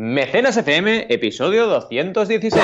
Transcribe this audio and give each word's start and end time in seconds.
Mecenas 0.00 0.56
FM, 0.56 1.06
episodio 1.08 1.66
216. 1.66 2.54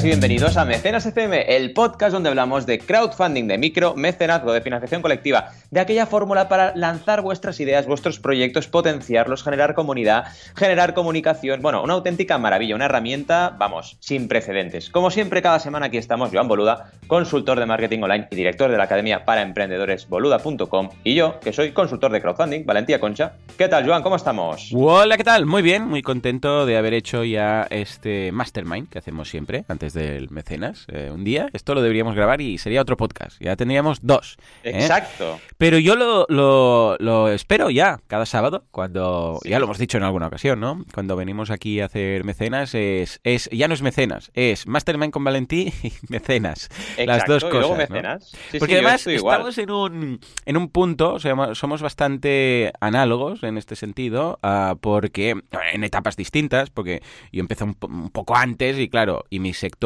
Y 0.00 0.04
bienvenidos 0.04 0.56
a 0.56 0.64
Mecenas 0.64 1.06
FM, 1.06 1.56
el 1.56 1.72
podcast 1.72 2.12
donde 2.12 2.28
hablamos 2.28 2.66
de 2.66 2.78
crowdfunding, 2.78 3.48
de 3.48 3.58
micro, 3.58 3.94
mecenazgo, 3.96 4.52
de 4.52 4.60
financiación 4.60 5.02
colectiva, 5.02 5.50
de 5.72 5.80
aquella 5.80 6.06
fórmula 6.06 6.48
para 6.48 6.72
lanzar 6.76 7.20
vuestras 7.20 7.58
ideas, 7.58 7.86
vuestros 7.86 8.20
proyectos, 8.20 8.68
potenciarlos, 8.68 9.42
generar 9.42 9.74
comunidad, 9.74 10.26
generar 10.54 10.94
comunicación. 10.94 11.62
Bueno, 11.62 11.82
una 11.82 11.94
auténtica 11.94 12.38
maravilla, 12.38 12.76
una 12.76 12.84
herramienta, 12.84 13.56
vamos, 13.58 13.96
sin 13.98 14.28
precedentes. 14.28 14.88
Como 14.88 15.10
siempre, 15.10 15.42
cada 15.42 15.58
semana 15.58 15.86
aquí 15.86 15.96
estamos, 15.96 16.30
Joan 16.32 16.46
Boluda, 16.46 16.92
consultor 17.08 17.58
de 17.58 17.66
marketing 17.66 18.02
online 18.02 18.28
y 18.30 18.36
director 18.36 18.70
de 18.70 18.76
la 18.76 18.84
Academia 18.84 19.24
para 19.24 19.42
Emprendedores 19.42 20.08
boluda.com, 20.08 20.90
y 21.02 21.16
yo, 21.16 21.40
que 21.40 21.52
soy 21.52 21.72
consultor 21.72 22.12
de 22.12 22.20
crowdfunding, 22.20 22.64
Valentía 22.64 23.00
Concha. 23.00 23.32
¿Qué 23.56 23.66
tal, 23.66 23.84
Joan? 23.84 24.04
¿Cómo 24.04 24.14
estamos? 24.14 24.70
Hola, 24.72 25.16
¿qué 25.16 25.24
tal? 25.24 25.44
Muy 25.44 25.62
bien, 25.62 25.88
muy 25.88 26.02
contento 26.02 26.66
de 26.66 26.76
haber 26.76 26.94
hecho 26.94 27.24
ya 27.24 27.66
este 27.70 28.30
mastermind 28.30 28.88
que 28.88 28.98
hacemos 28.98 29.28
siempre 29.28 29.64
antes 29.66 29.87
del 29.92 30.30
mecenas. 30.30 30.86
Eh, 30.88 31.10
un 31.12 31.24
día 31.24 31.48
esto 31.52 31.74
lo 31.74 31.82
deberíamos 31.82 32.14
grabar 32.14 32.40
y 32.40 32.58
sería 32.58 32.82
otro 32.82 32.96
podcast. 32.96 33.40
Ya 33.40 33.56
tendríamos 33.56 33.98
dos. 34.02 34.36
¿eh? 34.62 34.72
Exacto. 34.74 35.40
Pero 35.56 35.78
yo 35.78 35.96
lo, 35.96 36.26
lo, 36.28 37.28
espero 37.28 37.70
ya 37.70 38.00
cada 38.06 38.26
sábado, 38.26 38.64
cuando, 38.70 39.40
ya 39.44 39.58
lo 39.58 39.64
hemos 39.64 39.78
dicho 39.78 39.98
en 39.98 40.04
alguna 40.04 40.26
ocasión, 40.26 40.60
¿no? 40.60 40.84
Cuando 40.94 41.16
venimos 41.16 41.50
aquí 41.50 41.80
a 41.80 41.86
hacer 41.86 42.24
mecenas, 42.24 42.74
es, 42.74 43.20
es 43.24 43.48
ya 43.52 43.68
no 43.68 43.74
es 43.74 43.82
mecenas, 43.82 44.30
es 44.34 44.66
Mastermind 44.66 45.12
con 45.12 45.24
Valentí 45.24 45.72
y 45.82 45.92
mecenas. 46.08 46.68
Las 46.98 47.26
dos 47.26 47.44
cosas. 47.44 47.76
mecenas. 47.76 48.32
Porque 48.58 48.74
además 48.74 49.06
estamos 49.06 49.58
en 49.58 49.70
un, 49.70 50.20
en 50.44 50.56
un 50.56 50.68
punto, 50.68 51.14
o 51.14 51.18
sea, 51.18 51.54
somos 51.54 51.82
bastante 51.82 52.72
análogos 52.80 53.42
en 53.42 53.58
este 53.58 53.76
sentido, 53.76 54.38
uh, 54.42 54.76
porque 54.76 55.36
en 55.72 55.84
etapas 55.84 56.16
distintas, 56.16 56.70
porque 56.70 57.02
yo 57.32 57.40
empecé 57.40 57.64
un, 57.64 57.76
un 57.82 58.10
poco 58.10 58.36
antes 58.36 58.78
y 58.78 58.88
claro, 58.88 59.24
y 59.30 59.40
mi 59.40 59.52
sector 59.54 59.77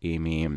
y 0.00 0.18
mi, 0.18 0.46
uh, 0.46 0.52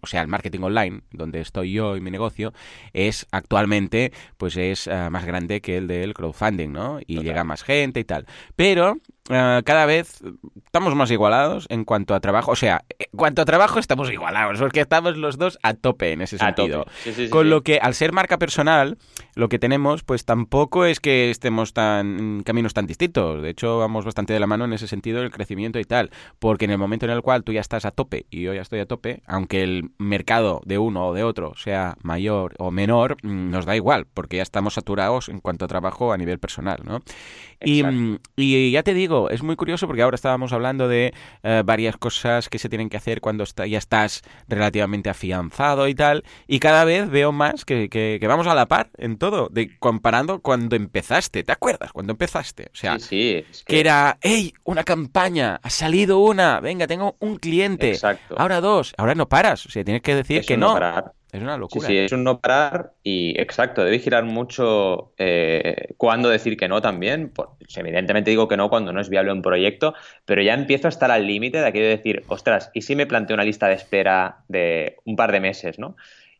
o 0.00 0.06
sea, 0.06 0.22
el 0.22 0.28
marketing 0.28 0.60
online, 0.60 1.00
donde 1.10 1.40
estoy 1.40 1.72
yo 1.72 1.96
y 1.96 2.00
mi 2.00 2.10
negocio, 2.10 2.52
es 2.92 3.26
actualmente, 3.30 4.12
pues 4.36 4.56
es 4.56 4.86
uh, 4.86 5.10
más 5.10 5.24
grande 5.24 5.60
que 5.60 5.76
el 5.76 5.86
del 5.86 6.14
crowdfunding, 6.14 6.72
¿no? 6.72 7.00
Y 7.00 7.16
Total. 7.16 7.24
llega 7.24 7.44
más 7.44 7.62
gente 7.62 8.00
y 8.00 8.04
tal. 8.04 8.26
Pero 8.56 8.98
Uh, 9.28 9.62
cada 9.64 9.84
vez 9.84 10.22
estamos 10.64 10.94
más 10.94 11.10
igualados 11.10 11.66
en 11.68 11.84
cuanto 11.84 12.14
a 12.14 12.20
trabajo. 12.20 12.52
O 12.52 12.56
sea, 12.56 12.84
en 12.98 13.16
cuanto 13.16 13.42
a 13.42 13.44
trabajo 13.44 13.78
estamos 13.78 14.10
igualados, 14.10 14.58
porque 14.58 14.80
estamos 14.80 15.16
los 15.16 15.36
dos 15.36 15.58
a 15.62 15.74
tope 15.74 16.12
en 16.12 16.22
ese 16.22 16.38
sentido. 16.38 16.86
Sí, 17.02 17.12
sí, 17.12 17.26
sí, 17.26 17.30
Con 17.30 17.50
lo 17.50 17.62
que, 17.62 17.78
al 17.78 17.94
ser 17.94 18.12
marca 18.12 18.38
personal, 18.38 18.96
lo 19.34 19.48
que 19.48 19.58
tenemos, 19.58 20.02
pues 20.02 20.24
tampoco 20.24 20.84
es 20.84 21.00
que 21.00 21.30
estemos 21.30 21.72
tan 21.72 22.18
en 22.18 22.42
caminos 22.42 22.74
tan 22.74 22.86
distintos. 22.86 23.42
De 23.42 23.50
hecho, 23.50 23.78
vamos 23.78 24.04
bastante 24.04 24.32
de 24.32 24.40
la 24.40 24.46
mano 24.46 24.64
en 24.64 24.72
ese 24.72 24.88
sentido 24.88 25.20
del 25.20 25.30
crecimiento 25.30 25.78
y 25.78 25.84
tal. 25.84 26.10
Porque 26.38 26.64
en 26.64 26.70
el 26.70 26.78
momento 26.78 27.06
en 27.06 27.12
el 27.12 27.22
cual 27.22 27.44
tú 27.44 27.52
ya 27.52 27.60
estás 27.60 27.84
a 27.84 27.90
tope 27.90 28.26
y 28.30 28.42
yo 28.42 28.54
ya 28.54 28.62
estoy 28.62 28.80
a 28.80 28.86
tope, 28.86 29.22
aunque 29.26 29.62
el 29.62 29.90
mercado 29.98 30.60
de 30.64 30.78
uno 30.78 31.08
o 31.08 31.14
de 31.14 31.24
otro 31.24 31.54
sea 31.56 31.96
mayor 32.02 32.54
o 32.58 32.70
menor, 32.70 33.16
mm, 33.22 33.50
nos 33.50 33.66
da 33.66 33.76
igual, 33.76 34.06
porque 34.12 34.36
ya 34.36 34.42
estamos 34.42 34.74
saturados 34.74 35.28
en 35.28 35.40
cuanto 35.40 35.64
a 35.64 35.68
trabajo 35.68 36.12
a 36.12 36.16
nivel 36.16 36.38
personal, 36.38 36.80
¿no? 36.84 37.02
Y, 37.60 37.82
y, 38.36 38.70
ya 38.70 38.82
te 38.84 38.94
digo, 38.94 39.17
es 39.30 39.42
muy 39.42 39.56
curioso 39.56 39.86
porque 39.86 40.02
ahora 40.02 40.14
estábamos 40.14 40.52
hablando 40.52 40.88
de 40.88 41.12
uh, 41.42 41.64
varias 41.64 41.96
cosas 41.96 42.48
que 42.48 42.58
se 42.58 42.68
tienen 42.68 42.88
que 42.88 42.96
hacer 42.96 43.20
cuando 43.20 43.44
está, 43.44 43.66
ya 43.66 43.78
estás 43.78 44.22
relativamente 44.46 45.10
afianzado 45.10 45.88
y 45.88 45.94
tal, 45.94 46.24
y 46.46 46.60
cada 46.60 46.84
vez 46.84 47.10
veo 47.10 47.32
más 47.32 47.64
que, 47.64 47.88
que, 47.88 48.18
que, 48.20 48.26
vamos 48.26 48.46
a 48.46 48.54
la 48.54 48.66
par 48.66 48.90
en 48.96 49.18
todo, 49.18 49.48
de 49.50 49.76
comparando 49.78 50.40
cuando 50.40 50.76
empezaste, 50.76 51.42
¿te 51.42 51.52
acuerdas? 51.52 51.92
Cuando 51.92 52.12
empezaste, 52.12 52.70
o 52.72 52.76
sea, 52.76 52.98
sí, 52.98 53.06
sí, 53.08 53.44
es 53.50 53.64
que... 53.64 53.74
que... 53.74 53.80
era, 53.80 54.18
hey, 54.20 54.52
una 54.64 54.84
campaña, 54.84 55.60
ha 55.62 55.70
salido 55.70 56.20
una, 56.20 56.60
venga, 56.60 56.86
tengo 56.86 57.16
un 57.20 57.36
cliente, 57.36 57.90
Exacto. 57.90 58.36
ahora 58.38 58.60
dos, 58.60 58.94
ahora 58.96 59.14
no 59.14 59.28
paras, 59.28 59.66
o 59.66 59.70
sea, 59.70 59.84
tienes 59.84 60.02
que 60.02 60.14
decir 60.14 60.38
Eso 60.38 60.48
que 60.48 60.56
no. 60.56 60.78
no. 60.78 61.17
Es 61.30 61.42
una 61.42 61.58
locura. 61.58 61.86
Sí, 61.86 61.92
sí, 61.92 61.98
es 61.98 62.12
un 62.12 62.24
no 62.24 62.40
parar 62.40 62.92
y 63.02 63.38
exacto, 63.38 63.84
debe 63.84 63.98
girar 63.98 64.24
mucho 64.24 65.12
eh, 65.18 65.94
cuándo 65.98 66.30
decir 66.30 66.56
que 66.56 66.68
no 66.68 66.80
también. 66.80 67.30
Pues, 67.30 67.48
evidentemente 67.76 68.30
digo 68.30 68.48
que 68.48 68.56
no 68.56 68.70
cuando 68.70 68.92
no 68.92 69.00
es 69.00 69.10
viable 69.10 69.32
un 69.32 69.42
proyecto, 69.42 69.94
pero 70.24 70.40
ya 70.40 70.54
empiezo 70.54 70.88
a 70.88 70.90
estar 70.90 71.10
al 71.10 71.26
límite 71.26 71.58
de 71.58 71.66
aquello 71.66 71.84
de 71.84 71.96
decir, 71.96 72.24
ostras, 72.28 72.70
¿y 72.72 72.82
si 72.82 72.96
me 72.96 73.06
planteo 73.06 73.34
una 73.34 73.44
lista 73.44 73.68
de 73.68 73.74
espera 73.74 74.38
de 74.48 74.96
un 75.04 75.16
par 75.16 75.32
de 75.32 75.40
meses, 75.40 75.78
¿no? 75.78 75.96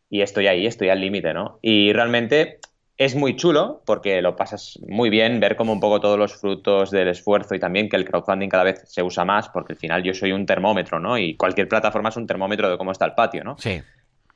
Y 0.09 0.21
estoy 0.21 0.47
ahí, 0.47 0.65
estoy 0.65 0.89
al 0.89 1.01
límite, 1.01 1.35
¿no? 1.35 1.59
Y 1.61 1.93
realmente 1.93 2.59
es 2.97 3.15
muy 3.15 3.35
chulo 3.35 3.83
porque 3.85 4.21
lo 4.23 4.35
pasas 4.35 4.79
muy 4.87 5.11
bien, 5.11 5.39
ver 5.39 5.55
como 5.55 5.71
un 5.71 5.79
poco 5.79 6.01
todos 6.01 6.17
los 6.17 6.35
frutos 6.35 6.89
del 6.89 7.07
esfuerzo 7.09 7.53
y 7.53 7.59
también 7.59 7.89
que 7.89 7.95
el 7.95 8.05
crowdfunding 8.05 8.49
cada 8.49 8.65
vez 8.65 8.81
se 8.87 9.03
usa 9.03 9.23
más 9.23 9.49
porque 9.49 9.73
al 9.73 9.79
final 9.79 10.03
yo 10.03 10.13
soy 10.13 10.31
un 10.31 10.47
termómetro, 10.47 10.99
¿no? 10.99 11.17
Y 11.17 11.37
cualquier 11.37 11.69
plataforma 11.69 12.09
es 12.09 12.17
un 12.17 12.25
termómetro 12.25 12.69
de 12.69 12.77
cómo 12.77 12.91
está 12.91 13.05
el 13.05 13.13
patio, 13.13 13.43
¿no? 13.43 13.55
Sí. 13.59 13.81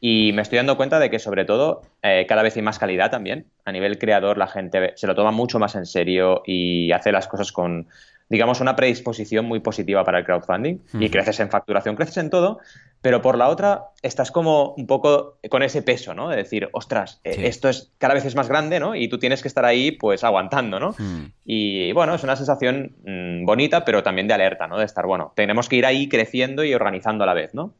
Y 0.06 0.34
me 0.34 0.42
estoy 0.42 0.58
dando 0.58 0.76
cuenta 0.76 1.00
de 1.00 1.10
que, 1.10 1.18
sobre 1.18 1.46
todo, 1.46 1.82
eh, 2.02 2.26
cada 2.28 2.44
vez 2.44 2.58
hay 2.58 2.62
más 2.62 2.78
calidad 2.78 3.10
también. 3.10 3.46
A 3.64 3.72
nivel 3.72 3.98
creador, 3.98 4.38
la 4.38 4.48
gente 4.48 4.92
se 4.98 5.08
lo 5.08 5.16
toma 5.16 5.32
mucho 5.32 5.60
más 5.60 5.76
en 5.76 5.86
serio 5.86 6.44
y 6.46 6.92
hace 6.92 7.14
las 7.14 7.30
cosas 7.30 7.54
con, 7.54 7.88
digamos, 8.28 8.60
una 8.60 8.76
predisposición 8.76 9.46
muy 9.46 9.62
positiva 9.62 10.04
para 10.04 10.20
el 10.20 10.26
crowdfunding. 10.26 10.80
Y 11.00 11.10
creces 11.10 11.40
en 11.40 11.50
facturación, 11.50 11.96
creces 11.96 12.18
en 12.18 12.30
todo. 12.30 12.60
Pero 13.02 13.22
por 13.22 13.38
la 13.38 13.48
otra, 13.48 13.92
estás 14.02 14.30
como 14.30 14.74
un 14.76 14.88
poco 14.88 15.38
con 15.50 15.64
ese 15.64 15.82
peso, 15.82 16.14
¿no? 16.14 16.28
De 16.28 16.36
decir, 16.36 16.68
ostras, 16.74 17.22
sí. 17.24 17.30
eh, 17.30 17.48
esto 17.48 17.70
es 17.70 17.94
cada 17.98 18.14
vez 18.14 18.26
es 18.26 18.36
más 18.36 18.50
grande, 18.50 18.82
¿no? 18.82 18.96
Y 18.96 19.08
tú 19.08 19.20
tienes 19.20 19.42
que 19.42 19.48
estar 19.48 19.64
ahí, 19.64 19.92
pues, 19.92 20.26
aguantando, 20.26 20.82
¿no? 20.82 20.96
Mm. 21.00 21.32
Y 21.46 21.94
bueno, 21.94 22.14
es 22.14 22.24
una 22.26 22.36
sensación 22.36 22.98
mmm, 23.06 23.46
bonita, 23.46 23.86
pero 23.86 24.04
también 24.04 24.28
de 24.28 24.34
alerta, 24.34 24.68
¿no? 24.68 24.80
De 24.80 24.86
estar, 24.86 25.06
bueno, 25.06 25.32
tenemos 25.34 25.70
que 25.70 25.78
ir 25.78 25.86
ahí 25.86 26.10
creciendo 26.10 26.66
y 26.66 26.74
organizando 26.74 27.24
a 27.24 27.28
la 27.28 27.34
vez, 27.34 27.54
¿no? 27.54 27.76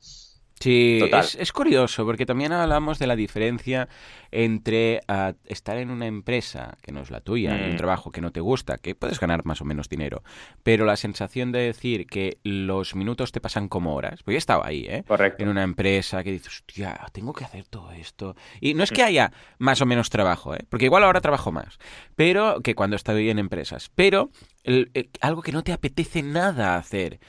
Sí, 0.60 1.02
es, 1.12 1.36
es, 1.36 1.52
curioso 1.52 2.06
porque 2.06 2.26
también 2.26 2.54
hablamos 2.54 2.98
de 2.98 3.08
la 3.08 3.16
diferencia 3.16 3.90
entre 4.32 5.02
uh, 5.10 5.34
estar 5.46 5.78
en 5.78 5.90
una 5.90 6.08
empresa 6.08 6.78
que 6.82 6.92
no 6.92 7.02
es 7.02 7.12
la 7.12 7.22
tuya, 7.22 7.54
mm. 7.54 7.72
un 7.72 7.76
trabajo 7.76 8.12
que 8.12 8.22
no 8.22 8.32
te 8.32 8.40
gusta, 8.40 8.78
que 8.78 8.96
puedes 8.96 9.20
ganar 9.20 9.46
más 9.46 9.62
o 9.62 9.66
menos 9.66 9.90
dinero, 9.90 10.24
pero 10.64 10.86
la 10.86 10.96
sensación 10.96 11.52
de 11.52 11.60
decir 11.60 12.08
que 12.08 12.38
los 12.44 12.96
minutos 12.96 13.32
te 13.32 13.42
pasan 13.42 13.68
como 13.68 13.96
horas, 13.96 14.22
yo 14.26 14.34
he 14.34 14.38
estado 14.38 14.64
ahí, 14.64 14.86
¿eh? 14.88 15.04
Correcto. 15.08 15.44
En 15.44 15.50
una 15.50 15.64
empresa 15.64 16.24
que 16.24 16.32
dices, 16.32 16.48
hostia, 16.48 17.00
tengo 17.12 17.34
que 17.34 17.44
hacer 17.44 17.68
todo 17.68 17.92
esto. 17.92 18.36
Y 18.62 18.74
no 18.74 18.84
es 18.84 18.92
que 18.92 19.04
haya 19.04 19.32
más 19.58 19.82
o 19.82 19.86
menos 19.86 20.10
trabajo, 20.10 20.56
¿eh? 20.56 20.66
Porque 20.70 20.86
igual 20.86 21.04
ahora 21.04 21.22
trabajo 21.22 21.52
más, 21.52 21.78
pero 22.16 22.62
que 22.62 22.76
cuando 22.76 22.96
estoy 22.96 23.30
en 23.30 23.40
empresas, 23.40 23.92
pero 23.94 24.30
el, 24.64 24.92
el, 24.94 25.10
algo 25.22 25.42
que 25.42 25.52
no 25.52 25.64
te 25.64 25.74
apetece 25.74 26.24
nada 26.24 26.78
hacer. 26.78 27.20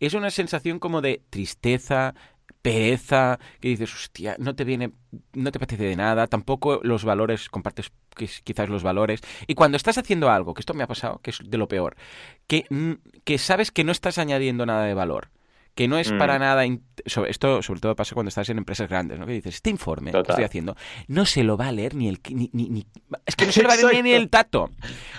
Es 0.00 0.12
una 0.14 0.30
sensación 0.30 0.80
como 0.80 1.00
de 1.00 1.22
tristeza, 1.30 2.14
pereza, 2.62 3.38
que 3.60 3.68
dices, 3.68 3.94
hostia, 3.94 4.36
no 4.38 4.54
te 4.54 4.64
viene, 4.64 4.92
no 5.34 5.52
te 5.52 5.58
apetece 5.58 5.84
de 5.84 5.96
nada, 5.96 6.26
tampoco 6.26 6.80
los 6.82 7.04
valores, 7.04 7.50
compartes 7.50 7.92
quizás 8.42 8.70
los 8.70 8.82
valores. 8.82 9.20
Y 9.46 9.54
cuando 9.54 9.76
estás 9.76 9.98
haciendo 9.98 10.30
algo, 10.30 10.54
que 10.54 10.60
esto 10.60 10.72
me 10.72 10.82
ha 10.82 10.86
pasado, 10.86 11.20
que 11.22 11.30
es 11.30 11.40
de 11.44 11.58
lo 11.58 11.68
peor, 11.68 11.96
que, 12.46 12.66
que 13.24 13.36
sabes 13.36 13.70
que 13.70 13.84
no 13.84 13.92
estás 13.92 14.16
añadiendo 14.16 14.64
nada 14.64 14.84
de 14.84 14.94
valor, 14.94 15.28
que 15.74 15.88
no 15.88 15.98
es 15.98 16.12
mm. 16.12 16.18
para 16.18 16.38
nada. 16.38 16.64
Esto 16.64 17.62
sobre 17.62 17.80
todo 17.80 17.96
pasa 17.96 18.14
cuando 18.14 18.28
estás 18.28 18.48
en 18.48 18.58
empresas 18.58 18.88
grandes, 18.88 19.18
¿no? 19.18 19.26
Que 19.26 19.32
dices, 19.32 19.56
este 19.56 19.70
informe 19.70 20.12
Total. 20.12 20.24
que 20.24 20.32
estoy 20.32 20.44
haciendo 20.44 20.76
no 21.08 21.26
se 21.26 21.44
lo 21.44 21.56
va 21.56 21.68
a 21.68 21.72
leer 21.72 21.94
ni 21.94 22.08
el. 22.08 22.20
Ni, 22.30 22.50
ni, 22.52 22.68
ni 22.68 22.86
es 23.26 23.36
que 23.36 23.46
no 23.46 23.52
se 23.52 23.62
lo 23.62 23.68
va 23.68 23.74
a 23.74 23.76
leer 23.76 24.04
ni 24.04 24.12
el 24.12 24.30
tato. 24.30 24.70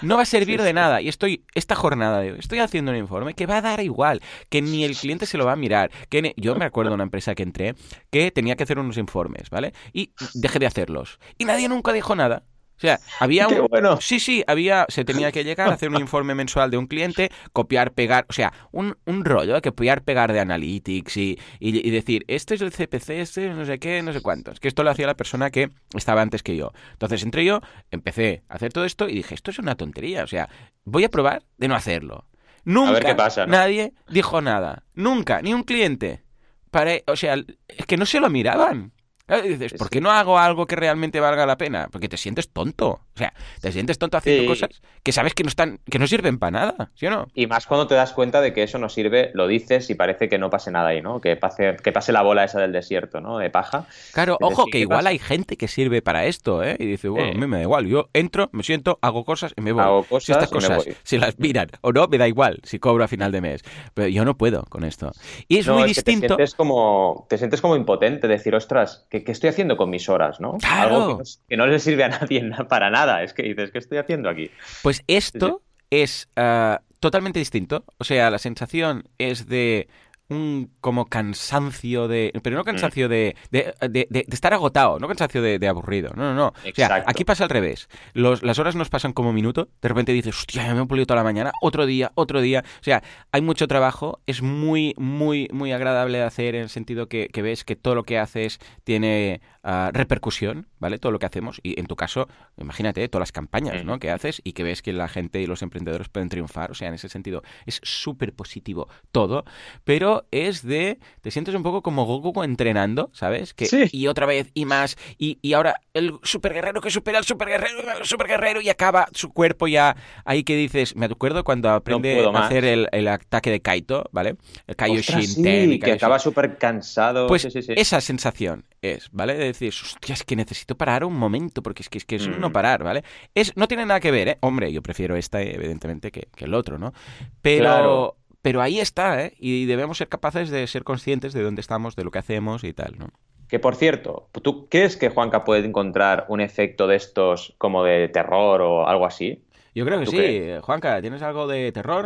No 0.01 0.15
va 0.15 0.23
a 0.23 0.25
servir 0.25 0.59
sí, 0.59 0.65
de 0.65 0.73
nada. 0.73 1.01
Y 1.01 1.09
estoy, 1.09 1.45
esta 1.53 1.75
jornada 1.75 2.19
de 2.19 2.31
hoy, 2.31 2.39
estoy 2.39 2.59
haciendo 2.59 2.91
un 2.91 2.97
informe 2.97 3.33
que 3.33 3.45
va 3.45 3.57
a 3.57 3.61
dar 3.61 3.79
igual, 3.81 4.21
que 4.49 4.61
ni 4.61 4.83
el 4.83 4.95
cliente 4.95 5.25
se 5.25 5.37
lo 5.37 5.45
va 5.45 5.53
a 5.53 5.57
mirar. 5.57 5.91
Que 6.09 6.33
yo 6.37 6.55
me 6.55 6.65
acuerdo 6.65 6.91
de 6.91 6.95
una 6.95 7.03
empresa 7.03 7.35
que 7.35 7.43
entré 7.43 7.75
que 8.11 8.31
tenía 8.31 8.55
que 8.55 8.63
hacer 8.63 8.79
unos 8.79 8.97
informes, 8.97 9.49
¿vale? 9.49 9.73
Y 9.93 10.13
dejé 10.33 10.59
de 10.59 10.67
hacerlos. 10.67 11.19
Y 11.37 11.45
nadie 11.45 11.69
nunca 11.69 11.91
dijo 11.93 12.15
nada. 12.15 12.43
O 12.77 12.79
sea, 12.79 12.99
había 13.19 13.47
Qué 13.47 13.61
un... 13.61 13.67
bueno. 13.67 13.99
Sí, 14.01 14.19
sí, 14.19 14.43
había... 14.47 14.85
Se 14.89 15.05
tenía 15.05 15.31
que 15.31 15.43
llegar 15.43 15.69
a 15.69 15.73
hacer 15.73 15.89
un 15.89 15.99
informe 15.99 16.35
mensual 16.35 16.71
de 16.71 16.77
un 16.77 16.87
cliente, 16.87 17.31
copiar, 17.53 17.93
pegar... 17.93 18.25
O 18.29 18.33
sea, 18.33 18.51
un, 18.71 18.97
un 19.05 19.23
rollo, 19.23 19.61
que 19.61 19.69
copiar, 19.69 20.03
pegar 20.03 20.33
de 20.33 20.39
Analytics 20.41 21.17
y, 21.17 21.39
y, 21.59 21.87
y, 21.87 21.91
decir, 21.91 22.25
este 22.27 22.55
es 22.55 22.61
el 22.61 22.71
CPC, 22.71 23.09
este 23.11 23.49
es 23.49 23.55
no 23.55 23.65
sé 23.65 23.79
qué, 23.79 24.01
no 24.01 24.11
sé 24.11 24.21
cuántos. 24.21 24.59
Que 24.59 24.67
esto 24.67 24.83
lo 24.83 24.89
hacía 24.89 25.07
la 25.07 25.15
persona 25.15 25.51
que 25.51 25.69
estaba 25.95 26.21
antes 26.21 26.43
que 26.43 26.55
yo. 26.55 26.71
Entonces, 26.91 27.23
entre 27.23 27.45
yo, 27.45 27.61
empecé 27.91 28.43
a 28.49 28.55
hacer 28.55 28.73
todo 28.73 28.85
esto 28.85 29.07
y 29.07 29.15
dije, 29.15 29.35
esto 29.35 29.51
es 29.51 29.59
una 29.59 29.75
tontería. 29.75 30.23
O 30.23 30.27
sea, 30.27 30.49
voy 30.83 31.05
a 31.05 31.09
probar 31.09 31.43
de 31.57 31.67
no 31.67 31.75
hacerlo. 31.75 32.25
Nunca 32.65 32.89
a 32.89 32.93
ver 32.93 33.05
qué 33.05 33.15
pasa, 33.15 33.45
¿no? 33.45 33.53
nadie 33.53 33.93
dijo 34.09 34.41
nada. 34.41 34.83
Nunca, 34.93 35.41
ni 35.41 35.53
un 35.53 35.63
cliente. 35.63 36.23
Para, 36.71 36.93
o 37.07 37.15
sea, 37.15 37.35
es 37.67 37.85
que 37.85 37.95
no 37.95 38.05
se 38.05 38.19
lo 38.19 38.29
miraban. 38.29 38.91
Y 39.27 39.47
dices, 39.49 39.73
¿por 39.73 39.89
qué 39.89 40.01
no 40.01 40.11
hago 40.11 40.37
algo 40.37 40.67
que 40.67 40.75
realmente 40.75 41.19
valga 41.19 41.47
la 41.47 41.57
pena? 41.57 41.87
Porque 41.91 42.07
te 42.07 42.15
sientes 42.17 42.49
tonto. 42.49 42.87
O 42.89 43.17
sea, 43.17 43.33
te 43.59 43.71
sientes 43.71 43.97
tonto 43.97 44.17
haciendo 44.17 44.43
Sí. 44.43 44.47
cosas 44.47 44.69
que 45.01 45.11
sabes 45.11 45.33
que 45.33 45.41
no 45.43 45.49
están, 45.49 45.79
que 45.89 45.97
no 45.97 46.05
sirven 46.05 46.37
para 46.37 46.51
nada, 46.51 46.91
¿sí 46.95 47.07
o 47.07 47.09
no? 47.09 47.27
Y 47.33 47.47
más 47.47 47.65
cuando 47.65 47.87
te 47.87 47.95
das 47.95 48.11
cuenta 48.13 48.39
de 48.41 48.53
que 48.53 48.61
eso 48.63 48.77
no 48.77 48.87
sirve, 48.89 49.31
lo 49.33 49.47
dices 49.47 49.89
y 49.89 49.95
parece 49.95 50.29
que 50.29 50.37
no 50.37 50.49
pase 50.51 50.69
nada 50.69 50.89
ahí, 50.89 51.01
¿no? 51.01 51.21
Que 51.21 51.35
pase, 51.37 51.75
que 51.81 51.91
pase 51.91 52.11
la 52.11 52.21
bola 52.21 52.43
esa 52.43 52.59
del 52.59 52.71
desierto, 52.71 53.19
¿no? 53.19 53.39
De 53.39 53.49
paja. 53.49 53.87
Claro, 54.13 54.37
ojo, 54.41 54.65
"¿Sí, 54.65 54.71
que 54.71 54.79
igual 54.79 54.99
pasa?". 54.99 55.09
hay 55.09 55.19
gente 55.19 55.57
que 55.57 55.67
sirve 55.67 56.01
para 56.03 56.25
esto, 56.25 56.61
¿eh? 56.63 56.75
Y 56.77 56.85
dice, 56.85 57.07
bueno, 57.09 57.29
a 57.31 57.33
mí 57.33 57.47
me 57.47 57.57
da 57.57 57.63
igual. 57.63 57.87
Yo 57.87 58.09
entro, 58.13 58.49
me 58.51 58.61
siento, 58.63 58.99
hago 59.01 59.25
cosas 59.25 59.53
y 59.57 59.61
me 59.61 59.71
voy. 59.71 59.83
Hago 59.83 60.03
si 60.03 60.09
cosas 60.09 60.29
estas 60.29 60.49
y 60.51 60.53
me 60.53 60.59
cosas, 60.61 60.85
voy. 60.85 60.95
si 61.03 61.17
las 61.17 61.39
miran 61.39 61.69
o 61.81 61.91
no, 61.91 62.07
me 62.07 62.17
da 62.19 62.27
igual 62.27 62.59
si 62.63 62.77
cobro 62.79 63.03
a 63.03 63.07
final 63.07 63.31
de 63.31 63.41
mes. 63.41 63.61
Pero 63.95 64.07
yo 64.09 64.23
no 64.23 64.37
puedo 64.37 64.63
con 64.69 64.83
esto. 64.83 65.11
Y 65.47 65.57
es 65.57 65.67
No, 65.67 65.73
muy 65.79 65.89
es 65.89 65.97
que 65.97 66.03
te 66.03 66.11
distinto. 66.11 66.35
sientes 66.35 66.53
como, 66.53 67.25
te 67.29 67.37
sientes 67.39 67.59
como 67.61 67.75
impotente, 67.75 68.27
decir, 68.27 68.53
ostras, 68.53 69.05
¿qué, 69.19 69.23
qué 69.23 69.31
estoy 69.31 69.49
haciendo 69.49 69.77
con 69.77 69.89
mis 69.89 70.09
horas, 70.09 70.39
no? 70.39 70.57
Claro. 70.57 70.95
Algo 70.95 71.07
que 71.17 71.23
no, 71.23 71.29
que 71.49 71.57
no 71.57 71.67
le 71.67 71.79
sirve 71.79 72.03
a 72.03 72.09
nadie 72.09 72.41
na- 72.43 72.67
para 72.67 72.89
nada. 72.89 73.23
Es 73.23 73.33
que 73.33 73.43
dices, 73.43 73.71
¿qué 73.71 73.77
estoy 73.79 73.97
haciendo 73.97 74.29
aquí? 74.29 74.51
Pues 74.83 75.03
esto 75.07 75.61
es 75.89 76.27
ah, 76.35 76.81
totalmente 76.99 77.39
distinto. 77.39 77.85
O 77.97 78.03
sea, 78.03 78.29
la 78.29 78.37
sensación 78.39 79.07
es 79.17 79.47
de 79.47 79.87
un 80.29 80.71
como 80.81 81.05
cansancio 81.05 82.07
de... 82.07 82.31
Pero 82.43 82.55
no 82.55 82.63
Mm. 82.63 82.65
cansancio 82.65 83.07
de, 83.09 83.35
de, 83.51 83.73
de- 84.09 84.25
estar 84.31 84.53
agotado, 84.53 84.97
no 84.99 85.07
cansancio 85.07 85.41
de, 85.41 85.67
aburrido. 85.67 86.11
No, 86.15 86.23
no, 86.23 86.33
no. 86.33 86.47
O 86.47 86.53
sea, 86.61 86.69
Exacto. 86.69 87.09
aquí 87.09 87.23
pasa 87.25 87.43
al 87.43 87.49
revés. 87.49 87.87
Los, 88.13 88.41
las 88.43 88.57
horas 88.59 88.75
nos 88.75 88.89
pasan 88.89 89.13
como 89.13 89.33
minuto. 89.33 89.69
De 89.81 89.87
repente 89.89 90.11
dices, 90.13 90.35
hostia, 90.35 90.65
ya 90.65 90.73
me 90.73 90.81
he 90.81 90.85
pulido 90.85 91.05
toda 91.05 91.17
la 91.19 91.23
mañana. 91.23 91.51
Otro 91.61 91.85
día, 91.85 92.11
otro 92.15 92.41
día. 92.41 92.63
O 92.81 92.83
sea, 92.83 93.03
hay 93.31 93.41
mucho 93.41 93.67
trabajo. 93.67 94.19
Es 94.25 94.41
muy, 94.41 94.93
muy, 94.97 95.47
muy 95.51 95.71
agradable 95.71 96.17
de 96.17 96.23
hacer 96.23 96.55
en 96.55 96.63
el 96.63 96.69
sentido 96.69 97.07
que, 97.07 97.27
que 97.27 97.41
ves 97.41 97.63
que 97.63 97.75
todo 97.75 97.93
lo 97.95 98.03
que 98.03 98.17
haces 98.17 98.59
tiene 98.83 99.41
ah, 99.63 99.91
repercusión, 99.93 100.67
¿vale? 100.79 100.97
Todo 100.97 101.11
lo 101.11 101.19
que 101.19 101.25
hacemos. 101.27 101.59
Y 101.63 101.79
en 101.79 101.85
tu 101.85 101.95
caso, 101.95 102.27
imagínate, 102.57 103.07
todas 103.09 103.21
las 103.21 103.31
campañas, 103.31 103.83
¿no? 103.85 103.93
Ujú. 103.93 103.99
Que 103.99 104.11
haces 104.11 104.41
y 104.43 104.53
que 104.53 104.63
ves 104.63 104.81
que 104.81 104.93
la 104.93 105.07
gente 105.07 105.41
y 105.41 105.45
los 105.47 105.61
emprendedores 105.61 106.09
pueden 106.09 106.29
triunfar. 106.29 106.71
O 106.71 106.73
sea, 106.73 106.87
en 106.87 106.95
ese 106.95 107.09
sentido, 107.09 107.43
es 107.65 107.79
súper 107.83 108.33
positivo 108.33 108.87
todo. 109.11 109.45
Pero 109.83 110.14
es 110.31 110.63
de. 110.65 110.99
Te 111.21 111.31
sientes 111.31 111.53
un 111.55 111.63
poco 111.63 111.81
como 111.81 112.05
Goku 112.05 112.43
entrenando, 112.43 113.09
¿sabes? 113.13 113.53
Que, 113.53 113.65
Sí. 113.65 113.85
Y 113.91 114.07
otra 114.07 114.25
vez, 114.25 114.49
y 114.53 114.65
más. 114.65 114.95
Y, 115.17 115.39
y 115.41 115.53
ahora 115.53 115.81
el 115.93 116.13
super 116.23 116.53
guerrero 116.53 116.81
que 116.81 116.89
supera 116.91 117.17
al 117.17 117.25
super 117.25 117.47
guerrero, 117.47 117.79
el 117.99 118.05
super 118.05 118.27
guerrero, 118.27 118.61
y 118.61 118.69
acaba 118.69 119.07
su 119.13 119.31
cuerpo 119.33 119.67
ya. 119.67 119.95
Ahí 120.25 120.43
que 120.43 120.55
dices. 120.55 120.95
Me 120.95 121.05
acuerdo 121.05 121.43
cuando 121.43 121.69
aprende 121.69 122.23
a 122.25 122.29
hacer 122.45 122.65
el, 122.65 122.87
el 122.91 123.07
ataque 123.07 123.51
de 123.51 123.61
Kaito, 123.61 124.09
¿vale? 124.11 124.35
El 124.67 124.75
Kaioshin 124.75 125.27
sí, 125.27 125.43
Ten 125.43 125.73
y 125.73 125.79
que 125.79 125.91
acaba 125.93 126.19
súper 126.19 126.57
cansado. 126.57 127.27
pues 127.27 127.41
Sí, 127.43 127.51
sí, 127.51 127.61
sí. 127.61 127.73
esa 127.75 128.01
sensación 128.01 128.65
es, 128.81 129.09
¿vale? 129.11 129.35
De 129.35 129.45
decir, 129.45 129.69
hostia, 129.69 130.13
es 130.13 130.23
que 130.23 130.35
necesito 130.35 130.75
parar 130.75 131.03
un 131.03 131.15
momento, 131.15 131.61
porque 131.63 131.81
es 131.83 131.89
que 131.89 131.97
es, 131.97 132.05
que 132.05 132.15
es 132.15 132.27
un 132.27 132.37
Mm. 132.37 132.41
no 132.41 132.51
parar, 132.51 132.83
¿vale? 132.83 133.03
Es, 133.33 133.55
no 133.55 133.67
tiene 133.67 133.85
nada 133.85 133.99
que 133.99 134.11
ver, 134.11 134.27
¿eh? 134.27 134.37
Hombre, 134.41 134.71
yo 134.71 134.81
prefiero 134.83 135.15
esta, 135.15 135.41
evidentemente, 135.41 136.11
que, 136.11 136.27
que 136.35 136.45
el 136.45 136.53
otro, 136.53 136.77
¿no? 136.77 136.93
Pero, 137.41 137.63
Claro. 137.63 138.17
Pero 138.45 138.61
ahí 138.61 138.79
está, 138.79 139.23
¿eh? 139.23 139.33
Y 139.39 139.65
debemos 139.65 139.97
ser 139.97 140.07
capaces 140.07 140.51
de 140.51 140.67
ser 140.67 140.83
conscientes 140.83 141.33
de 141.33 141.41
dónde 141.41 141.61
estamos, 141.61 141.95
de 141.95 142.03
lo 142.03 142.11
que 142.11 142.19
hacemos 142.19 142.63
y 142.63 142.73
tal, 142.73 142.93
¿no? 142.99 143.07
Que 143.47 143.57
por 143.57 143.75
cierto, 143.75 144.29
¿tú 144.43 144.69
crees 144.69 144.97
que 144.97 145.09
Juanca 145.09 145.43
puede 145.43 145.65
encontrar 145.65 146.25
un 146.29 146.41
efecto 146.41 146.85
de 146.85 146.95
estos 146.95 147.55
como 147.57 147.83
de 147.83 148.07
terror 148.07 148.61
o 148.61 148.87
algo 148.87 149.07
así? 149.07 149.43
Yo 149.73 149.83
creo 149.83 149.97
que 149.97 150.05
¿Tú 150.05 150.11
sí. 150.11 150.17
crees? 150.17 150.61
Juanca, 150.61 151.01
¿tienes 151.01 151.23
algo 151.23 151.47
de 151.47 151.71
terror? 151.71 152.05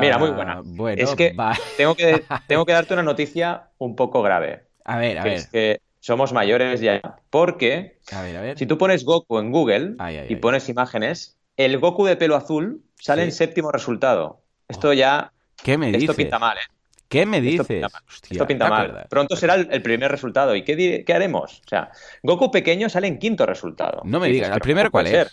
Mira, 0.00 0.14
Ah, 0.14 0.18
muy 0.18 0.30
buena. 0.30 0.60
Bueno, 0.64 1.02
es 1.02 1.12
que 1.16 1.32
va. 1.40 1.56
tengo 1.76 1.96
que 1.96 2.22
tengo 2.46 2.64
que 2.64 2.72
darte 2.72 2.94
una 2.94 3.02
noticia 3.02 3.70
un 3.78 3.96
poco 3.96 4.22
grave. 4.22 4.68
A 4.84 4.96
ver, 4.96 5.18
a 5.18 5.22
que 5.24 5.28
ver. 5.28 5.38
es 5.38 5.46
que 5.48 5.80
somos 5.98 6.32
mayores 6.32 6.80
ya. 6.80 7.00
Porque 7.30 7.98
A 8.12 8.22
ver, 8.22 8.36
a 8.36 8.40
ver. 8.42 8.58
si 8.58 8.66
tú 8.66 8.78
pones 8.78 9.04
Goku 9.04 9.40
en 9.40 9.50
Google 9.50 9.96
Ay, 9.98 10.18
ay, 10.18 10.26
y 10.28 10.34
ay. 10.34 10.40
pones 10.40 10.68
imágenes, 10.68 11.36
el 11.56 11.78
Goku 11.80 12.04
de 12.04 12.14
pelo 12.14 12.36
azul 12.36 12.84
sale 13.00 13.22
Sí. 13.22 13.26
en 13.28 13.32
séptimo 13.32 13.72
resultado. 13.72 14.42
Esto 14.70 14.92
ya, 14.92 15.32
¿Qué 15.62 15.76
me 15.76 15.88
esto 15.88 15.98
dices? 15.98 16.16
pinta 16.16 16.38
mal, 16.38 16.56
¿eh? 16.58 16.60
¿Qué 17.08 17.26
me 17.26 17.38
Esto 17.38 17.50
dices? 17.64 17.66
pinta 17.68 17.88
mal. 17.88 18.02
Hostia, 18.08 18.32
Esto 18.32 18.46
pinta 18.46 18.64
¿te 18.64 18.70
mal. 18.70 19.06
Pronto 19.08 19.36
será 19.36 19.54
el, 19.54 19.68
el 19.70 19.82
primer 19.82 20.10
resultado. 20.10 20.54
¿Y 20.54 20.64
qué, 20.64 21.04
qué 21.04 21.14
haremos? 21.14 21.60
O 21.66 21.68
sea, 21.68 21.90
Goku 22.22 22.50
pequeño 22.50 22.88
sale 22.88 23.08
en 23.08 23.18
quinto 23.18 23.46
resultado. 23.46 24.02
No 24.04 24.20
me 24.20 24.28
digas. 24.28 24.48
¿El 24.48 24.54
"Pero 24.54 24.64
primero 24.64 24.90
¿cómo 24.90 25.02
cuál 25.02 25.06
es? 25.06 25.12
ser?". 25.12 25.30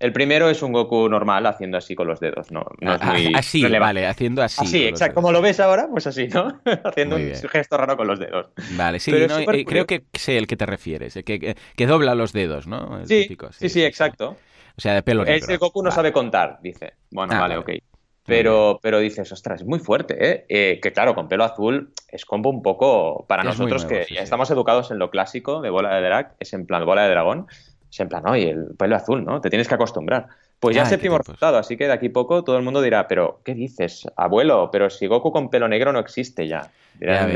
El 0.00 0.12
primero 0.12 0.48
es 0.48 0.62
un 0.62 0.72
Goku 0.72 1.08
normal 1.08 1.44
haciendo 1.46 1.76
así 1.76 1.96
con 1.96 2.06
los 2.06 2.20
dedos. 2.20 2.52
No, 2.52 2.64
no 2.80 2.94
es 2.94 3.02
Ah, 3.02 3.12
muy 3.14 3.34
así, 3.34 3.62
relevante. 3.62 3.94
vale, 3.94 4.06
haciendo 4.06 4.42
así. 4.42 4.64
Así, 4.64 4.84
exacto. 4.84 5.14
Como 5.16 5.32
lo 5.32 5.42
ves 5.42 5.58
ahora, 5.60 5.88
pues 5.90 6.06
así, 6.06 6.28
¿no? 6.28 6.60
Haciendo 6.84 7.16
un 7.16 7.32
gesto 7.50 7.76
raro 7.76 7.96
con 7.96 8.06
los 8.06 8.18
dedos. 8.20 8.48
Vale, 8.70 9.00
sí, 9.00 9.12
no, 9.12 9.38
eh, 9.40 9.64
creo 9.64 9.86
que 9.86 10.04
sé 10.12 10.36
el 10.36 10.46
que 10.46 10.56
te 10.56 10.66
refieres, 10.66 11.16
el 11.16 11.24
que, 11.24 11.56
que, 11.76 11.86
dobla 11.86 12.14
los 12.14 12.32
dedos, 12.32 12.66
¿no? 12.66 12.98
El 13.00 13.06
Sí, 13.08 13.22
típico, 13.22 13.52
sí, 13.52 13.68
sí, 13.68 13.82
exacto. 13.84 14.36
O 14.76 14.80
sea, 14.80 14.94
de 14.94 15.02
pelo 15.02 15.24
negro. 15.24 15.46
Ese 15.46 15.56
Goku 15.56 15.82
no 15.82 15.90
Vale. 15.90 15.94
sabe 15.96 16.12
contar, 16.12 16.58
dice. 16.62 16.94
Bueno, 17.10 17.34
Ah, 17.34 17.40
vale, 17.40 17.54
vale. 17.56 17.78
ok. 17.78 17.87
Pero, 18.28 18.78
pero 18.82 18.98
dices, 19.00 19.32
ostras, 19.32 19.62
es 19.62 19.66
muy 19.66 19.78
fuerte, 19.80 20.16
¿eh? 20.30 20.44
Eh, 20.48 20.80
Que 20.82 20.92
claro, 20.92 21.14
con 21.14 21.28
pelo 21.28 21.44
azul 21.44 21.92
es 22.08 22.24
como 22.24 22.50
un 22.50 22.62
poco 22.62 23.24
para 23.28 23.42
Es 23.42 23.46
nosotros 23.48 23.84
nuevo, 23.84 23.98
que 23.98 24.04
sí, 24.04 24.14
ya 24.14 24.20
sí. 24.20 24.24
estamos 24.24 24.50
educados 24.50 24.90
en 24.90 24.98
lo 24.98 25.10
clásico 25.10 25.60
de 25.60 25.70
bola 25.70 25.94
de 25.96 26.02
drag, 26.02 26.34
es 26.38 26.52
en 26.52 26.66
plan 26.66 26.84
bola 26.84 27.02
de 27.04 27.10
dragón, 27.10 27.46
es 27.90 28.00
en 28.00 28.08
plan, 28.08 28.28
oye, 28.28 28.50
el 28.50 28.74
pelo 28.78 28.96
azul, 28.96 29.24
¿no? 29.24 29.40
Te 29.40 29.48
tienes 29.50 29.66
que 29.66 29.74
acostumbrar. 29.74 30.26
Pues 30.60 30.74
ya 30.76 30.82
Ay, 30.82 30.86
qué 30.86 30.90
séptimo 30.90 31.12
tiempos. 31.14 31.26
resultado, 31.28 31.56
así 31.58 31.76
que 31.76 31.86
de 31.86 31.92
aquí 31.92 32.08
poco 32.08 32.42
todo 32.44 32.56
el 32.56 32.62
mundo 32.64 32.82
dirá, 32.82 33.06
pero 33.08 33.40
¿qué 33.44 33.54
dices, 33.54 34.06
abuelo? 34.16 34.70
Pero 34.72 34.90
si 34.90 35.06
Goku 35.06 35.30
con 35.32 35.50
pelo 35.50 35.68
negro 35.68 35.92
no 35.92 36.00
existe 36.00 36.46
ya. 36.48 36.70
Dirán, 36.98 37.30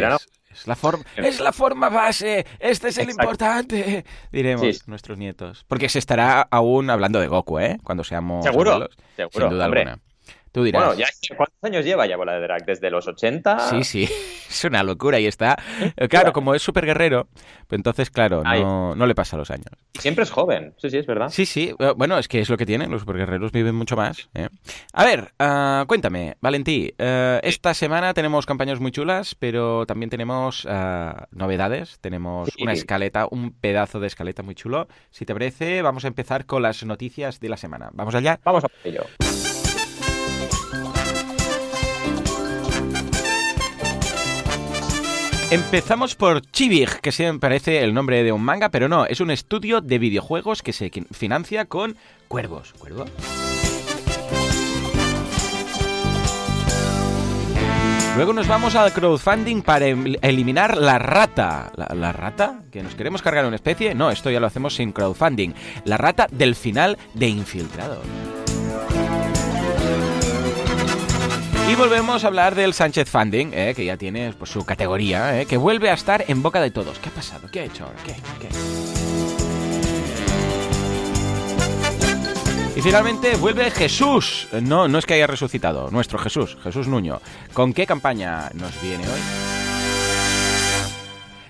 es, 0.51 0.67
la 0.67 0.75
forma, 0.77 1.05
es 1.17 1.41
la 1.41 1.53
forma 1.53 1.89
base, 1.89 2.45
este 2.59 2.89
es 2.89 2.99
el 2.99 3.05
Exacto. 3.05 3.23
importante, 3.23 4.05
diremos 4.33 4.77
sí. 4.77 4.83
nuestros 4.89 5.17
nietos. 5.19 5.65
Porque 5.69 5.89
se 5.89 5.99
estará 6.01 6.43
aún 6.51 6.91
hablando 6.91 7.21
de 7.21 7.29
Goku, 7.29 7.59
¿eh? 7.61 7.79
Cuando 7.85 8.03
seamos 8.05 8.45
Seguro, 8.45 8.73
abuelos, 8.73 8.97
seguro, 9.17 9.47
sin 9.47 9.51
duda 9.51 9.65
hombre. 9.67 9.81
alguna. 9.83 10.03
Tú 10.53 10.63
dirás. 10.65 10.85
Bueno, 10.85 10.99
ya, 11.01 11.07
¿cuántos 11.37 11.59
años 11.63 11.85
lleva 11.85 12.07
ya 12.07 12.17
bola 12.17 12.35
de 12.35 12.41
drag? 12.41 12.65
¿Desde 12.67 12.91
los 12.91 13.09
80? 13.09 13.59
Sí, 13.71 13.85
sí, 13.85 14.03
es 14.51 14.65
una 14.65 14.83
locura 14.83 15.19
y 15.19 15.27
está. 15.27 15.57
eh, 15.97 16.09
Claro, 16.09 16.33
como 16.35 16.55
es 16.55 16.61
súper 16.63 16.85
guerrero, 16.85 17.29
pues 17.67 17.79
entonces, 17.79 18.11
claro, 18.11 18.43
no, 18.45 18.95
no 18.95 19.07
le 19.07 19.15
pasa 19.15 19.37
los 19.39 19.51
años. 19.51 19.67
Siempre 19.99 20.25
es 20.25 20.31
joven, 20.31 20.75
sí, 20.77 20.91
sí, 20.91 20.99
es 20.99 21.07
verdad. 21.07 21.31
Sí, 21.31 21.47
sí, 21.47 21.75
eh, 21.79 21.93
bueno, 21.97 22.19
es 22.19 22.29
que 22.29 22.41
es 22.41 22.51
lo 22.51 22.57
que 22.59 22.67
tienen, 22.67 22.91
los 22.91 23.01
superguerreros 23.01 23.51
viven 23.51 23.75
mucho 23.75 23.97
más. 23.97 24.29
¿eh? 24.35 24.49
A 24.93 25.05
ver, 25.05 25.33
ah, 25.39 25.85
cuéntame, 25.89 26.37
Valentí, 26.41 26.93
eh, 26.99 27.41
esta 27.43 27.73
semana 27.73 28.13
tenemos 28.13 28.45
campañas 28.45 28.79
muy 28.79 28.93
chulas, 28.93 29.35
pero 29.35 29.87
también 29.87 30.11
tenemos 30.11 30.67
ah, 30.69 31.29
novedades, 31.31 31.99
tenemos 32.01 32.51
Sí. 32.55 32.63
una 32.63 32.73
escaleta, 32.75 33.27
un 33.31 33.53
pedazo 33.53 34.01
de 34.01 34.07
escaleta 34.09 34.43
muy 34.43 34.55
chulo. 34.55 34.87
Si 35.11 35.25
te 35.25 35.33
parece, 35.33 35.81
vamos 35.81 36.05
a 36.05 36.09
empezar 36.09 36.45
con 36.45 36.61
las 36.63 36.85
noticias 36.85 37.41
de 37.41 37.49
la 37.49 37.57
semana. 37.57 37.89
¿Vamos 37.95 38.15
allá? 38.15 38.39
Vamos 38.45 38.65
a 38.65 38.69
ello. 38.85 39.05
Empezamos 45.53 46.15
por 46.15 46.41
Chibig, 46.51 47.01
que 47.03 47.13
se 47.13 47.31
me 47.31 47.39
parece 47.39 47.85
el 47.85 47.93
nombre 47.93 48.23
de 48.25 48.33
un 48.33 48.43
manga, 48.43 48.71
pero 48.71 48.89
no, 48.89 49.05
es 49.05 49.21
un 49.21 49.31
estudio 49.31 49.83
de 49.83 49.99
videojuegos 49.99 50.63
que 50.63 50.73
se 50.73 50.91
financia 51.11 51.67
con 51.67 51.95
cuervos. 52.27 52.73
¿Cuervos? 52.79 53.11
Luego 58.17 58.33
nos 58.33 58.49
vamos 58.49 58.75
al 58.77 58.93
crowdfunding 58.95 59.61
para 59.61 59.89
em- 59.89 60.17
eliminar 60.23 60.79
la 60.79 60.99
rata. 60.99 61.71
¿La, 61.77 61.95
la 61.95 62.13
rata? 62.13 62.63
¿Que 62.71 62.83
nos 62.83 62.95
queremos 62.95 63.21
cargar 63.21 63.45
una 63.45 63.57
especie? 63.57 63.95
No, 63.95 64.11
esto 64.11 64.31
ya 64.31 64.41
lo 64.41 64.47
hacemos 64.47 64.75
sin 64.75 64.93
crowdfunding. 64.93 65.51
La 65.85 65.99
rata 65.99 66.29
del 66.31 66.55
final 66.55 66.97
de 67.13 67.29
Infiltrados. 67.29 68.07
Y 71.73 71.75
volvemos 71.75 72.23
a 72.23 72.27
hablar 72.27 72.55
del 72.55 72.75
Sánchez 72.75 73.09
Funding, 73.09 73.53
eh, 73.55 73.73
que 73.75 73.87
ya 73.87 73.97
tiene 73.97 74.35
pues, 74.35 74.51
su 74.51 74.63
categoría, 74.63 75.41
eh, 75.41 75.47
que 75.47 75.57
vuelve 75.57 75.89
a 75.89 75.95
estar 75.95 76.23
en 76.29 76.43
boca 76.43 76.61
de 76.61 76.71
todos. 76.71 76.99
¿Qué 76.99 77.09
ha 77.09 77.13
pasado? 77.13 77.49
¿Qué 77.51 77.61
ha 77.61 77.65
hecho? 77.65 77.91
¿Qué? 78.05 78.15
¿Qué? 78.39 78.49
Y 82.77 82.83
finalmente 82.83 83.37
vuelve 83.37 83.71
Jesús. 83.71 84.49
No, 84.61 84.87
no 84.87 84.99
es 84.99 85.07
que 85.07 85.15
haya 85.15 85.27
resucitado, 85.27 85.91
nuestro 85.91 86.19
Jesús, 86.19 86.59
Jesús 86.63 86.89
Nuño. 86.89 87.23
¿Con 87.55 87.73
qué 87.73 87.87
campaña 87.87 88.51
nos 88.53 88.79
viene 88.83 89.05
hoy? 89.09 89.52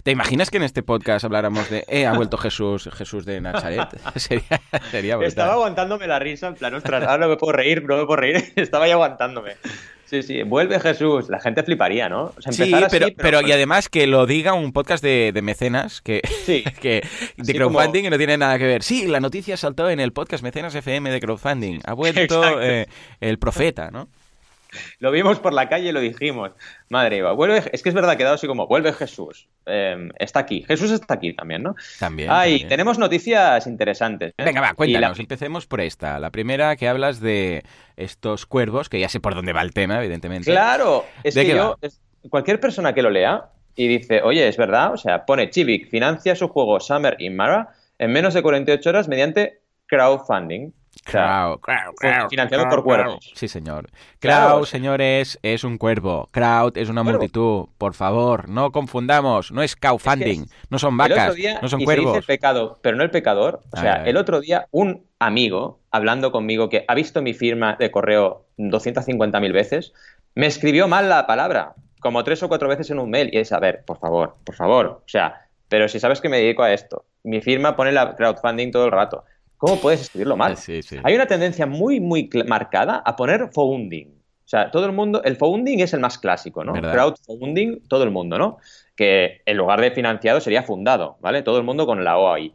¿Te 0.03 0.11
imaginas 0.11 0.51
que 0.51 0.57
en 0.57 0.65
este 0.65 0.83
podcast 0.83 1.25
habláramos 1.25 1.71
de 1.71 1.85
eh, 1.89 2.07
ha 2.07 2.13
vuelto 2.15 2.37
Jesús, 2.37 2.91
Jesús 2.93 3.25
de 3.25 3.41
Nazaret? 3.41 3.89
sería, 4.17 4.61
sería 4.91 5.15
brutal. 5.17 5.29
Estaba 5.29 5.53
aguantándome 5.53 6.09
la 6.09 6.19
risa, 6.19 6.49
en 6.49 6.55
plan, 6.55 6.75
ostras, 6.75 7.03
ahora 7.05 7.19
no 7.19 7.29
me 7.29 7.37
puedo 7.37 7.53
reír, 7.53 7.85
no 7.85 7.97
me 7.97 8.05
puedo 8.05 8.17
reír. 8.17 8.53
Estaba 8.57 8.89
ya 8.89 8.95
aguantándome. 8.95 9.53
Sí, 10.05 10.23
sí, 10.25 10.43
vuelve 10.43 10.79
Jesús. 10.81 11.29
La 11.31 11.41
gente 11.41 11.63
fliparía, 11.63 12.09
¿no? 12.09 12.35
O 12.37 12.43
sea, 12.43 12.53
Sí, 12.53 12.65
empezar 12.65 12.85
así, 12.85 12.99
pero, 12.99 13.07
pero 13.17 13.41
y 13.47 13.53
además 13.53 13.89
que 13.89 14.07
lo 14.09 14.27
diga 14.27 14.53
un 14.55 14.73
podcast 14.73 15.03
de, 15.03 15.31
de 15.33 15.41
mecenas 15.41 16.03
que, 16.03 16.21
Sí. 16.45 16.65
que 16.83 17.07
de 17.37 17.55
crowdfunding 17.55 18.03
como- 18.03 18.09
y 18.09 18.11
no 18.11 18.19
tiene 18.19 18.37
nada 18.37 18.59
que 18.59 18.67
ver. 18.67 18.83
Sí, 18.83 19.07
la 19.07 19.21
noticia 19.21 19.57
saltó 19.57 19.89
en 19.89 20.01
el 20.01 20.13
podcast 20.13 20.43
Mecenas 20.43 20.75
FM 20.75 21.11
de 21.13 21.21
crowdfunding. 21.21 21.79
Ha 21.87 21.95
vuelto 21.95 22.61
eh, 22.61 22.89
el 23.21 23.39
profeta, 23.39 23.91
¿no? 23.93 24.09
Lo 24.99 25.11
vimos 25.11 25.41
por 25.41 25.53
la 25.53 25.69
calle 25.69 25.89
y 25.89 25.93
lo 25.93 26.01
dijimos. 26.01 26.53
Madre 26.89 27.23
mía, 27.23 27.33
vuelve, 27.33 27.63
es 27.73 27.83
que 27.83 27.89
es 27.89 27.95
verdad, 27.95 28.13
ha 28.13 28.17
quedado 28.17 28.35
así 28.35 28.47
como, 28.47 28.67
vuelve 28.67 28.93
Jesús. 28.93 29.49
Em, 29.67 30.11
está 30.19 30.41
aquí. 30.41 30.65
Jesús 30.67 30.91
está 30.91 31.15
aquí 31.15 31.33
también, 31.33 31.63
¿no? 31.63 31.75
También. 31.99 32.31
Ay, 32.31 32.65
tenemos 32.67 32.99
noticias 32.99 33.67
interesantes. 33.67 34.35
¿eh? 34.37 34.45
Venga, 34.45 34.61
va, 34.61 34.75
cuéntanos. 34.75 35.19
Empecemos 35.19 35.67
por 35.67 35.81
esta. 35.81 36.19
La 36.19 36.31
primera 36.31 36.77
que 36.77 36.89
hablas 36.89 37.21
de 37.21 37.63
estos 37.97 38.47
cuervos, 38.47 38.89
que 38.89 39.01
ya 39.01 39.09
sé 39.09 39.21
por 39.21 39.35
dónde 39.35 39.53
va 39.53 39.63
el 39.63 39.73
tema, 39.73 39.99
evidentemente. 39.99 40.51
Claro, 40.51 41.05
es 41.23 41.35
que 41.35 41.49
yo, 41.49 41.79
cualquier 42.29 42.61
persona 42.61 42.95
que 42.95 43.03
lo 43.03 43.11
lea 43.11 43.47
y 43.75 43.89
dice, 43.89 44.23
oye, 44.23 44.49
es 44.49 44.57
verdad, 44.57 44.93
o 44.93 44.97
sea, 44.97 45.25
pone 45.25 45.51
Chivik 45.51 45.89
financia 45.89 46.35
su 46.37 46.49
juego 46.49 46.79
Summer 46.81 47.17
in 47.19 47.37
Mara 47.37 47.75
en 47.99 48.13
menos 48.13 48.35
de 48.35 48.43
48 48.43 48.91
horas 48.91 49.09
mediante 49.09 49.61
crowdfunding. 49.87 50.73
Crowd, 51.05 51.61
financiado 52.31 52.69
por 52.69 52.85
cuervos. 52.85 53.33
Sí, 53.35 53.49
señor. 53.49 53.91
Crowd, 54.21 54.65
señores, 54.67 55.39
es 55.43 55.65
un 55.65 55.79
cuervo. 55.79 56.29
Crowd 56.31 56.77
es 56.77 56.89
una 56.89 57.03
multitud. 57.03 57.67
Por 57.79 57.95
favor, 57.95 58.49
no 58.49 58.71
confundamos. 58.71 59.51
No 59.53 59.63
es 59.63 59.75
crowdfunding. 59.75 60.47
no 60.71 60.79
son 60.79 60.97
vacas. 60.97 61.35
no 61.61 61.69
son 61.69 61.85
cuervos. 61.85 62.17
el 62.17 62.23
pecado, 62.23 62.79
pero 62.83 62.97
no 62.97 63.03
el 63.03 63.11
pecador. 63.11 63.61
O 63.73 63.77
sea, 63.77 64.05
el 64.05 64.17
otro 64.17 64.41
día 64.41 64.69
un 64.71 65.07
amigo, 65.19 65.81
hablando 65.91 66.33
conmigo, 66.33 66.69
que 66.69 66.85
ha 66.87 66.95
visto 66.95 67.23
mi 67.23 67.35
firma 67.35 67.77
de 67.79 67.91
correo 67.91 68.47
250.000 68.59 69.53
veces, 69.53 69.93
me 70.35 70.47
escribió 70.47 70.89
mal 70.89 71.09
la 71.09 71.27
palabra. 71.27 71.75
Como 72.01 72.25
tres 72.25 72.43
o 72.43 72.49
cuatro 72.49 72.69
veces 72.69 72.91
en 72.91 72.99
un 72.99 73.11
mail. 73.11 73.31
Y 73.33 73.39
es, 73.39 73.53
a 73.53 73.61
ver, 73.61 73.85
por 73.85 73.99
favor, 73.99 74.37
por 74.45 74.57
favor. 74.57 74.87
O 74.87 75.09
sea, 75.09 75.47
pero 75.69 75.89
si 75.89 76.01
sabes 76.01 76.21
que 76.21 76.29
me 76.29 76.39
dedico 76.39 76.63
a 76.63 76.73
esto, 76.73 77.07
mi 77.23 77.41
firma 77.41 77.77
pone 77.77 77.93
la 77.93 78.17
crowdfunding 78.17 78.71
todo 78.71 78.87
el 78.87 78.93
rato. 78.93 79.25
¿Cómo 79.63 79.77
puedes 79.81 80.01
escribirlo 80.01 80.37
mal? 80.37 80.57
Hay 81.05 81.15
una 81.15 81.27
tendencia 81.29 81.67
muy, 81.67 82.01
muy 82.01 82.29
marcada 82.49 83.01
a 83.07 83.15
poner 83.15 83.51
founding. 83.53 84.09
O 84.09 84.49
sea, 84.49 84.73
todo 84.73 84.87
el 84.87 84.93
mundo, 84.93 85.23
el 85.23 85.37
founding 85.37 85.79
es 85.79 85.95
el 85.95 86.01
más 86.01 86.19
clásico, 86.19 86.65
¿no? 86.65 86.73
Crowdfunding, 86.73 87.87
todo 87.87 88.03
el 88.03 88.11
mundo, 88.11 88.39
¿no? 88.39 88.59
Que 88.97 89.41
en 89.47 89.57
lugar 89.57 89.81
de 89.81 89.93
financiado 89.93 90.41
sería 90.41 90.65
fundado, 90.65 91.17
¿vale? 91.21 91.43
Todo 91.43 91.59
el 91.59 91.63
mundo 91.63 91.87
con 91.87 92.03
la 92.03 92.19
O 92.19 92.33
ahí. 92.33 92.53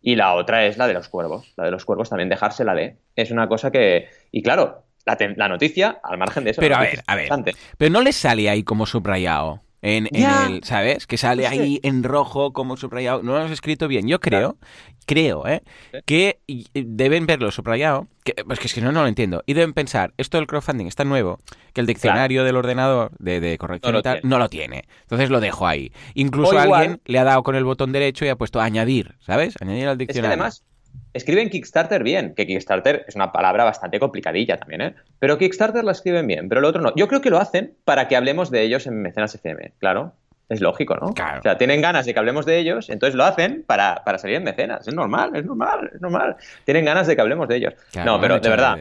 Y 0.00 0.16
la 0.16 0.32
otra 0.32 0.64
es 0.64 0.78
la 0.78 0.86
de 0.86 0.94
los 0.94 1.10
cuervos. 1.10 1.52
La 1.58 1.66
de 1.66 1.72
los 1.72 1.84
cuervos 1.84 2.08
también 2.08 2.30
dejarse 2.30 2.64
la 2.64 2.74
D. 2.74 2.96
Es 3.14 3.30
una 3.30 3.48
cosa 3.48 3.70
que. 3.70 4.08
Y 4.32 4.42
claro, 4.42 4.86
la, 5.04 5.48
noticia, 5.48 6.00
al 6.02 6.16
margen 6.16 6.44
de 6.44 6.52
eso. 6.52 6.62
Pero 6.62 6.76
a 6.76 6.80
ver, 6.80 7.02
a 7.06 7.16
ver. 7.16 7.28
Pero 7.76 7.92
no 7.92 8.00
le 8.00 8.12
sale 8.14 8.48
ahí 8.48 8.62
como 8.62 8.86
subrayado 8.86 9.65
en, 9.86 10.08
el, 10.10 10.64
¿sabes? 10.64 11.06
Que 11.06 11.16
sale 11.16 11.46
ahí 11.46 11.78
en 11.84 12.02
rojo 12.02 12.52
como 12.52 12.76
subrayado. 12.76 13.22
No 13.22 13.32
lo 13.32 13.38
has 13.38 13.52
escrito 13.52 13.86
bien. 13.86 14.08
Yo 14.08 14.18
creo, 14.18 14.58
creo, 15.06 15.46
¿eh? 15.46 15.62
Que 16.04 16.40
deben 16.74 17.26
verlo 17.26 17.52
subrayado. 17.52 18.08
Que, 18.24 18.34
pues 18.44 18.58
que 18.58 18.66
es 18.66 18.74
que 18.74 18.80
no, 18.80 18.90
no 18.90 19.02
lo 19.02 19.08
entiendo. 19.08 19.44
Y 19.46 19.54
deben 19.54 19.72
pensar, 19.72 20.12
esto 20.16 20.38
del 20.38 20.48
crowdfunding 20.48 20.86
está 20.86 21.04
nuevo, 21.04 21.38
que 21.72 21.80
el 21.80 21.86
diccionario 21.86 22.42
del 22.42 22.56
ordenador 22.56 23.12
de, 23.20 23.56
corrección 23.58 23.92
no 23.92 24.00
y 24.00 24.02
tal 24.02 24.20
no 24.24 24.40
lo 24.40 24.48
tiene. 24.48 24.88
Entonces 25.02 25.30
lo 25.30 25.38
dejo 25.38 25.68
ahí. 25.68 25.92
Incluso 26.14 26.58
alguien 26.58 27.00
le 27.04 27.20
ha 27.20 27.24
dado 27.24 27.44
con 27.44 27.54
el 27.54 27.62
botón 27.62 27.92
derecho 27.92 28.24
y 28.24 28.28
ha 28.28 28.36
puesto 28.36 28.60
añadir, 28.60 29.14
¿sabes? 29.20 29.54
Añadir 29.60 29.86
al 29.86 29.98
diccionario. 29.98 30.32
además, 30.32 30.64
escriben 31.12 31.50
Kickstarter 31.50 32.02
bien, 32.02 32.34
que 32.34 32.46
Kickstarter 32.46 33.04
es 33.06 33.14
una 33.14 33.32
palabra 33.32 33.64
bastante 33.64 33.98
complicadilla 33.98 34.58
también, 34.58 34.80
¿eh? 34.80 34.94
Pero 35.18 35.38
Kickstarter 35.38 35.84
la 35.84 35.92
escriben 35.92 36.26
bien, 36.26 36.48
pero 36.48 36.60
lo 36.60 36.68
otro 36.68 36.82
no. 36.82 36.94
Yo 36.94 37.08
creo 37.08 37.20
que 37.20 37.30
lo 37.30 37.38
hacen 37.38 37.74
para 37.84 38.08
que 38.08 38.16
hablemos 38.16 38.50
de 38.50 38.62
ellos 38.62 38.86
en 38.86 39.02
Mecenas 39.02 39.34
FM, 39.34 39.72
claro. 39.78 40.12
Es 40.48 40.60
lógico, 40.60 40.94
¿no? 40.94 41.12
Claro. 41.12 41.40
O 41.40 41.42
sea, 41.42 41.58
tienen 41.58 41.82
ganas 41.82 42.06
de 42.06 42.12
que 42.12 42.20
hablemos 42.20 42.46
de 42.46 42.58
ellos, 42.58 42.88
entonces 42.88 43.16
lo 43.16 43.24
hacen 43.24 43.64
para, 43.66 44.00
salir 44.16 44.36
en 44.36 44.44
mecenas. 44.44 44.86
Es 44.86 44.94
normal, 44.94 45.34
es 45.34 45.44
normal, 45.44 45.90
es 45.92 46.00
normal. 46.00 46.36
Tienen 46.64 46.84
ganas 46.84 47.08
de 47.08 47.16
que 47.16 47.20
hablemos 47.20 47.48
de 47.48 47.56
ellos. 47.56 47.74
no, 48.04 48.20
pero 48.20 48.38
de 48.38 48.48
verdad, 48.48 48.78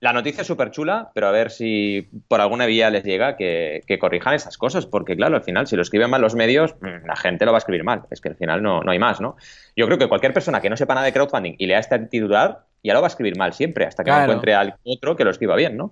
la 0.00 0.12
noticia 0.12 0.42
es 0.42 0.46
súper 0.46 0.70
chula, 0.70 1.10
pero 1.12 1.26
a 1.26 1.32
ver 1.32 1.50
si 1.50 2.08
por 2.28 2.40
alguna 2.40 2.66
vía 2.66 2.88
les 2.90 3.02
llega 3.02 3.36
que, 3.36 3.82
corrijan 4.00 4.34
esas 4.34 4.56
cosas, 4.56 4.86
porque 4.86 5.16
claro, 5.16 5.36
al 5.36 5.42
final, 5.42 5.66
si 5.66 5.74
lo 5.74 5.82
escriben 5.82 6.08
mal 6.08 6.20
los 6.20 6.36
medios, 6.36 6.76
mm, 6.80 7.06
la 7.06 7.16
gente 7.16 7.44
lo 7.44 7.50
va 7.50 7.58
a 7.58 7.60
escribir 7.60 7.82
mal. 7.82 8.02
Es 8.10 8.20
que 8.20 8.28
al 8.28 8.36
final 8.36 8.62
no, 8.62 8.82
no 8.82 8.92
hay 8.92 8.98
más, 8.98 9.20
¿no? 9.20 9.36
Yo 9.76 9.86
creo 9.86 9.98
que 9.98 10.06
cualquier 10.06 10.32
persona 10.32 10.60
que 10.60 10.70
no 10.70 10.76
sepa 10.76 10.94
nada 10.94 11.06
de 11.06 11.12
crowdfunding 11.12 11.56
y 11.58 11.66
lea 11.66 11.80
este 11.80 11.98
titular, 11.98 12.60
ya 12.84 12.94
lo 12.94 13.00
va 13.00 13.08
a 13.08 13.10
escribir 13.10 13.36
mal 13.36 13.52
siempre, 13.52 13.86
hasta 13.86 14.04
que 14.04 14.10
encuentre 14.10 14.54
al 14.54 14.76
otro 14.84 15.16
que 15.16 15.24
lo 15.24 15.30
escriba 15.30 15.56
bien, 15.56 15.76
¿no? 15.76 15.90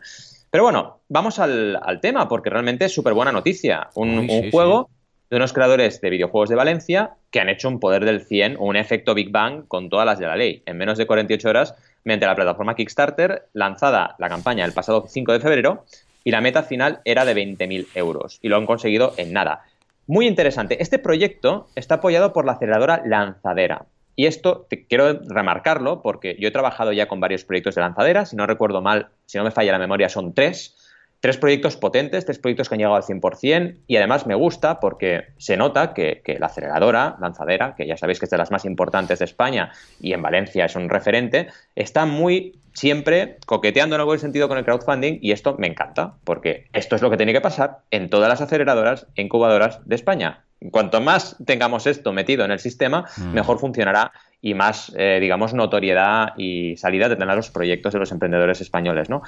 Pero 0.51 0.63
bueno, 0.63 1.01
vamos 1.09 1.41
al, 1.41 1.99
tema, 2.01 2.29
porque 2.29 2.49
realmente 2.49 2.85
es 2.85 2.95
súper 2.95 3.13
buena 3.13 3.33
noticia. 3.33 3.89
Un, 3.95 4.51
juego 4.53 4.89
de 5.29 5.37
unos 5.37 5.53
creadores 5.53 6.01
de 6.01 6.11
videojuegos 6.11 6.49
de 6.49 6.55
Valencia 6.55 7.11
que 7.33 7.41
han 7.41 7.49
hecho 7.49 7.69
un 7.69 7.81
poder 7.81 8.05
del 8.05 8.23
100 8.23 8.57
o 8.59 8.65
un 8.65 8.77
efecto 8.77 9.15
Big 9.15 9.31
Bang 9.33 9.67
con 9.67 9.91
todas 9.91 10.07
las 10.07 10.21
de 10.21 10.27
la 10.27 10.37
ley. 10.37 10.63
En 10.65 10.77
menos 10.77 10.97
de 10.97 11.07
48 11.07 11.49
horas 11.49 11.75
mediante 12.07 12.27
la 12.27 12.37
plataforma 12.37 12.77
Kickstarter, 12.77 13.49
lanzada 13.53 14.15
la 14.19 14.29
campaña 14.29 14.65
el 14.65 14.73
pasado 14.73 15.07
5 15.09 15.33
de 15.33 15.41
febrero, 15.41 15.85
y 16.23 16.31
la 16.31 16.41
meta 16.41 16.63
final 16.63 17.01
era 17.05 17.25
de 17.25 17.35
20.000 17.35 17.89
euros, 17.95 18.39
y 18.43 18.49
lo 18.49 18.57
han 18.57 18.65
conseguido 18.65 19.13
en 19.17 19.33
nada. 19.33 19.65
Muy 20.07 20.29
interesante. 20.29 20.81
Este 20.81 21.01
proyecto 21.01 21.67
está 21.75 21.97
apoyado 21.97 22.33
por 22.33 22.47
la 22.47 22.53
aceleradora 22.53 23.03
Lanzadera. 23.05 23.87
Y 24.15 24.27
esto 24.27 24.67
quiero 24.89 25.21
remarcarlo 25.29 26.01
porque 26.01 26.37
yo 26.39 26.49
he 26.49 26.53
trabajado 26.53 26.93
ya 26.93 27.09
con 27.09 27.19
varios 27.19 27.45
proyectos 27.45 27.75
de 27.75 27.83
lanzadera. 27.83 28.25
Si 28.25 28.37
no 28.37 28.47
recuerdo 28.47 28.81
mal, 28.81 29.09
si 29.27 29.37
no 29.37 29.45
me 29.45 29.51
falla 29.51 29.73
la 29.73 29.79
memoria, 29.79 30.09
son 30.09 30.33
tres. 30.33 30.86
Tres 31.21 31.39
proyectos 31.39 31.77
potentes, 31.77 32.25
tres 32.25 32.39
proyectos 32.39 32.69
que 32.69 32.75
han 32.75 32.79
llegado 32.79 32.97
al 32.97 33.03
100% 33.03 33.79
y 33.87 33.97
además 33.97 34.27
me 34.27 34.35
gusta 34.35 34.81
porque 34.81 35.25
se 35.39 35.57
nota 35.57 35.95
que, 35.95 36.23
la 36.39 36.47
aceleradora, 36.47 37.17
lanzadera, 37.21 37.75
que 37.75 37.87
ya 37.87 37.97
sabéis 37.97 38.19
que 38.19 38.27
es 38.27 38.31
de 38.31 38.39
las 38.39 38.51
más 38.51 38.65
importantes 38.65 39.19
de 39.19 39.25
España 39.25 39.73
y 40.01 40.13
en 40.13 40.23
Valencia 40.23 40.67
es 40.67 40.77
un 40.77 40.89
referente, 40.89 41.49
está 41.75 42.05
muy 42.07 42.61
siempre 42.75 43.39
coqueteando 43.47 43.95
en 43.97 44.01
algún 44.01 44.19
sentido 44.19 44.49
con 44.49 44.59
el 44.59 44.65
crowdfunding 44.65 45.19
y 45.23 45.33
esto 45.33 45.57
me 45.59 45.67
encanta 45.67 46.15
porque 46.25 46.67
esto 46.75 46.95
es 46.95 47.03
lo 47.03 47.11
que 47.11 47.17
tiene 47.17 47.33
que 47.33 47.41
pasar 47.41 47.79
en 47.91 48.11
todas 48.11 48.29
las 48.29 48.43
aceleradoras 48.43 49.07
e 49.17 49.23
incubadoras 49.23 49.81
de 49.87 49.95
España. 49.95 50.45
Cuanto 50.71 51.01
más 51.01 51.37
tengamos 51.45 51.87
esto 51.87 52.13
metido 52.13 52.45
en 52.45 52.51
el 52.51 52.59
sistema, 52.59 53.05
mm. 53.17 53.33
mejor 53.33 53.59
funcionará 53.59 54.13
y 54.41 54.55
más, 54.55 54.93
eh, 54.97 55.19
digamos, 55.21 55.55
notoriedad 55.55 56.35
y 56.37 56.77
salida 56.77 57.09
de 57.09 57.17
tener 57.17 57.35
los 57.35 57.51
proyectos 57.51 57.93
de 57.93 57.99
los 57.99 58.13
emprendedores 58.13 58.61
españoles, 58.61 59.09
¿no? 59.09 59.23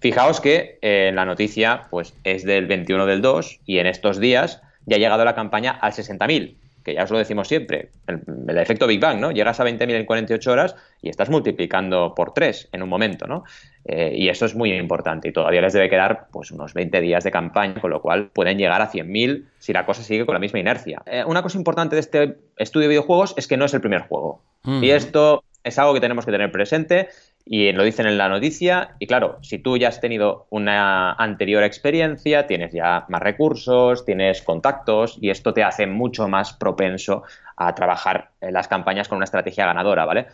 Fijaos 0.00 0.40
que 0.40 0.78
eh, 0.82 1.10
la 1.14 1.24
noticia, 1.24 1.88
pues, 1.90 2.14
es 2.24 2.44
del 2.44 2.66
21 2.66 3.06
del 3.06 3.22
2 3.22 3.60
y 3.66 3.78
en 3.78 3.86
estos 3.86 4.20
días 4.20 4.62
ya 4.86 4.96
ha 4.96 4.98
llegado 4.98 5.24
la 5.24 5.34
campaña 5.34 5.72
al 5.72 5.92
60.000 5.92 6.59
que 6.84 6.94
ya 6.94 7.04
os 7.04 7.10
lo 7.10 7.18
decimos 7.18 7.48
siempre, 7.48 7.90
el, 8.06 8.58
efecto 8.58 8.86
Big 8.86 9.00
Bang, 9.00 9.18
¿no? 9.18 9.30
Llegas 9.30 9.60
a 9.60 9.64
20.000 9.64 9.90
en 9.90 10.06
48 10.06 10.52
horas 10.52 10.76
y 11.02 11.08
estás 11.08 11.30
multiplicando 11.30 12.14
por 12.14 12.32
3 12.32 12.70
en 12.72 12.82
un 12.82 12.88
momento, 12.88 13.26
¿no? 13.26 13.44
Eh, 13.84 14.12
y 14.14 14.28
eso 14.28 14.46
es 14.46 14.54
muy 14.54 14.72
importante 14.72 15.28
y 15.28 15.32
todavía 15.32 15.60
les 15.60 15.72
debe 15.72 15.88
quedar 15.88 16.28
pues 16.30 16.50
unos 16.50 16.74
20 16.74 17.00
días 17.00 17.24
de 17.24 17.30
campaña, 17.30 17.80
con 17.80 17.90
lo 17.90 18.00
cual 18.00 18.28
pueden 18.28 18.58
llegar 18.58 18.82
a 18.82 18.90
100.000 18.90 19.46
si 19.58 19.72
la 19.72 19.86
cosa 19.86 20.02
sigue 20.02 20.26
con 20.26 20.34
la 20.34 20.40
misma 20.40 20.58
inercia. 20.58 21.02
Eh, 21.06 21.24
una 21.26 21.42
cosa 21.42 21.58
importante 21.58 21.96
de 21.96 22.00
este 22.00 22.36
estudio 22.56 22.84
de 22.84 22.90
videojuegos 22.90 23.34
es 23.36 23.46
que 23.46 23.56
no 23.56 23.64
es 23.64 23.74
el 23.74 23.80
primer 23.80 24.02
juego. 24.02 24.42
Y 24.64 24.90
esto 24.90 25.42
es 25.64 25.78
algo 25.78 25.94
que 25.94 26.00
tenemos 26.00 26.26
que 26.26 26.32
tener 26.32 26.52
presente 26.52 27.08
y 27.44 27.72
lo 27.72 27.84
dicen 27.84 28.06
en 28.06 28.18
la 28.18 28.28
noticia. 28.28 28.96
Y 28.98 29.06
claro, 29.06 29.38
si 29.42 29.58
tú 29.58 29.76
ya 29.76 29.88
has 29.88 30.00
tenido 30.00 30.46
una 30.50 31.12
anterior 31.12 31.62
experiencia, 31.62 32.46
tienes 32.46 32.72
ya 32.72 33.06
más 33.08 33.22
recursos, 33.22 34.04
tienes 34.04 34.42
contactos 34.42 35.18
y 35.20 35.30
esto 35.30 35.52
te 35.52 35.64
hace 35.64 35.86
mucho 35.86 36.28
más 36.28 36.52
propenso 36.52 37.22
a 37.56 37.74
trabajar 37.74 38.29
las 38.40 38.68
campañas 38.68 39.08
con 39.08 39.16
una 39.16 39.24
estrategia 39.24 39.66
ganadora, 39.66 40.04
¿vale? 40.04 40.26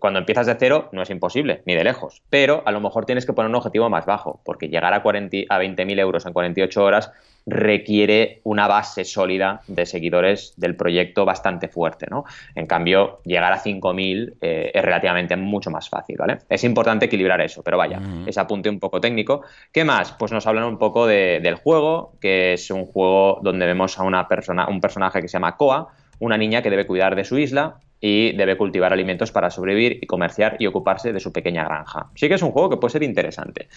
Cuando 0.00 0.18
empiezas 0.18 0.46
de 0.46 0.56
cero 0.58 0.88
no 0.92 1.02
es 1.02 1.10
imposible, 1.10 1.62
ni 1.66 1.74
de 1.74 1.84
lejos, 1.84 2.22
pero 2.30 2.62
a 2.66 2.72
lo 2.72 2.80
mejor 2.80 3.06
tienes 3.06 3.26
que 3.26 3.32
poner 3.32 3.48
un 3.48 3.56
objetivo 3.56 3.88
más 3.88 4.06
bajo, 4.06 4.40
porque 4.44 4.68
llegar 4.68 4.92
a, 4.92 5.02
40, 5.02 5.36
a 5.48 5.60
20.000 5.60 5.98
euros 6.00 6.26
en 6.26 6.32
48 6.32 6.84
horas 6.84 7.12
requiere 7.46 8.40
una 8.44 8.66
base 8.66 9.04
sólida 9.04 9.60
de 9.66 9.84
seguidores 9.86 10.54
del 10.56 10.76
proyecto 10.76 11.24
bastante 11.24 11.68
fuerte, 11.68 12.06
¿no? 12.10 12.24
En 12.54 12.66
cambio, 12.66 13.20
llegar 13.24 13.52
a 13.52 13.62
5.000 13.62 14.36
eh, 14.40 14.70
es 14.72 14.82
relativamente 14.82 15.36
mucho 15.36 15.70
más 15.70 15.88
fácil, 15.88 16.16
¿vale? 16.18 16.38
Es 16.48 16.64
importante 16.64 17.06
equilibrar 17.06 17.40
eso, 17.42 17.62
pero 17.62 17.76
vaya, 17.76 18.00
ese 18.26 18.40
apunte 18.40 18.70
un 18.70 18.80
poco 18.80 19.00
técnico. 19.00 19.42
¿Qué 19.72 19.84
más? 19.84 20.12
Pues 20.12 20.32
nos 20.32 20.46
hablan 20.46 20.64
un 20.64 20.78
poco 20.78 21.06
del 21.06 21.54
juego, 21.56 22.14
que 22.20 22.54
es 22.54 22.70
un 22.70 22.86
juego 22.86 23.40
donde 23.42 23.66
vemos 23.66 23.98
a 23.98 24.04
una 24.04 24.26
persona, 24.26 24.66
un 24.68 24.80
personaje 24.80 25.20
que 25.20 25.28
se 25.28 25.34
llama 25.34 25.56
Koa, 25.56 25.92
una 26.20 26.36
niña 26.36 26.62
que 26.62 26.70
debe 26.70 26.86
cuidar 26.86 27.16
de 27.16 27.24
su 27.24 27.38
isla 27.38 27.80
y 28.00 28.36
debe 28.36 28.56
cultivar 28.56 28.92
alimentos 28.92 29.32
para 29.32 29.50
sobrevivir 29.50 29.98
y 30.02 30.06
comerciar 30.06 30.56
y 30.58 30.66
ocuparse 30.66 31.12
de 31.12 31.20
su 31.20 31.32
pequeña 31.32 31.64
granja. 31.64 32.10
Sí 32.14 32.28
que 32.28 32.34
es 32.34 32.42
un 32.42 32.50
juego 32.50 32.68
que 32.68 32.76
puede 32.76 32.92
ser 32.92 33.02
interesante. 33.02 33.68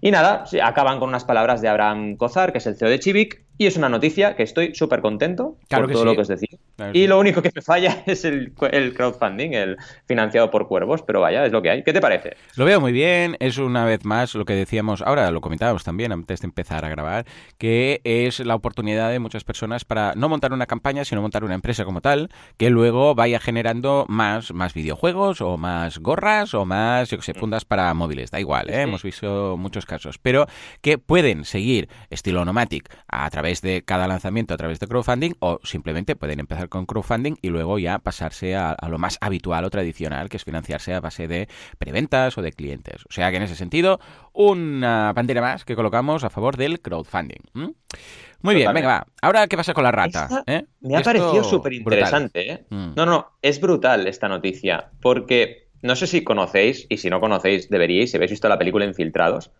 Y 0.00 0.10
nada, 0.10 0.44
acaban 0.62 0.98
con 0.98 1.08
unas 1.08 1.24
palabras 1.24 1.62
de 1.62 1.68
Abraham 1.68 2.16
Kozar, 2.16 2.52
que 2.52 2.58
es 2.58 2.66
el 2.66 2.76
CEO 2.76 2.88
de 2.88 2.98
Chivik, 2.98 3.44
Y 3.58 3.66
es 3.66 3.76
una 3.76 3.88
noticia 3.88 4.34
que 4.34 4.42
estoy 4.42 4.74
súper 4.74 5.00
contento 5.00 5.56
Claro 5.68 5.84
por 5.84 5.92
todo 5.92 6.02
sí. 6.02 6.08
lo 6.08 6.14
que 6.14 6.20
os 6.22 6.28
decía. 6.28 6.58
Claro 6.76 6.92
Y 6.94 7.02
sí. 7.02 7.06
lo 7.06 7.18
único 7.20 7.42
que 7.42 7.50
me 7.54 7.62
falla 7.62 8.02
es 8.06 8.24
el, 8.24 8.52
el 8.72 8.94
crowdfunding, 8.94 9.52
el 9.52 9.76
financiado 10.06 10.50
por 10.50 10.66
cuervos, 10.68 11.02
pero 11.02 11.20
vaya, 11.20 11.44
es 11.44 11.52
lo 11.52 11.62
que 11.62 11.70
hay. 11.70 11.82
¿Qué 11.84 11.92
te 11.92 12.00
parece? 12.00 12.36
Lo 12.56 12.64
veo 12.64 12.80
muy 12.80 12.92
bien, 12.92 13.36
es 13.40 13.58
una 13.58 13.84
vez 13.84 14.04
más 14.04 14.34
lo 14.34 14.44
que 14.44 14.54
decíamos, 14.54 15.02
ahora 15.02 15.30
lo 15.30 15.40
comentábamos 15.40 15.84
también 15.84 16.12
antes 16.12 16.40
de 16.40 16.46
empezar 16.46 16.84
a 16.84 16.88
grabar, 16.88 17.26
que 17.58 18.00
es 18.04 18.40
la 18.40 18.54
oportunidad 18.54 19.10
de 19.10 19.18
muchas 19.18 19.44
personas 19.44 19.84
para 19.84 20.14
no 20.16 20.28
montar 20.28 20.52
una 20.52 20.66
campaña, 20.66 21.04
sino 21.04 21.20
montar 21.22 21.44
una 21.44 21.54
empresa 21.54 21.84
como 21.84 22.00
tal, 22.00 22.30
que 22.56 22.70
luego 22.70 23.14
vaya 23.14 23.38
generando 23.38 24.06
más, 24.08 24.52
más 24.52 24.74
videojuegos 24.74 25.40
o 25.40 25.56
más 25.58 25.98
gorras 25.98 26.54
o 26.54 26.64
más, 26.64 27.10
yo 27.10 27.18
que 27.18 27.22
sé, 27.22 27.34
fundas 27.34 27.64
para 27.64 27.92
móviles, 27.94 28.30
da 28.30 28.40
igual, 28.40 28.70
¿eh? 28.70 28.74
Sí. 28.74 28.80
hemos 28.80 29.02
visto 29.02 29.56
muchos 29.58 29.86
casos, 29.86 30.18
pero 30.18 30.46
que 30.80 30.98
pueden 30.98 31.44
seguir 31.44 31.88
estilo 32.10 32.42
Onomatic 32.42 32.88
a 33.08 33.28
través 33.30 33.41
de 33.42 33.82
cada 33.84 34.06
lanzamiento, 34.06 34.54
a 34.54 34.56
través 34.56 34.80
de 34.80 34.86
crowdfunding, 34.86 35.32
o 35.40 35.58
simplemente 35.62 36.16
pueden 36.16 36.40
empezar 36.40 36.68
con 36.68 36.86
crowdfunding 36.86 37.36
y 37.42 37.48
luego 37.48 37.78
ya 37.78 37.98
pasarse 37.98 38.54
a, 38.54 38.70
a 38.70 38.88
lo 38.88 38.98
más 38.98 39.18
habitual 39.20 39.64
o 39.64 39.70
tradicional, 39.70 40.28
que 40.28 40.36
es 40.36 40.44
financiarse 40.44 40.94
a 40.94 41.00
base 41.00 41.28
de 41.28 41.48
preventas 41.78 42.38
o 42.38 42.42
de 42.42 42.52
clientes. 42.52 43.04
O 43.08 43.12
sea 43.12 43.30
que 43.30 43.36
en 43.36 43.42
ese 43.42 43.56
sentido, 43.56 44.00
una 44.32 45.12
bandera 45.12 45.40
más 45.40 45.64
que 45.64 45.74
colocamos 45.74 46.24
a 46.24 46.30
favor 46.30 46.56
del 46.56 46.80
crowdfunding. 46.80 47.42
Muy 48.42 48.54
bien, 48.54 48.72
venga, 48.72 48.88
va. 48.88 49.06
Ahora, 49.20 49.46
¿qué 49.46 49.56
pasa 49.56 49.74
con 49.74 49.84
la 49.84 49.92
rata? 49.92 50.42
¿Eh? 50.46 50.64
Me 50.80 50.96
ha 50.96 50.98
Esto, 50.98 51.10
parecido 51.10 51.44
súper 51.44 51.72
interesante, 51.74 52.52
¿eh? 52.52 52.64
Mm. 52.70 52.94
No, 52.96 53.06
no, 53.06 53.32
es 53.40 53.60
brutal 53.60 54.06
esta 54.06 54.28
noticia, 54.28 54.90
porque 55.00 55.68
no 55.82 55.96
sé 55.96 56.06
si 56.06 56.24
conocéis, 56.24 56.86
y 56.88 56.98
si 56.98 57.08
no 57.10 57.20
conocéis, 57.20 57.68
deberíais, 57.68 58.10
si 58.10 58.16
habéis 58.16 58.32
visto 58.32 58.48
la 58.48 58.58
película 58.58 58.84
Infiltrados. 58.84 59.52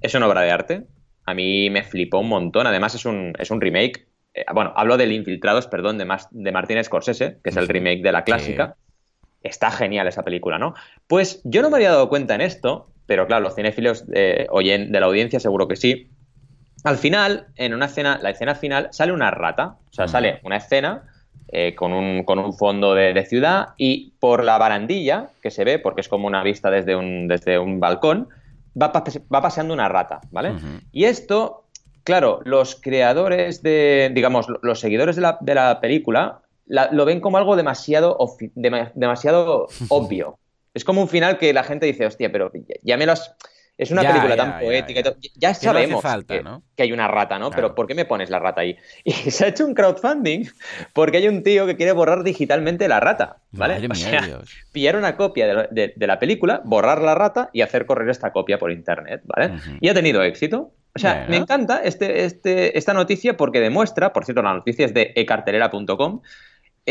Es 0.00 0.14
una 0.14 0.26
obra 0.26 0.42
de 0.42 0.50
arte. 0.50 0.86
A 1.30 1.34
mí 1.34 1.70
me 1.70 1.82
flipó 1.82 2.18
un 2.18 2.28
montón. 2.28 2.66
Además, 2.66 2.94
es 2.94 3.04
un, 3.04 3.32
es 3.38 3.50
un 3.50 3.60
remake. 3.60 4.06
eh, 4.34 4.44
bueno, 4.52 4.72
hablo 4.76 4.96
del 4.96 5.12
Infiltrados, 5.12 5.66
perdón, 5.66 5.98
de, 5.98 6.04
Mas- 6.04 6.28
de 6.30 6.52
Martin 6.52 6.82
Scorsese, 6.84 7.38
que 7.42 7.50
es 7.50 7.56
el 7.56 7.68
remake 7.68 8.02
de 8.02 8.12
la 8.12 8.24
clásica. 8.24 8.76
Está 9.42 9.70
genial 9.70 10.06
esa 10.06 10.22
película, 10.22 10.58
¿no? 10.58 10.74
Pues 11.06 11.40
yo 11.44 11.62
no 11.62 11.70
me 11.70 11.76
había 11.76 11.90
dado 11.90 12.08
cuenta 12.08 12.34
en 12.34 12.42
esto, 12.42 12.90
pero 13.06 13.26
claro, 13.26 13.42
los 13.42 13.54
cinéfilos 13.54 14.04
eh, 14.12 14.46
oyen 14.50 14.92
de 14.92 15.00
la 15.00 15.06
audiencia 15.06 15.40
seguro 15.40 15.66
que 15.66 15.76
sí. 15.76 16.10
Al 16.84 16.96
final, 16.96 17.46
en 17.56 17.74
una 17.74 17.86
escena, 17.86 18.18
la 18.22 18.30
escena 18.30 18.54
final, 18.54 18.88
sale 18.92 19.12
una 19.12 19.30
rata. 19.30 19.76
O 19.90 19.92
sea, 19.92 20.04
Mm. 20.04 20.08
sale 20.08 20.40
una 20.44 20.56
escena 20.56 21.04
eh, 21.52 21.74
con, 21.74 21.92
un, 21.92 22.22
con 22.24 22.38
un 22.38 22.52
fondo 22.54 22.94
de, 22.94 23.12
de 23.12 23.24
ciudad 23.26 23.70
y 23.76 24.12
por 24.20 24.44
la 24.44 24.56
barandilla 24.58 25.30
que 25.42 25.50
se 25.50 25.64
ve, 25.64 25.78
porque 25.80 26.02
es 26.02 26.08
como 26.08 26.26
una 26.28 26.42
vista 26.44 26.70
desde 26.70 26.94
un, 26.94 27.26
desde 27.26 27.58
un 27.58 27.80
balcón, 27.80 28.28
va, 28.80 28.92
va 28.92 29.40
paseando 29.42 29.72
una 29.74 29.88
rata, 29.88 30.20
¿vale? 30.30 30.52
Y 30.92 31.04
esto, 31.04 31.64
claro, 32.04 32.40
los 32.44 32.76
creadores 32.80 33.62
de, 33.62 34.10
digamos, 34.14 34.46
los 34.62 34.80
seguidores 34.80 35.16
de 35.16 35.22
la, 35.22 35.38
de 35.40 35.54
la 35.54 35.80
película 35.80 36.42
la- 36.66 36.90
lo 36.92 37.04
ven 37.04 37.20
como 37.20 37.36
algo 37.38 37.56
demasiado, 37.56 38.16
demasiado 38.94 39.66
obvio. 39.88 40.38
Es 40.74 40.84
como 40.84 41.00
un 41.02 41.08
final 41.08 41.38
que 41.38 41.52
la 41.52 41.64
gente 41.64 41.86
dice, 41.86 42.06
hostia, 42.06 42.30
pero 42.30 42.50
ya, 42.52 42.76
ya 42.82 42.96
me 42.96 43.06
lo 43.06 43.12
has... 43.12 43.34
Es 43.80 43.90
una 43.90 44.02
Ya, 44.02 44.08
película 44.10 44.36
ya, 44.36 44.42
tan 44.42 44.52
ya, 44.52 44.58
poética 44.60 44.94
ya. 44.94 45.00
y 45.00 45.02
todo. 45.02 45.16
Ya 45.36 45.54
sabemos 45.54 46.02
falta, 46.02 46.36
que, 46.36 46.42
¿no? 46.42 46.62
que 46.76 46.82
hay 46.82 46.92
una 46.92 47.08
rata, 47.08 47.38
¿no? 47.38 47.48
Claro. 47.50 47.62
Pero 47.68 47.74
¿por 47.74 47.86
qué 47.86 47.94
me 47.94 48.04
pones 48.04 48.28
la 48.28 48.38
rata 48.38 48.60
ahí? 48.60 48.76
Y 49.04 49.12
se 49.12 49.44
ha 49.44 49.48
hecho 49.48 49.64
un 49.66 49.74
crowdfunding 49.74 50.44
porque 50.92 51.16
hay 51.16 51.28
un 51.28 51.42
tío 51.42 51.66
que 51.66 51.76
quiere 51.76 51.92
borrar 51.92 52.22
digitalmente 52.22 52.86
la 52.88 53.00
rata, 53.00 53.38
¿vale? 53.52 53.74
Madre 53.74 53.88
O 53.90 53.94
sea, 53.94 54.40
pillar 54.72 54.96
una 54.96 55.16
copia 55.16 55.46
de, 55.46 55.54
la- 55.54 55.68
de- 55.70 55.92
de 55.96 56.06
la 56.06 56.18
película, 56.18 56.60
borrar 56.64 57.00
la 57.00 57.14
rata 57.14 57.48
y 57.52 57.62
hacer 57.62 57.86
correr 57.86 58.08
esta 58.10 58.32
copia 58.32 58.58
por 58.58 58.70
internet, 58.70 59.22
¿vale? 59.24 59.54
Y 59.80 59.88
ha 59.88 59.94
tenido 59.94 60.22
éxito. 60.22 60.72
O 60.94 60.98
sea, 60.98 61.26
me 61.28 61.36
encanta 61.36 61.82
este, 61.84 62.24
este, 62.24 62.76
esta 62.76 62.92
noticia 62.92 63.36
porque 63.36 63.60
demuestra, 63.60 64.12
por 64.12 64.24
cierto, 64.24 64.42
la 64.42 64.52
noticia 64.54 64.84
es 64.84 64.92
de 64.92 65.12
ecartelera.com, 65.14 66.20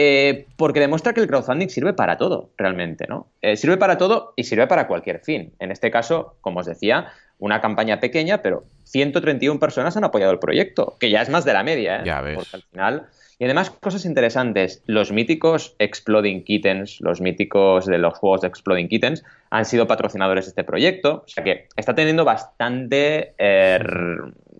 eh, 0.01 0.45
porque 0.55 0.79
demuestra 0.79 1.11
que 1.11 1.19
el 1.19 1.27
crowdfunding 1.27 1.67
sirve 1.67 1.91
para 1.91 2.17
todo, 2.17 2.51
realmente, 2.57 3.05
¿no? 3.09 3.27
Eh, 3.41 3.57
sirve 3.57 3.75
para 3.75 3.97
todo 3.97 4.31
y 4.37 4.45
sirve 4.45 4.65
para 4.65 4.87
cualquier 4.87 5.19
fin. 5.19 5.51
En 5.59 5.71
este 5.71 5.91
caso, 5.91 6.37
como 6.39 6.61
os 6.61 6.67
decía, 6.67 7.07
una 7.37 7.59
campaña 7.59 7.99
pequeña, 7.99 8.41
pero 8.41 8.63
131 8.85 9.59
personas 9.59 9.97
han 9.97 10.05
apoyado 10.05 10.31
el 10.31 10.39
proyecto, 10.39 10.95
que 11.01 11.09
ya 11.09 11.21
es 11.21 11.27
más 11.27 11.43
de 11.43 11.51
la 11.51 11.63
media, 11.63 11.97
¿eh? 11.97 12.03
Ya 12.05 12.21
ves. 12.21 12.37
Porque 12.37 12.55
al 12.55 12.63
final... 12.63 13.07
Y 13.39 13.45
además, 13.45 13.71
cosas 13.71 14.05
interesantes. 14.05 14.83
Los 14.85 15.11
míticos 15.11 15.75
Exploding 15.79 16.43
Kittens, 16.45 16.99
los 17.01 17.19
míticos 17.19 17.85
de 17.85 17.97
los 17.97 18.17
juegos 18.17 18.41
de 18.41 18.47
Exploding 18.47 18.87
Kittens, 18.87 19.23
han 19.49 19.63
sido 19.65 19.87
patrocinadores 19.87 20.45
de 20.45 20.49
este 20.49 20.65
proyecto. 20.65 21.23
O 21.25 21.27
sea 21.27 21.43
que 21.43 21.67
está 21.77 21.95
teniendo 21.95 22.25
bastante 22.25 23.33
eh, 23.37 23.79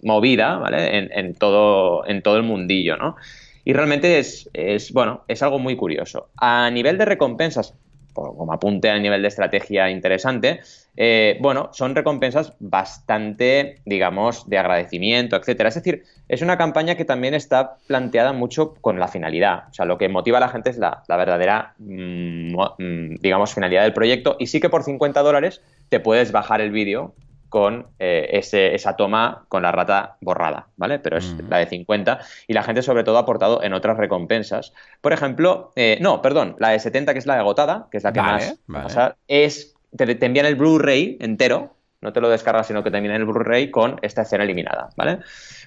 movida, 0.01 0.58
¿vale? 0.58 0.98
En, 0.98 1.12
en 1.12 1.36
todo, 1.36 2.08
en 2.08 2.22
todo 2.22 2.38
el 2.38 2.43
mundillo, 2.43 2.96
¿no? 2.96 3.17
Y 3.63 3.74
realmente 3.74 4.20
es, 4.20 4.50
es, 4.54 4.92
bueno, 4.92 5.24
es 5.28 5.44
algo 5.44 5.60
muy 5.60 5.75
curioso. 5.75 6.30
A 6.38 6.70
nivel 6.72 6.98
de 6.98 7.06
recompensas, 7.06 7.75
como 8.13 8.51
apunte 8.51 8.89
a 8.89 9.00
nivel 9.00 9.22
de 9.22 9.28
estrategia 9.28 9.90
interesante, 9.90 10.62
eh, 10.98 11.38
bueno, 11.40 11.70
son 11.72 11.96
recompensas 11.96 12.53
bastante, 12.60 13.81
digamos, 13.86 14.50
de 14.50 14.57
agradecimiento, 14.57 15.36
etcétera. 15.36 15.70
Es 15.70 15.75
decir, 15.75 16.03
es 16.27 16.42
una 16.42 16.57
campaña 16.57 16.96
que 16.96 17.05
también 17.05 17.33
está 17.33 17.77
planteada 17.88 18.33
mucho 18.33 18.74
con 18.81 19.00
la 19.00 19.07
finalidad. 19.07 19.64
O 19.70 19.74
sea, 19.74 19.86
lo 19.86 19.98
que 19.98 20.10
motiva 20.10 20.38
a 20.38 20.42
la 20.42 20.50
gente 20.50 20.70
es 20.70 20.77
la, 20.77 21.03
la 21.07 21.18
verdadera, 21.18 21.74
mm, 21.77 22.53
mm, 22.55 23.16
digamos, 23.22 23.53
finalidad 23.53 23.83
del 23.83 23.94
proyecto. 23.94 24.36
Y 24.40 24.48
sí 24.48 24.60
que 24.60 24.70
por 24.70 24.83
50 24.83 25.22
dólares 25.22 25.62
te 25.90 26.00
puedes 26.00 26.31
bajar 26.31 26.62
el 26.62 26.72
vídeo 26.72 27.14
con 27.50 27.88
eh, 28.00 28.29
ese- 28.33 28.75
esa 28.75 28.96
toma 28.96 29.46
con 29.50 29.62
la 29.64 29.72
rata 29.72 30.18
borrada, 30.22 30.68
¿vale? 30.77 31.00
Pero 31.00 31.18
es 31.18 31.35
Ujú. 31.35 31.50
la 31.50 31.57
de 31.57 31.66
50 31.68 32.20
y 32.48 32.53
la 32.53 32.64
gente 32.64 32.81
sobre 32.81 33.03
todo 33.03 33.18
ha 33.18 33.22
aportado 33.22 33.64
en 33.64 33.74
otras 33.74 33.98
recompensas. 33.98 34.74
Por 35.01 35.14
ejemplo, 35.14 35.72
eh, 35.75 35.98
no, 36.01 36.22
perdón, 36.22 36.55
la 36.59 36.70
de 36.70 36.79
70 36.79 37.14
que 37.14 37.20
es 37.20 37.25
la 37.25 37.35
de 37.35 37.40
agotada, 37.42 37.88
que 37.92 37.98
es 37.98 38.03
la 38.03 38.14
que 38.14 38.22
Vale, 38.22 38.31
más 38.46 38.59
vale. 38.68 38.83
pasa, 38.85 39.18
es 39.27 39.74
te, 39.96 40.16
te 40.16 40.25
envían 40.25 40.46
el 40.46 40.55
Blu-ray 40.55 41.18
entero, 41.20 41.75
no 42.01 42.14
te 42.14 42.22
lo 42.22 42.29
descargas, 42.29 42.68
sino 42.68 42.83
que 42.83 42.92
te 42.92 42.98
envían 42.98 43.16
el 43.16 43.25
Blu-ray 43.25 43.72
con 43.72 44.00
esta 44.01 44.22
escena 44.22 44.44
eliminada, 44.44 44.90
¿vale? 44.96 45.20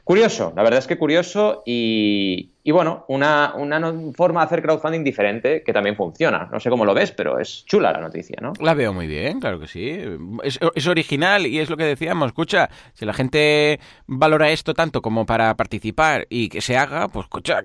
Curioso, 0.05 0.53
la 0.57 0.62
verdad 0.65 0.81
es 0.81 0.87
que 0.88 0.99
curioso 0.99 1.62
y, 1.65 2.55
y 2.65 2.71
bueno, 2.73 3.05
una, 3.09 3.55
una 3.57 3.79
no- 3.79 4.12
forma 4.12 4.41
de 4.41 4.47
hacer 4.47 4.62
crowdfunding 4.62 5.05
diferente 5.05 5.62
que 5.62 5.73
también 5.73 5.97
funciona. 5.97 6.49
No 6.53 6.59
sé 6.61 6.71
cómo 6.71 6.85
lo 6.85 6.93
ves, 6.95 7.12
pero 7.12 7.38
es 7.38 7.65
chula 7.67 7.93
la 7.93 8.01
noticia, 8.01 8.37
¿no? 8.43 8.53
La 8.61 8.75
veo 8.75 8.93
muy 8.93 9.07
bien, 9.07 9.38
claro 9.41 9.61
que 9.61 9.69
sí. 9.69 9.99
Es, 10.43 10.59
es 10.75 10.87
original 10.88 11.47
y 11.47 11.59
es 11.61 11.71
lo 11.71 11.77
que 11.77 11.85
decíamos. 11.85 12.27
Escucha, 12.27 12.69
si 12.95 13.05
la 13.07 13.12
gente 13.15 13.79
valora 14.07 14.51
esto 14.51 14.75
tanto 14.75 15.03
como 15.03 15.25
para 15.25 15.57
participar 15.57 16.27
y 16.29 16.49
que 16.49 16.61
se 16.61 16.77
haga, 16.77 17.09
pues 17.09 17.27
escucha, 17.27 17.62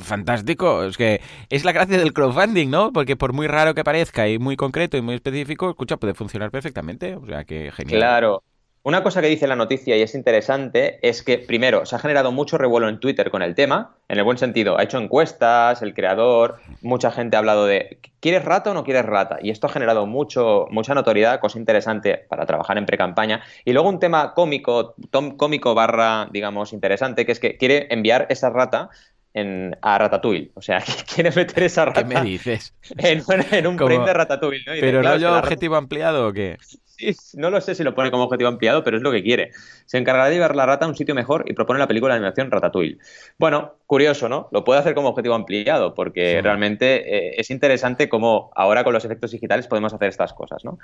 fantástico. 0.00 0.84
Es 0.84 0.96
que 0.96 1.20
es 1.48 1.64
la 1.64 1.72
gracia 1.72 1.96
del 1.98 2.12
crowdfunding, 2.12 2.68
¿no? 2.70 2.92
Porque 2.92 3.16
por 3.16 3.32
muy 3.32 3.46
raro 3.46 3.74
que 3.74 3.84
parezca 3.84 4.28
y 4.28 4.38
muy 4.38 4.56
concreto 4.56 4.96
y 4.96 5.02
muy 5.02 5.14
específico, 5.14 5.70
escucha, 5.70 5.96
puede 5.96 6.14
funcionar 6.14 6.50
perfectamente. 6.50 7.14
O 7.16 7.24
sea 7.26 7.44
que 7.44 7.70
genial. 7.72 7.98
Claro. 7.98 8.44
Una 8.88 9.02
cosa 9.02 9.20
que 9.20 9.26
dice 9.26 9.46
la 9.46 9.54
noticia 9.54 9.98
y 9.98 10.00
es 10.00 10.14
interesante 10.14 10.98
es 11.06 11.22
que, 11.22 11.36
primero, 11.36 11.84
se 11.84 11.94
ha 11.94 11.98
generado 11.98 12.32
mucho 12.32 12.56
revuelo 12.56 12.88
en 12.88 13.00
Twitter 13.00 13.30
con 13.30 13.42
el 13.42 13.54
tema, 13.54 13.98
en 14.08 14.16
el 14.16 14.24
buen 14.24 14.38
sentido. 14.38 14.78
Ha 14.78 14.82
hecho 14.82 14.96
encuestas, 14.96 15.82
el 15.82 15.92
creador, 15.92 16.56
mucha 16.80 17.10
gente 17.10 17.36
ha 17.36 17.40
hablado 17.40 17.66
de 17.66 17.98
¿quieres 18.20 18.46
rata 18.46 18.70
o 18.70 18.74
no 18.74 18.84
quieres 18.84 19.04
rata? 19.04 19.40
Y 19.42 19.50
esto 19.50 19.66
ha 19.66 19.70
generado 19.70 20.06
mucho, 20.06 20.68
mucha 20.70 20.94
notoriedad, 20.94 21.38
cosa 21.38 21.58
interesante 21.58 22.24
para 22.30 22.46
trabajar 22.46 22.78
en 22.78 22.86
pre-campaña. 22.86 23.42
Y 23.66 23.74
luego 23.74 23.90
un 23.90 24.00
tema 24.00 24.32
cómico, 24.32 24.94
cómico 25.36 25.74
barra, 25.74 26.26
digamos, 26.32 26.72
interesante, 26.72 27.26
que 27.26 27.32
es 27.32 27.40
que 27.40 27.58
quiere 27.58 27.88
enviar 27.90 28.26
esa 28.30 28.48
rata 28.48 28.88
en, 29.34 29.76
a 29.82 29.98
Ratatouille. 29.98 30.50
O 30.54 30.62
sea, 30.62 30.82
quiere 31.14 31.30
meter 31.30 31.62
esa 31.64 31.84
¿Qué 31.84 32.00
rata 32.02 32.04
me 32.04 32.22
dices? 32.22 32.74
en, 32.98 33.20
un- 33.26 33.44
en 33.54 33.66
un 33.66 33.76
Como- 33.76 33.88
print 33.88 34.04
de 34.06 34.12
Ratatouille. 34.14 34.64
¿no? 34.66 34.74
Y 34.76 34.80
¿Pero 34.80 35.00
que 35.02 35.08
rollo 35.08 35.28
rata- 35.28 35.38
objetivo 35.40 35.76
ampliado 35.76 36.28
o 36.28 36.32
qué? 36.32 36.56
Sí, 36.98 37.14
no 37.34 37.48
lo 37.50 37.60
sé 37.60 37.76
si 37.76 37.84
lo 37.84 37.94
pone 37.94 38.10
como 38.10 38.24
objetivo 38.24 38.48
ampliado, 38.48 38.82
pero 38.82 38.96
es 38.96 39.04
lo 39.04 39.12
que 39.12 39.22
quiere. 39.22 39.52
Se 39.86 39.98
encargará 39.98 40.28
de 40.28 40.34
llevar 40.34 40.56
la 40.56 40.66
rata 40.66 40.84
a 40.84 40.88
un 40.88 40.96
sitio 40.96 41.14
mejor 41.14 41.44
y 41.46 41.52
propone 41.52 41.78
la 41.78 41.86
película 41.86 42.12
de 42.14 42.18
animación 42.18 42.50
Ratatouille. 42.50 42.98
Bueno, 43.38 43.76
curioso, 43.86 44.28
¿no? 44.28 44.48
Lo 44.50 44.64
puede 44.64 44.80
hacer 44.80 44.94
como 44.94 45.10
objetivo 45.10 45.36
ampliado, 45.36 45.94
porque 45.94 46.32
Sí. 46.34 46.40
realmente 46.40 47.28
eh, 47.28 47.34
es 47.38 47.50
interesante 47.52 48.08
cómo 48.08 48.50
ahora 48.56 48.82
con 48.82 48.94
los 48.94 49.04
efectos 49.04 49.30
digitales 49.30 49.68
podemos 49.68 49.94
hacer 49.94 50.08
estas 50.08 50.32
cosas, 50.32 50.64
¿no? 50.64 50.80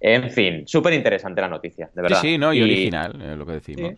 En 0.00 0.30
fin, 0.30 0.66
súper 0.66 0.94
interesante 0.94 1.42
la 1.42 1.48
noticia, 1.48 1.90
de 1.94 2.00
verdad. 2.00 2.18
sí, 2.22 2.38
¿no? 2.38 2.54
Y, 2.54 2.62
original, 2.62 3.20
eh, 3.20 3.36
lo 3.36 3.44
que 3.44 3.52
decimos. 3.52 3.90
Sí. 3.90 3.96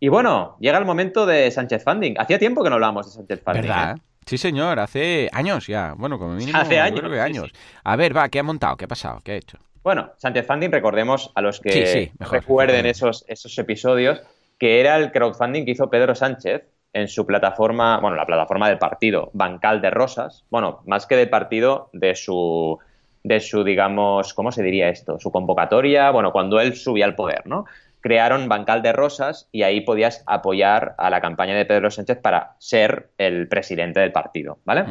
Y 0.00 0.08
bueno, 0.08 0.56
llega 0.60 0.78
el 0.78 0.84
momento 0.86 1.26
de 1.26 1.50
Sánchez 1.50 1.84
Funding. 1.84 2.14
Hacía 2.18 2.38
tiempo 2.38 2.62
que 2.64 2.70
no 2.70 2.74
hablábamos 2.76 3.06
de 3.06 3.12
Sánchez 3.12 3.42
Funding. 3.44 3.62
¿Verdad? 3.62 3.96
¿eh? 3.96 4.00
Sí, 4.26 4.38
señor, 4.38 4.78
hace 4.80 5.28
años 5.32 5.66
ya. 5.66 5.94
Bueno, 5.96 6.18
como 6.18 6.32
mínimo, 6.34 6.58
Hace 6.58 6.78
años, 6.80 7.00
creo 7.00 7.12
que 7.12 7.20
años. 7.20 7.50
sí. 7.52 7.60
A 7.84 7.96
ver, 7.96 8.16
va, 8.16 8.28
¿qué 8.28 8.38
ha 8.38 8.42
montado? 8.42 8.76
¿Qué 8.76 8.86
ha 8.86 8.88
pasado? 8.88 9.20
¿Qué 9.24 9.32
ha 9.32 9.36
hecho? 9.36 9.58
Bueno, 9.82 10.10
Sánchez 10.16 10.46
Funding, 10.46 10.70
recordemos 10.70 11.32
a 11.34 11.40
los 11.40 11.60
que 11.60 11.70
Sí, 11.72 11.86
sí, 11.86 12.12
mejor, 12.18 12.38
recuerden 12.40 12.76
mejor. 12.84 12.90
esos, 12.90 13.24
esos 13.28 13.58
episodios, 13.58 14.20
que 14.58 14.80
era 14.80 14.96
el 14.96 15.10
crowdfunding 15.10 15.64
que 15.64 15.70
hizo 15.72 15.88
Pedro 15.90 16.14
Sánchez 16.14 16.64
en 16.92 17.08
su 17.08 17.24
plataforma, 17.26 17.98
bueno, 18.00 18.16
la 18.16 18.26
plataforma 18.26 18.68
del 18.68 18.78
partido, 18.78 19.30
Bancal 19.32 19.80
de 19.80 19.90
Rosas, 19.90 20.44
bueno, 20.50 20.80
más 20.86 21.06
que 21.06 21.16
del 21.16 21.30
partido, 21.30 21.88
de 21.92 22.14
su, 22.14 22.78
de 23.22 23.40
su, 23.40 23.64
digamos, 23.64 24.34
¿cómo 24.34 24.52
se 24.52 24.62
diría 24.62 24.88
esto? 24.90 25.18
Su 25.18 25.30
convocatoria, 25.30 26.10
bueno, 26.10 26.30
cuando 26.32 26.60
él 26.60 26.74
subía 26.76 27.04
al 27.06 27.14
poder, 27.14 27.46
¿no? 27.46 27.64
Crearon 28.00 28.48
Bancal 28.48 28.82
de 28.82 28.92
Rosas 28.92 29.48
y 29.52 29.62
ahí 29.62 29.82
podías 29.82 30.22
apoyar 30.26 30.94
a 30.98 31.10
la 31.10 31.20
campaña 31.20 31.54
de 31.54 31.66
Pedro 31.66 31.90
Sánchez 31.90 32.18
para 32.18 32.56
ser 32.58 33.10
el 33.18 33.48
presidente 33.48 34.00
del 34.00 34.12
partido, 34.12 34.58
¿vale? 34.64 34.84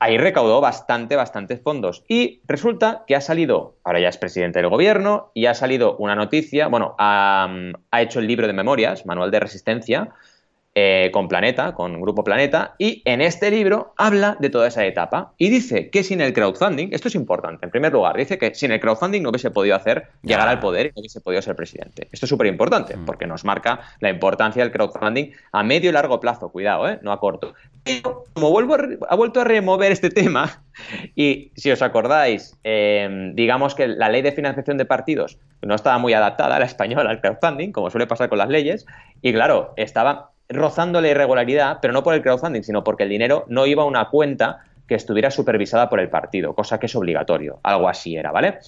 Ahí 0.00 0.18
recaudó 0.18 0.60
bastante, 0.60 1.16
bastantes 1.16 1.62
fondos. 1.62 2.04
Y 2.08 2.42
resulta 2.46 3.04
que 3.06 3.16
ha 3.16 3.20
salido, 3.20 3.76
ahora 3.84 4.00
ya 4.00 4.08
es 4.08 4.18
presidente 4.18 4.58
del 4.58 4.68
gobierno, 4.68 5.30
y 5.32 5.46
ha 5.46 5.54
salido 5.54 5.96
una 5.96 6.14
noticia, 6.14 6.66
bueno, 6.66 6.94
ha, 6.98 7.48
ha 7.90 8.02
hecho 8.02 8.18
el 8.18 8.26
libro 8.26 8.46
de 8.46 8.52
memorias, 8.52 9.06
Manual 9.06 9.30
de 9.30 9.40
Resistencia, 9.40 10.10
eh, 10.76 11.10
con 11.12 11.28
Planeta, 11.28 11.72
con 11.74 12.00
Grupo 12.00 12.24
Planeta, 12.24 12.74
y 12.78 13.02
en 13.04 13.20
este 13.20 13.50
libro 13.52 13.94
habla 13.96 14.36
de 14.40 14.50
toda 14.50 14.66
esa 14.66 14.84
etapa 14.84 15.32
y 15.38 15.48
dice 15.48 15.88
que 15.88 16.02
sin 16.02 16.20
el 16.20 16.32
crowdfunding, 16.32 16.88
esto 16.90 17.06
es 17.06 17.14
importante, 17.14 17.64
en 17.64 17.70
primer 17.70 17.92
lugar, 17.92 18.16
dice 18.16 18.38
que 18.38 18.54
sin 18.56 18.72
el 18.72 18.80
crowdfunding 18.80 19.22
no 19.22 19.30
hubiese 19.30 19.52
podido 19.52 19.76
hacer 19.76 20.08
llegar 20.22 20.48
al 20.48 20.58
poder 20.58 20.86
y 20.86 20.88
no 20.88 21.00
hubiese 21.00 21.20
podido 21.20 21.42
ser 21.42 21.54
presidente. 21.54 22.08
Esto 22.10 22.26
es 22.26 22.30
súper 22.30 22.48
importante 22.48 22.96
mm. 22.96 23.04
porque 23.04 23.26
nos 23.26 23.44
marca 23.44 23.82
la 24.00 24.10
importancia 24.10 24.64
del 24.64 24.72
crowdfunding 24.72 25.30
a 25.52 25.62
medio 25.62 25.90
y 25.90 25.92
largo 25.92 26.18
plazo, 26.18 26.48
cuidado, 26.48 26.88
¿eh? 26.88 26.98
no 27.02 27.12
a 27.12 27.20
corto. 27.20 27.54
Pero 27.84 28.24
como 28.32 28.50
vuelvo 28.50 28.76
ha 29.08 29.14
vuelto 29.14 29.42
a 29.42 29.44
remover 29.44 29.92
este 29.92 30.10
tema, 30.10 30.64
y 31.14 31.52
si 31.54 31.70
os 31.70 31.82
acordáis, 31.82 32.58
eh, 32.64 33.30
digamos 33.34 33.76
que 33.76 33.86
la 33.86 34.08
ley 34.08 34.22
de 34.22 34.32
financiación 34.32 34.76
de 34.76 34.86
partidos 34.86 35.38
no 35.62 35.74
estaba 35.74 35.98
muy 35.98 36.12
adaptada 36.14 36.56
a 36.56 36.58
la 36.58 36.64
española 36.66 37.10
al 37.10 37.20
crowdfunding, 37.20 37.70
como 37.70 37.90
suele 37.90 38.06
pasar 38.06 38.28
con 38.28 38.38
las 38.38 38.48
leyes, 38.48 38.86
y 39.22 39.32
claro, 39.32 39.72
estaba 39.76 40.33
rozando 40.54 41.00
la 41.00 41.08
irregularidad, 41.08 41.78
pero 41.80 41.92
no 41.92 42.02
por 42.02 42.14
el 42.14 42.22
crowdfunding, 42.22 42.62
sino 42.62 42.82
porque 42.84 43.02
el 43.02 43.08
dinero 43.08 43.44
no 43.48 43.66
iba 43.66 43.82
a 43.82 43.86
una 43.86 44.08
cuenta 44.08 44.64
que 44.86 44.94
estuviera 44.94 45.30
supervisada 45.30 45.88
por 45.88 46.00
el 46.00 46.10
partido, 46.10 46.54
cosa 46.54 46.78
que 46.78 46.86
es 46.86 46.96
obligatorio. 46.96 47.58
Algo 47.62 47.88
así 47.88 48.16
era, 48.16 48.32
¿vale? 48.32 48.58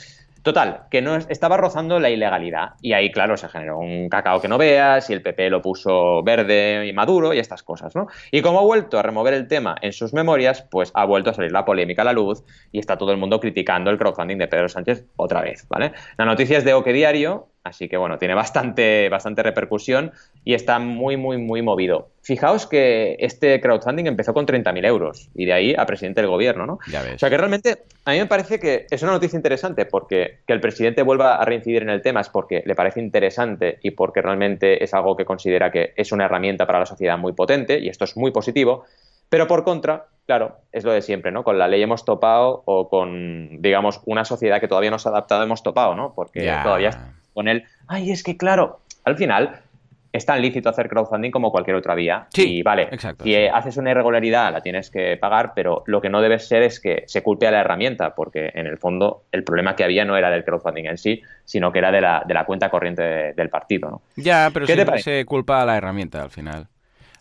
Total, 0.46 0.82
que 0.92 1.02
no 1.02 1.16
estaba 1.16 1.56
rozando 1.56 1.98
la 1.98 2.08
ilegalidad. 2.08 2.74
Y 2.80 2.92
ahí, 2.92 3.10
claro, 3.10 3.36
se 3.36 3.48
generó 3.48 3.80
un 3.80 4.08
cacao 4.08 4.40
que 4.40 4.46
no 4.46 4.58
veas, 4.58 5.10
y 5.10 5.12
el 5.12 5.20
PP 5.20 5.50
lo 5.50 5.60
puso 5.60 6.22
verde 6.22 6.86
y 6.86 6.92
maduro 6.92 7.34
y 7.34 7.40
estas 7.40 7.64
cosas, 7.64 7.96
¿no? 7.96 8.06
Y 8.30 8.42
como 8.42 8.60
ha 8.60 8.62
vuelto 8.62 8.96
a 8.96 9.02
remover 9.02 9.34
el 9.34 9.48
tema 9.48 9.74
en 9.82 9.92
sus 9.92 10.14
memorias, 10.14 10.62
pues 10.70 10.92
ha 10.94 11.04
vuelto 11.04 11.30
a 11.30 11.34
salir 11.34 11.50
la 11.50 11.64
polémica 11.64 12.02
a 12.02 12.04
la 12.04 12.12
luz 12.12 12.44
y 12.70 12.78
está 12.78 12.96
todo 12.96 13.10
el 13.10 13.16
mundo 13.16 13.40
criticando 13.40 13.90
el 13.90 13.98
crowdfunding 13.98 14.38
de 14.38 14.46
Pedro 14.46 14.68
Sánchez 14.68 15.04
otra 15.16 15.40
vez, 15.40 15.66
¿vale? 15.68 15.90
La 16.16 16.24
noticia 16.24 16.58
es 16.58 16.64
de 16.64 16.74
Oque 16.74 16.92
Diario, 16.92 17.48
Así 17.66 17.88
que 17.88 17.96
bueno, 17.96 18.16
tiene 18.18 18.34
bastante, 18.34 19.08
bastante 19.08 19.42
repercusión 19.42 20.12
y 20.44 20.54
está 20.54 20.78
muy, 20.78 21.16
muy, 21.16 21.36
muy 21.36 21.62
movido. 21.62 22.10
Fijaos 22.22 22.66
que 22.68 23.16
este 23.18 23.60
crowdfunding 23.60 24.06
empezó 24.06 24.32
con 24.32 24.46
30.000 24.46 24.86
euros 24.86 25.28
y 25.34 25.46
de 25.46 25.52
ahí 25.52 25.74
a 25.76 25.84
presidente 25.84 26.20
del 26.20 26.30
gobierno, 26.30 26.64
¿no? 26.64 26.78
Ya 26.88 27.02
ves. 27.02 27.16
O 27.16 27.18
sea 27.18 27.28
que 27.28 27.36
realmente 27.36 27.78
a 28.04 28.12
mí 28.12 28.18
me 28.18 28.26
parece 28.26 28.60
que 28.60 28.86
es 28.88 29.02
una 29.02 29.12
noticia 29.12 29.36
interesante 29.36 29.84
porque 29.84 30.38
que 30.46 30.52
el 30.52 30.60
presidente 30.60 31.02
vuelva 31.02 31.36
a 31.36 31.44
reincidir 31.44 31.82
en 31.82 31.90
el 31.90 32.02
tema 32.02 32.20
es 32.20 32.28
porque 32.28 32.62
le 32.64 32.76
parece 32.76 33.00
interesante 33.00 33.78
y 33.82 33.90
porque 33.90 34.22
realmente 34.22 34.82
es 34.84 34.94
algo 34.94 35.16
que 35.16 35.24
considera 35.24 35.72
que 35.72 35.92
es 35.96 36.12
una 36.12 36.26
herramienta 36.26 36.66
para 36.66 36.78
la 36.78 36.86
sociedad 36.86 37.18
muy 37.18 37.32
potente 37.32 37.80
y 37.80 37.88
esto 37.88 38.04
es 38.04 38.16
muy 38.16 38.30
positivo. 38.30 38.84
Pero 39.28 39.48
por 39.48 39.64
contra, 39.64 40.06
claro, 40.24 40.58
es 40.70 40.84
lo 40.84 40.92
de 40.92 41.02
siempre, 41.02 41.32
¿no? 41.32 41.42
Con 41.42 41.58
la 41.58 41.66
ley 41.66 41.82
hemos 41.82 42.04
topado 42.04 42.62
o 42.64 42.88
con, 42.88 43.60
digamos, 43.60 44.00
una 44.04 44.24
sociedad 44.24 44.60
que 44.60 44.68
todavía 44.68 44.92
no 44.92 45.00
se 45.00 45.08
ha 45.08 45.10
adaptado 45.10 45.42
hemos 45.42 45.64
topado, 45.64 45.96
¿no? 45.96 46.12
Porque 46.14 46.42
todavía 46.62 47.12
con 47.36 47.48
él, 47.48 47.64
ay, 47.86 48.10
es 48.10 48.22
que 48.22 48.38
claro, 48.38 48.80
al 49.04 49.16
final 49.16 49.60
es 50.10 50.24
tan 50.24 50.40
lícito 50.40 50.70
hacer 50.70 50.88
crowdfunding 50.88 51.30
como 51.30 51.50
cualquier 51.50 51.76
otra 51.76 51.94
vía. 51.94 52.26
Sí, 52.30 52.56
y 52.56 52.62
vale, 52.62 52.84
exacto, 52.90 53.24
si 53.24 53.36
haces 53.36 53.76
una 53.76 53.90
irregularidad 53.90 54.50
la 54.50 54.62
tienes 54.62 54.90
que 54.90 55.18
pagar, 55.18 55.52
pero 55.54 55.82
lo 55.86 56.00
que 56.00 56.08
no 56.08 56.22
debe 56.22 56.38
ser 56.38 56.62
es 56.62 56.80
que 56.80 57.04
se 57.06 57.22
culpe 57.22 57.46
a 57.46 57.50
la 57.50 57.60
herramienta, 57.60 58.14
porque 58.14 58.50
en 58.54 58.66
el 58.66 58.78
fondo 58.78 59.24
el 59.30 59.44
problema 59.44 59.76
que 59.76 59.84
había 59.84 60.06
no 60.06 60.16
era 60.16 60.30
del 60.30 60.44
crowdfunding 60.44 60.86
en 60.86 60.96
sí, 60.96 61.22
sino 61.44 61.70
que 61.70 61.80
era 61.80 61.92
de 61.92 62.00
la, 62.00 62.22
de 62.26 62.32
la 62.32 62.46
cuenta 62.46 62.70
corriente 62.70 63.34
del 63.34 63.50
partido. 63.50 63.90
¿no? 63.90 64.02
Ya, 64.16 64.48
pero 64.54 64.66
siempre 64.66 65.00
se 65.00 65.26
culpa 65.26 65.60
a 65.60 65.66
la 65.66 65.76
herramienta 65.76 66.22
al 66.22 66.30
final. 66.30 66.68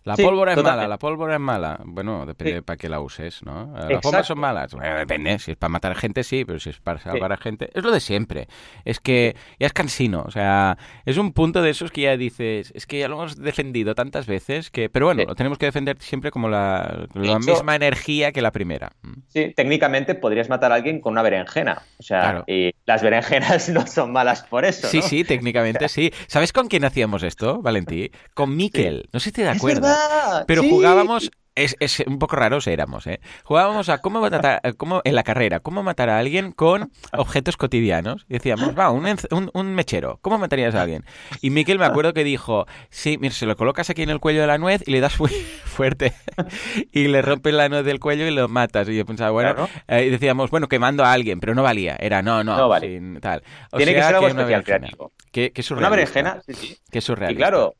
La 0.05 0.15
pólvora 0.15 0.53
es 0.53 0.63
mala, 0.63 0.87
la 0.87 0.99
pólvora 0.99 1.33
es 1.33 1.39
mala. 1.39 1.79
Bueno, 1.83 2.27
depende 2.27 2.61
para 2.61 2.77
qué 2.77 2.89
la 2.89 2.99
uses, 2.99 3.41
¿no? 3.43 3.73
Las 3.89 4.01
bombas 4.01 4.27
son 4.27 4.39
malas. 4.39 4.71
Bueno, 4.71 4.97
depende. 4.97 5.39
Si 5.39 5.51
es 5.51 5.57
para 5.57 5.69
matar 5.69 5.95
gente, 5.95 6.23
sí, 6.23 6.45
pero 6.45 6.59
si 6.59 6.69
es 6.69 6.79
para 6.79 6.99
salvar 6.99 7.33
a 7.33 7.37
gente. 7.37 7.71
Es 7.73 7.83
lo 7.83 7.91
de 7.91 7.99
siempre. 7.99 8.47
Es 8.85 8.99
que 8.99 9.35
ya 9.59 9.65
es 9.65 9.73
cansino. 9.73 10.23
O 10.27 10.29
sea, 10.29 10.77
es 11.05 11.17
un 11.17 11.33
punto 11.33 11.63
de 11.63 11.71
esos 11.71 11.91
que 11.91 12.01
ya 12.01 12.17
dices. 12.17 12.71
Es 12.75 12.85
que 12.85 12.99
ya 12.99 13.07
lo 13.07 13.15
hemos 13.15 13.37
defendido 13.37 13.95
tantas 13.95 14.27
veces 14.27 14.69
que. 14.69 14.89
Pero 14.89 15.07
bueno, 15.07 15.23
lo 15.25 15.33
tenemos 15.33 15.57
que 15.57 15.65
defender 15.65 15.97
siempre 15.99 16.29
como 16.29 16.49
la, 16.49 17.07
misma 17.15 17.75
energía 17.75 18.31
que 18.31 18.43
la 18.43 18.51
primera. 18.51 18.91
Mm. 19.01 19.13
Sí, 19.27 19.53
técnicamente 19.55 20.13
podrías 20.13 20.49
matar 20.49 20.71
a 20.71 20.75
alguien 20.75 21.01
con 21.01 21.13
una 21.13 21.23
berenjena. 21.23 21.81
O 21.97 22.03
sea, 22.03 22.43
y 22.45 22.75
las 22.85 23.01
berenjenas 23.01 23.69
no 23.69 23.87
son 23.87 24.11
malas 24.11 24.43
por 24.43 24.65
eso. 24.65 24.87
Sí, 24.87 25.01
sí, 25.01 25.23
técnicamente 25.23 25.89
sí. 25.89 26.13
¿Sabes 26.27 26.53
con 26.53 26.67
quién 26.67 26.85
hacíamos 26.85 27.23
esto, 27.23 27.59
Valentí? 27.63 28.11
Con 28.35 28.55
Miquel. 28.55 29.09
No 29.11 29.19
sé 29.19 29.25
si 29.25 29.31
te 29.31 29.41
das 29.41 29.57
Pero 30.47 30.63
jugábamos 30.63 31.31
es, 31.55 31.77
es, 31.79 32.03
un 32.05 32.19
poco 32.19 32.35
raros 32.35 32.67
éramos, 32.67 33.07
¿eh? 33.07 33.21
Jugábamos 33.43 33.87
a 33.89 33.99
cómo 33.99 34.19
matar, 34.19 34.61
cómo, 34.75 35.01
en 35.05 35.15
la 35.15 35.23
carrera, 35.23 35.61
cómo 35.61 35.83
matar 35.83 36.09
a 36.09 36.19
alguien 36.19 36.51
con 36.51 36.91
objetos 37.13 37.55
cotidianos. 37.57 38.25
Y 38.29 38.33
decíamos, 38.33 38.77
va, 38.77 38.91
un, 38.91 39.05
un, 39.53 39.73
mechero, 39.73 40.19
¿cómo 40.21 40.37
matarías 40.37 40.75
a 40.75 40.81
alguien? 40.81 41.05
Y 41.41 41.49
Miquel 41.49 41.79
me 41.79 41.85
acuerdo 41.85 42.13
que 42.13 42.23
dijo, 42.23 42.67
sí, 42.89 43.17
mira, 43.19 43.33
se 43.33 43.45
lo 43.45 43.55
colocas 43.55 43.89
aquí 43.89 44.03
en 44.03 44.09
el 44.09 44.19
cuello 44.19 44.41
de 44.41 44.47
la 44.47 44.57
nuez 44.57 44.83
y 44.85 44.91
le 44.91 44.99
das 44.99 45.19
muy 45.19 45.29
fuerte 45.29 46.13
y 46.91 47.07
le 47.07 47.21
rompes 47.21 47.53
la 47.53 47.69
nuez 47.69 47.85
del 47.85 47.99
cuello 47.99 48.27
y 48.27 48.31
lo 48.31 48.49
matas. 48.49 48.89
Y 48.89 48.97
yo 48.97 49.05
pensaba, 49.05 49.31
bueno, 49.31 49.69
eh, 49.87 50.05
y 50.05 50.09
decíamos, 50.09 50.51
bueno, 50.51 50.67
quemando 50.67 51.05
a 51.05 51.13
alguien, 51.13 51.39
pero 51.39 51.55
no 51.55 51.63
valía. 51.63 51.95
Era, 51.99 52.21
no, 52.21 52.43
no, 52.43 52.57
no 52.57 52.67
vale. 52.67 53.01
tal. 53.21 53.43
Tiene 53.75 53.93
que 53.93 54.03
ser 54.03 54.15
algo 54.15 54.27
especial, 54.27 54.63
creativo. 54.63 55.13
Qué, 55.31 55.51
qué 55.53 55.63
Una 55.73 55.89
berenjena, 55.89 56.41
sí, 56.45 56.53
sí. 56.53 56.77
Qué 56.91 56.99
surrealista. 56.99 57.39
Y 57.39 57.41
claro, 57.41 57.75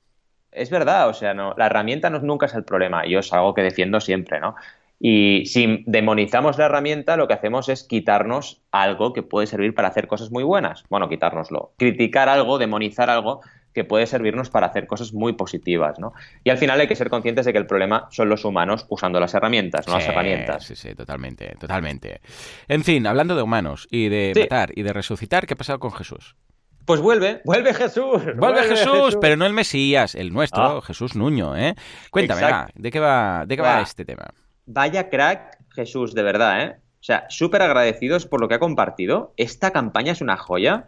es 0.55 0.69
verdad, 0.69 1.09
o 1.09 1.13
sea, 1.13 1.33
no, 1.33 1.53
la 1.57 1.67
herramienta 1.67 2.09
no, 2.09 2.19
nunca 2.19 2.45
es 2.45 2.53
el 2.53 2.63
problema, 2.63 3.05
yo 3.05 3.19
es 3.19 3.31
algo 3.33 3.53
que 3.53 3.61
defiendo 3.61 3.99
siempre, 3.99 4.39
¿no? 4.39 4.55
Y 4.99 5.45
si 5.45 5.83
demonizamos 5.85 6.57
la 6.57 6.65
herramienta, 6.65 7.17
lo 7.17 7.27
que 7.27 7.33
hacemos 7.33 7.67
es 7.69 7.83
quitarnos 7.83 8.61
algo 8.71 9.13
que 9.13 9.23
puede 9.23 9.45
servir 9.45 9.75
para 9.75 9.89
hacer 9.89 10.07
cosas 10.07 10.31
muy 10.31 10.43
buenas. 10.43 10.83
Bueno, 10.89 11.09
quitárnoslo. 11.09 11.73
Criticar 11.77 12.29
algo, 12.29 12.57
demonizar 12.57 13.09
algo 13.09 13.41
que 13.73 13.83
puede 13.83 14.07
servirnos 14.07 14.49
para 14.49 14.67
hacer 14.67 14.87
cosas 14.87 15.13
muy 15.13 15.33
positivas, 15.33 15.99
¿no? 15.99 16.13
Y 16.45 16.49
al 16.49 16.57
final 16.57 16.79
hay 16.79 16.87
que 16.87 16.95
ser 16.95 17.09
conscientes 17.09 17.45
de 17.45 17.51
que 17.51 17.59
el 17.59 17.67
problema 17.67 18.07
son 18.09 18.29
los 18.29 18.45
humanos 18.45 18.85
usando 18.87 19.19
las 19.19 19.33
herramientas, 19.33 19.85
no 19.85 19.95
las 19.95 20.07
herramientas. 20.07 20.63
Sí, 20.63 20.77
sí, 20.77 20.95
totalmente, 20.95 21.53
totalmente. 21.59 22.21
En 22.69 22.85
fin, 22.85 23.05
hablando 23.05 23.35
de 23.35 23.41
humanos 23.41 23.89
y 23.91 24.07
de 24.07 24.33
matar 24.39 24.71
y 24.75 24.83
de 24.83 24.93
resucitar, 24.93 25.45
¿qué 25.45 25.55
ha 25.55 25.57
pasado 25.57 25.79
con 25.79 25.91
Jesús? 25.91 26.37
Pues 26.85 27.01
vuelve, 27.01 27.41
vuelve 27.43 27.73
Jesús. 27.73 28.21
Vuelve, 28.37 28.63
Jesús, 28.63 29.17
pero 29.19 29.35
no 29.35 29.45
el 29.45 29.53
Mesías, 29.53 30.13
el 30.13 30.31
nuestro, 30.31 30.61
ah. 30.61 30.81
Jesús 30.81 31.15
Nuño, 31.15 31.57
¿eh? 31.57 31.75
Cuéntame, 32.11 32.41
¿de 32.75 32.91
qué 32.91 32.99
va, 32.99 33.45
de 33.45 33.55
qué 33.55 33.61
va, 33.61 33.81
este 33.81 34.05
tema? 34.05 34.25
Vaya 34.67 35.09
crack 35.09 35.57
Jesús, 35.73 36.13
de 36.13 36.23
verdad, 36.23 36.61
¿eh? 36.61 36.75
O 36.77 37.03
sea, 37.05 37.25
súper 37.29 37.61
agradecidos 37.61 38.25
por 38.25 38.41
lo 38.41 38.47
que 38.47 38.55
ha 38.55 38.59
compartido. 38.59 39.33
Esta 39.37 39.71
campaña 39.71 40.11
es 40.11 40.21
una 40.21 40.37
joya. 40.37 40.85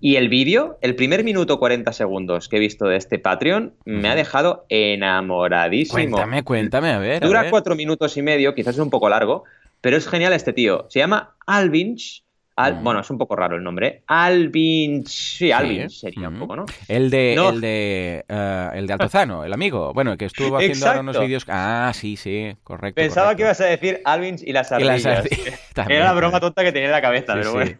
Y 0.00 0.14
el 0.14 0.28
vídeo, 0.28 0.78
el 0.82 0.94
primer 0.94 1.24
minuto 1.24 1.58
40 1.58 1.92
segundos 1.92 2.48
que 2.48 2.58
he 2.58 2.60
visto 2.60 2.86
de 2.86 2.96
este 2.96 3.18
Patreon, 3.18 3.74
me 3.84 4.08
ha 4.08 4.14
dejado 4.14 4.64
enamoradísimo. 4.68 6.16
Cuéntame, 6.16 6.44
cuéntame, 6.44 6.90
a 6.92 6.98
ver. 6.98 7.20
Dura 7.20 7.50
cuatro 7.50 7.74
minutos 7.74 8.16
y 8.16 8.22
medio, 8.22 8.54
quizás 8.54 8.76
es 8.76 8.80
un 8.80 8.90
poco 8.90 9.08
largo, 9.08 9.42
pero 9.80 9.96
es 9.96 10.06
genial 10.06 10.32
este 10.32 10.52
tío. 10.52 10.86
Se 10.88 11.00
llama 11.00 11.34
Alvinch 11.46 12.22
Mm. 12.58 12.82
Bueno, 12.82 13.00
es 13.00 13.10
un 13.10 13.18
poco 13.18 13.36
raro 13.36 13.56
el 13.56 13.62
nombre. 13.62 14.02
Alvin. 14.06 15.06
Sí, 15.06 15.52
Alvin 15.52 15.88
sería 15.88 16.28
un 16.28 16.38
poco, 16.38 16.56
¿no? 16.56 16.66
El 16.88 17.08
de, 17.10 17.34
el 17.34 17.60
de, 17.60 18.24
eh, 18.28 18.70
el 18.74 18.86
de 18.86 18.92
Altozano, 18.92 19.44
el 19.44 19.52
amigo. 19.52 19.92
Bueno, 19.94 20.16
que 20.16 20.24
estuvo 20.24 20.56
haciendo 20.56 20.86
ahora 20.86 21.00
unos 21.00 21.20
vídeos. 21.20 21.44
Ah, 21.48 21.92
sí, 21.94 22.16
sí, 22.16 22.56
correcto. 22.64 23.00
Pensaba 23.00 23.36
que 23.36 23.42
ibas 23.42 23.60
a 23.60 23.66
decir 23.66 24.00
Alvin 24.04 24.36
y 24.42 24.52
las 24.52 24.72
ardillas. 24.72 25.26
Era 25.88 26.04
la 26.04 26.12
broma 26.12 26.40
tonta 26.40 26.64
que 26.64 26.72
tenía 26.72 26.88
en 26.88 26.92
la 26.92 27.02
cabeza, 27.02 27.34
pero 27.34 27.52
bueno. 27.52 27.78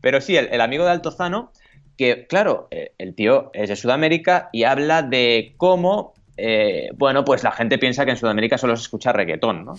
pero 0.00 0.20
sí, 0.20 0.36
el, 0.36 0.60
amigo 0.60 0.84
de 0.84 0.90
Altozano, 0.90 1.52
que 1.96 2.26
claro, 2.26 2.68
eh, 2.70 2.92
el 2.98 3.14
tío 3.14 3.50
es 3.54 3.70
de 3.70 3.76
Sudamérica 3.76 4.50
y 4.52 4.64
habla 4.64 5.02
de 5.02 5.54
cómo 5.56 6.14
eh, 6.36 6.90
bueno, 6.96 7.24
pues 7.24 7.42
la 7.44 7.52
gente 7.52 7.78
piensa 7.78 8.04
que 8.04 8.10
en 8.10 8.16
Sudamérica 8.16 8.58
solo 8.58 8.76
se 8.76 8.82
escucha 8.82 9.12
reggaetón, 9.12 9.64
¿no? 9.64 9.74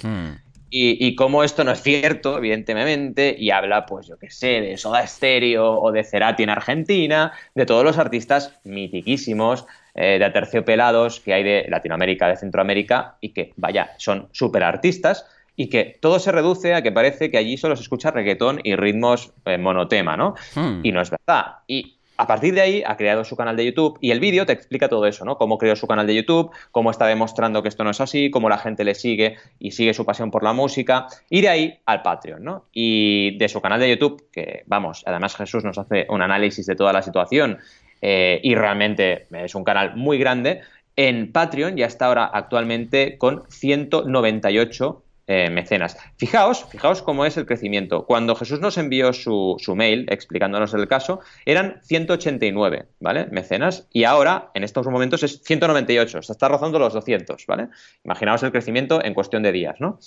Hmm. 0.66 0.70
Y, 0.72 1.16
cómo 1.16 1.44
esto 1.44 1.64
no 1.64 1.72
es 1.72 1.82
cierto, 1.82 2.38
evidentemente, 2.38 3.36
y 3.38 3.52
habla, 3.52 3.86
pues 3.86 4.08
yo 4.08 4.18
qué 4.18 4.30
sé, 4.30 4.62
de 4.62 4.78
Soda 4.78 5.06
Stereo 5.06 5.80
o 5.80 5.92
de 5.92 6.04
Cerati 6.04 6.44
en 6.44 6.50
Argentina, 6.50 7.32
de 7.54 7.66
todos 7.66 7.84
los 7.84 7.98
artistas 7.98 8.58
mitiquísimos, 8.64 9.66
eh, 9.94 10.18
de 10.20 10.26
aterciopelados 10.26 11.22
que 11.22 11.34
hay 11.34 11.44
de 11.44 11.66
Latinoamérica, 11.70 12.28
de 12.28 12.36
Centroamérica, 12.36 13.16
y 13.22 13.30
que, 13.30 13.54
vaya, 13.56 13.92
son 13.98 14.28
súper 14.32 14.64
artistas, 14.64 15.26
y 15.56 15.70
que 15.70 15.98
todo 16.02 16.20
se 16.20 16.32
reduce 16.32 16.74
a 16.74 16.82
que 16.82 16.92
parece 16.92 17.32
que 17.32 17.38
allí 17.38 17.58
solo 17.58 17.76
se 17.76 17.84
escucha 17.84 18.12
reggaetón 18.12 18.60
y 18.64 18.76
ritmos 18.76 19.32
eh, 19.46 19.58
monotema, 19.58 20.18
¿no? 20.18 20.36
Hmm. 20.54 20.82
Y 20.84 20.92
no 20.92 21.02
es 21.02 21.10
verdad. 21.10 21.60
Y 21.68 21.95
a 22.18 22.28
partir 22.28 22.54
de 22.54 22.62
ahí 22.62 22.84
ha 22.86 22.96
creado 22.98 23.24
su 23.24 23.36
canal 23.36 23.56
de 23.56 23.66
YouTube 23.66 23.98
y 24.02 24.12
el 24.12 24.20
vídeo 24.20 24.46
te 24.46 24.54
explica 24.54 24.88
todo 24.88 25.06
eso, 25.06 25.26
¿no? 25.26 25.38
Cómo 25.38 25.58
creó 25.58 25.76
su 25.76 25.88
canal 25.88 26.08
de 26.08 26.16
YouTube, 26.16 26.52
cómo 26.72 26.92
está 26.92 27.08
demostrando 27.08 27.62
que 27.62 27.70
esto 27.70 27.84
no 27.84 27.92
es 27.92 28.02
así, 28.02 28.30
cómo 28.30 28.50
la 28.50 28.58
gente 28.58 28.84
le 28.84 28.96
sigue 28.96 29.36
y 29.60 29.72
sigue 29.72 29.94
su 29.94 30.06
pasión 30.06 30.32
por 30.32 30.44
la 30.44 30.54
música 30.54 31.08
y 31.30 31.42
de 31.42 31.50
ahí 31.50 31.80
al 31.86 32.02
Patreon, 32.02 32.44
¿no? 32.44 32.66
Y 32.72 33.38
de 33.38 33.50
su 33.50 33.62
canal 33.62 33.80
de 33.80 33.90
YouTube, 33.90 34.30
que 34.32 34.64
vamos, 34.66 35.04
además 35.06 35.36
Jesús 35.36 35.64
nos 35.64 35.78
hace 35.78 36.06
un 36.10 36.22
análisis 36.22 36.66
de 36.66 36.76
toda 36.76 36.94
la 36.94 37.02
situación 37.02 37.60
eh, 38.02 38.40
y 38.44 38.56
realmente 38.56 39.28
es 39.32 39.56
un 39.56 39.64
canal 39.64 39.96
muy 39.96 40.18
grande. 40.18 40.62
En 40.96 41.32
Patreon 41.32 41.76
ya 41.76 41.88
está 41.88 42.06
ahora 42.06 42.26
actualmente 42.26 43.18
con 43.18 43.44
198 43.50 45.05
eh, 45.28 45.50
mecenas. 45.50 45.98
Fijaos, 46.18 46.66
fijaos 46.70 47.02
cómo 47.02 47.26
es 47.26 47.36
el 47.36 47.48
crecimiento. 47.48 48.06
Cuando 48.06 48.36
Jesús 48.36 48.60
nos 48.60 48.78
envió 48.78 49.12
su, 49.12 49.58
mail 49.76 50.06
explicándonos 50.10 50.76
el 50.76 50.88
caso, 50.88 51.20
eran 51.46 51.80
189, 51.84 52.86
¿vale? 53.00 53.26
Mecenas, 53.32 53.88
y 53.92 54.04
ahora, 54.04 54.52
en 54.54 54.64
estos 54.64 54.86
momentos, 54.86 55.24
es 55.24 55.42
198, 55.44 56.22
se 56.22 56.32
está 56.32 56.48
rozando 56.48 56.78
los 56.78 56.94
200, 56.94 57.44
¿vale? 57.48 57.70
Imaginaos 58.04 58.44
el 58.44 58.52
crecimiento 58.52 59.04
en 59.04 59.16
cuestión 59.16 59.42
de 59.42 59.52
días, 59.52 59.78
¿no? 59.80 60.00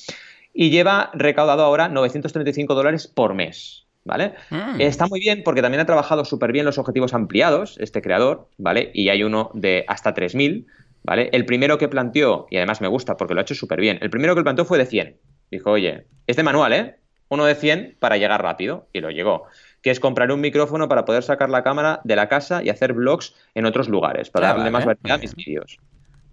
Y 0.54 0.70
lleva 0.70 1.10
recaudado 1.14 1.64
ahora 1.64 1.88
935 1.88 2.74
dólares 2.76 3.08
por 3.08 3.34
mes, 3.34 3.86
¿vale? 4.04 4.34
Mm. 4.50 4.80
Está 4.80 5.08
muy 5.08 5.18
bien 5.18 5.42
porque 5.44 5.62
también 5.62 5.80
ha 5.80 5.86
trabajado 5.86 6.24
súper 6.24 6.52
bien 6.52 6.64
los 6.64 6.78
objetivos 6.78 7.12
ampliados, 7.12 7.76
este 7.80 8.02
creador, 8.02 8.48
¿vale? 8.56 8.92
Y 8.94 9.08
hay 9.08 9.24
uno 9.24 9.50
de 9.52 9.84
hasta 9.88 10.14
3000, 10.14 10.68
¿vale? 11.02 11.30
El 11.32 11.44
primero 11.44 11.78
que 11.78 11.88
planteó, 11.88 12.46
y 12.50 12.56
además 12.56 12.80
me 12.80 12.88
gusta 12.88 13.16
porque 13.16 13.34
lo 13.34 13.40
ha 13.40 13.42
hecho 13.42 13.54
súper 13.54 13.80
bien, 13.80 13.98
el 14.00 14.10
primero 14.10 14.34
que 14.34 14.42
planteó 14.42 14.64
fue 14.64 14.78
de 14.78 14.86
100. 14.86 15.16
Dijo, 15.50 15.70
oye, 15.70 16.06
es 16.26 16.36
de 16.36 16.42
manual, 16.42 16.72
¿eh? 16.72 16.96
Uno 17.28 17.44
de 17.44 17.54
100 17.54 17.96
para 17.98 18.16
llegar 18.16 18.42
rápido, 18.42 18.88
y 18.92 19.00
lo 19.00 19.10
llegó. 19.10 19.44
Que 19.82 19.90
es 19.90 20.00
comprar 20.00 20.32
un 20.32 20.40
micrófono 20.40 20.88
para 20.88 21.04
poder 21.04 21.22
sacar 21.22 21.50
la 21.50 21.62
cámara 21.62 22.00
de 22.04 22.16
la 22.16 22.28
casa 22.28 22.62
y 22.62 22.70
hacer 22.70 22.92
vlogs 22.92 23.34
en 23.54 23.66
otros 23.66 23.88
lugares, 23.88 24.30
para 24.30 24.48
darle 24.48 24.70
más 24.70 24.84
variedad 24.84 25.16
a 25.16 25.18
mis 25.18 25.34
vídeos. 25.34 25.78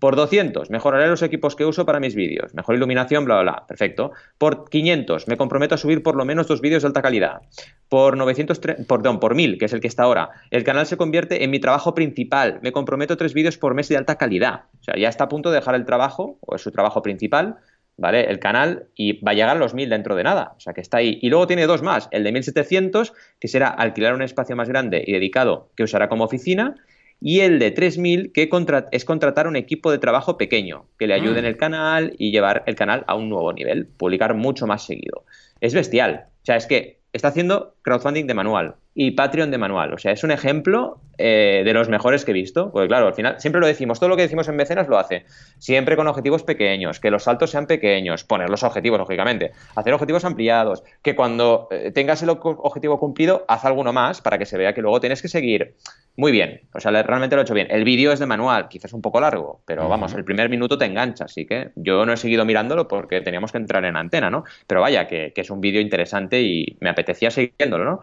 Por 0.06 0.16
200, 0.16 0.70
mejoraré 0.70 1.08
los 1.08 1.24
equipos 1.24 1.56
que 1.56 1.66
uso 1.66 1.84
para 1.84 2.00
mis 2.00 2.14
vídeos. 2.14 2.54
Mejor 2.54 2.76
iluminación, 2.76 3.26
bla, 3.26 3.42
bla, 3.42 3.54
bla. 3.54 3.66
Perfecto. 3.68 4.12
Por 4.38 4.70
500, 4.70 5.28
me 5.28 5.36
comprometo 5.36 5.74
a 5.74 5.80
subir 5.80 6.04
por 6.04 6.16
lo 6.16 6.26
menos 6.26 6.46
dos 6.46 6.62
vídeos 6.62 6.84
de 6.84 6.88
alta 6.90 7.02
calidad. 7.02 7.42
Por 7.90 8.16
900, 8.16 8.60
perdón, 8.88 9.20
por 9.20 9.34
1000, 9.34 9.58
que 9.58 9.66
es 9.66 9.74
el 9.74 9.80
que 9.80 9.88
está 9.88 10.04
ahora, 10.04 10.30
el 10.52 10.64
canal 10.64 10.86
se 10.86 10.96
convierte 10.96 11.44
en 11.44 11.50
mi 11.50 11.60
trabajo 11.60 11.96
principal. 11.96 12.60
Me 12.62 12.72
comprometo 12.72 13.18
tres 13.18 13.34
vídeos 13.34 13.58
por 13.58 13.74
mes 13.74 13.90
de 13.90 13.98
alta 13.98 14.16
calidad. 14.20 14.66
O 14.80 14.84
sea, 14.84 14.94
ya 14.96 15.10
está 15.10 15.24
a 15.24 15.28
punto 15.28 15.50
de 15.50 15.56
dejar 15.56 15.74
el 15.74 15.86
trabajo, 15.86 16.38
o 16.42 16.54
es 16.54 16.62
su 16.62 16.70
trabajo 16.70 17.02
principal, 17.02 17.58
¿vale? 17.98 18.30
El 18.30 18.38
canal 18.38 18.90
y 18.94 19.24
va 19.24 19.32
a 19.32 19.34
llegar 19.34 19.56
a 19.56 19.60
los 19.60 19.74
1000 19.74 19.90
dentro 19.90 20.16
de 20.16 20.22
nada. 20.22 20.54
O 20.56 20.60
sea, 20.60 20.74
que 20.74 20.82
está 20.82 20.98
ahí. 20.98 21.18
Y 21.24 21.30
luego 21.30 21.48
tiene 21.48 21.66
dos 21.66 21.82
más. 21.82 22.10
El 22.12 22.24
de 22.24 22.32
1700, 22.32 23.12
que 23.40 23.48
será 23.48 23.70
alquilar 23.70 24.14
un 24.14 24.22
espacio 24.22 24.56
más 24.56 24.70
grande 24.70 25.04
y 25.04 25.14
dedicado 25.14 25.72
que 25.76 25.82
usará 25.82 26.10
como 26.10 26.26
oficina 26.26 26.76
y 27.20 27.40
el 27.40 27.60
de 27.60 27.74
3.000 27.74 28.32
que 28.32 28.50
es 28.92 29.06
contratar 29.06 29.48
un 29.48 29.56
equipo 29.56 29.92
de 29.92 29.98
trabajo 29.98 30.38
pequeño 30.38 30.86
que 31.00 31.08
le 31.08 31.14
ayude 31.14 31.40
en 31.40 31.46
el 31.46 31.58
canal 31.58 32.14
y 32.18 32.32
llevar 32.32 32.64
el 32.68 32.76
canal 32.76 33.04
a 33.08 33.16
un 33.16 33.30
nuevo 33.30 33.52
nivel, 33.54 33.88
publicar 33.88 34.34
mucho 34.36 34.68
más 34.68 34.86
seguido. 34.86 35.26
Es 35.62 35.74
bestial. 35.74 36.28
O 36.42 36.46
sea, 36.46 36.56
es 36.58 36.68
que 36.68 37.00
está 37.14 37.30
haciendo 37.30 37.76
crowdfunding 37.82 38.28
de 38.28 38.34
manual 38.34 38.76
y 38.98 39.12
Patreon 39.12 39.52
de 39.52 39.58
manual. 39.58 39.94
O 39.94 39.98
sea, 39.98 40.14
es 40.14 40.24
un 40.24 40.32
ejemplo 40.32 41.02
eh, 41.18 41.64
de 41.66 41.74
los 41.74 41.90
mejores 41.90 42.24
que 42.24 42.32
he 42.32 42.34
visto. 42.34 42.72
Porque 42.72 42.88
claro, 42.88 43.08
al 43.08 43.14
final 43.14 43.40
siempre 43.40 43.60
lo 43.60 43.68
decimos, 43.68 44.00
todo 44.00 44.10
lo 44.10 44.16
que 44.16 44.22
decimos 44.22 44.48
en 44.48 44.56
mecenas 44.56 44.88
lo 44.88 44.98
hace. 44.98 45.26
Siempre 45.60 45.98
con 45.98 46.08
objetivos 46.08 46.44
pequeños, 46.44 47.02
que 47.02 47.12
los 47.12 47.24
saltos 47.24 47.52
sean 47.52 47.68
pequeños, 47.68 48.24
poner 48.24 48.50
los 48.50 48.64
objetivos, 48.64 48.98
lógicamente, 48.98 49.52
hacer 49.76 49.94
objetivos 49.94 50.24
ampliados, 50.24 50.82
que 51.04 51.14
cuando 51.14 51.68
eh, 51.72 51.92
tengas 51.92 52.24
el 52.24 52.30
objetivo 52.30 52.98
cumplido, 52.98 53.44
haz 53.50 53.66
alguno 53.66 53.92
más 53.92 54.22
para 54.22 54.38
que 54.38 54.46
se 54.46 54.58
vea 54.58 54.74
que 54.74 54.82
luego 54.82 55.02
tienes 55.02 55.22
que 55.22 55.28
seguir. 55.28 55.76
Muy 56.16 56.32
bien, 56.32 56.62
o 56.74 56.80
sea, 56.80 56.92
realmente 57.04 57.36
lo 57.36 57.42
he 57.42 57.44
hecho 57.44 57.54
bien. 57.54 57.68
El 57.70 57.84
vídeo 57.84 58.14
es 58.14 58.20
de 58.20 58.26
manual, 58.26 58.70
quizás 58.70 58.94
un 58.94 59.02
poco 59.02 59.20
largo, 59.20 59.62
pero 59.66 59.90
vamos, 59.90 60.14
el 60.14 60.24
primer 60.24 60.50
minuto 60.50 60.78
te 60.78 60.86
engancha, 60.86 61.26
así 61.26 61.46
que 61.46 61.72
yo 61.76 62.06
no 62.06 62.14
he 62.14 62.18
seguido 62.18 62.46
mirándolo 62.46 62.88
porque 62.88 63.20
teníamos 63.20 63.52
que 63.52 63.58
entrar 63.58 63.84
en 63.84 63.98
antena, 63.98 64.30
¿no? 64.30 64.46
Pero 64.66 64.80
vaya, 64.80 65.08
que, 65.08 65.34
que 65.36 65.42
es 65.42 65.50
un 65.50 65.60
vídeo 65.60 65.82
interesante 65.82 66.42
y 66.42 66.78
me 66.80 66.90
apetecía 66.90 67.32
siguiéndolo, 67.32 67.84
¿no? 67.84 68.00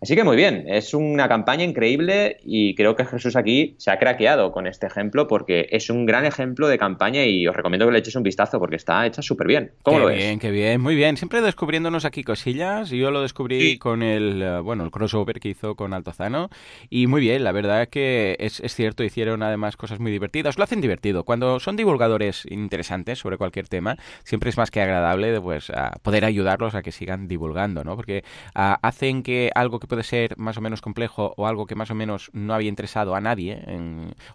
Así 0.00 0.14
que 0.14 0.24
muy 0.24 0.36
bien, 0.36 0.64
es 0.68 0.92
una 0.92 1.26
campaña 1.28 1.64
increíble 1.64 2.38
y 2.44 2.74
creo 2.74 2.96
que 2.96 3.04
Jesús 3.06 3.34
aquí 3.34 3.74
se 3.78 3.90
ha 3.90 3.98
craqueado 3.98 4.52
con 4.52 4.66
este 4.66 4.86
ejemplo 4.86 5.26
porque 5.26 5.68
es 5.70 5.88
un 5.88 6.04
gran 6.04 6.26
ejemplo 6.26 6.68
de 6.68 6.78
campaña 6.78 7.24
y 7.24 7.46
os 7.46 7.56
recomiendo 7.56 7.86
que 7.86 7.92
le 7.92 7.98
echéis 8.00 8.16
un 8.16 8.22
vistazo 8.22 8.58
porque 8.58 8.76
está 8.76 9.06
hecha 9.06 9.22
súper 9.22 9.46
bien. 9.46 9.72
¿Cómo 9.82 10.00
lo 10.00 10.06
ves? 10.06 10.18
bien, 10.18 10.38
qué 10.38 10.50
bien, 10.50 10.80
muy 10.80 10.94
bien. 10.94 11.16
Siempre 11.16 11.40
descubriéndonos 11.40 12.04
aquí 12.04 12.24
cosillas. 12.24 12.90
Yo 12.90 13.10
lo 13.10 13.22
descubrí 13.22 13.78
con 13.78 14.02
el, 14.02 14.42
eh, 14.42 14.60
bueno, 14.60 14.84
el 14.84 14.90
crossover 14.90 15.40
que 15.40 15.48
hizo 15.48 15.76
con 15.76 15.94
Altozano 15.94 16.50
y 16.90 17.06
muy 17.06 17.20
bien, 17.22 17.42
la 17.42 17.52
verdad 17.52 17.88
que 17.88 18.36
es, 18.38 18.60
es 18.60 18.74
cierto, 18.74 19.02
hicieron 19.02 19.42
además 19.42 19.76
cosas 19.76 19.98
muy 19.98 20.12
divertidas. 20.12 20.58
Lo 20.58 20.64
hacen 20.64 20.80
divertido. 20.80 21.24
Cuando 21.24 21.58
son 21.58 21.76
divulgadores 21.76 22.44
interesantes 22.50 23.18
sobre 23.18 23.38
cualquier 23.38 23.68
tema, 23.68 23.96
siempre 24.24 24.50
es 24.50 24.58
más 24.58 24.70
que 24.70 24.82
agradable 24.82 25.40
pues, 25.40 25.72
poder 26.02 26.24
ayudarlos 26.24 26.74
a 26.74 26.82
que 26.82 26.92
sigan 26.92 27.28
divulgando, 27.28 27.82
¿no? 27.82 27.96
Porque 27.96 28.24
hacen 28.54 29.22
que 29.22 29.50
algo 29.54 29.80
que 29.80 29.85
puede 29.86 30.02
ser 30.02 30.36
más 30.38 30.56
o 30.56 30.60
menos 30.60 30.80
complejo 30.80 31.34
o 31.36 31.46
algo 31.46 31.66
que 31.66 31.74
más 31.74 31.90
o 31.90 31.94
menos 31.94 32.30
no 32.32 32.54
había 32.54 32.68
interesado 32.68 33.14
a 33.14 33.20
nadie 33.20 33.62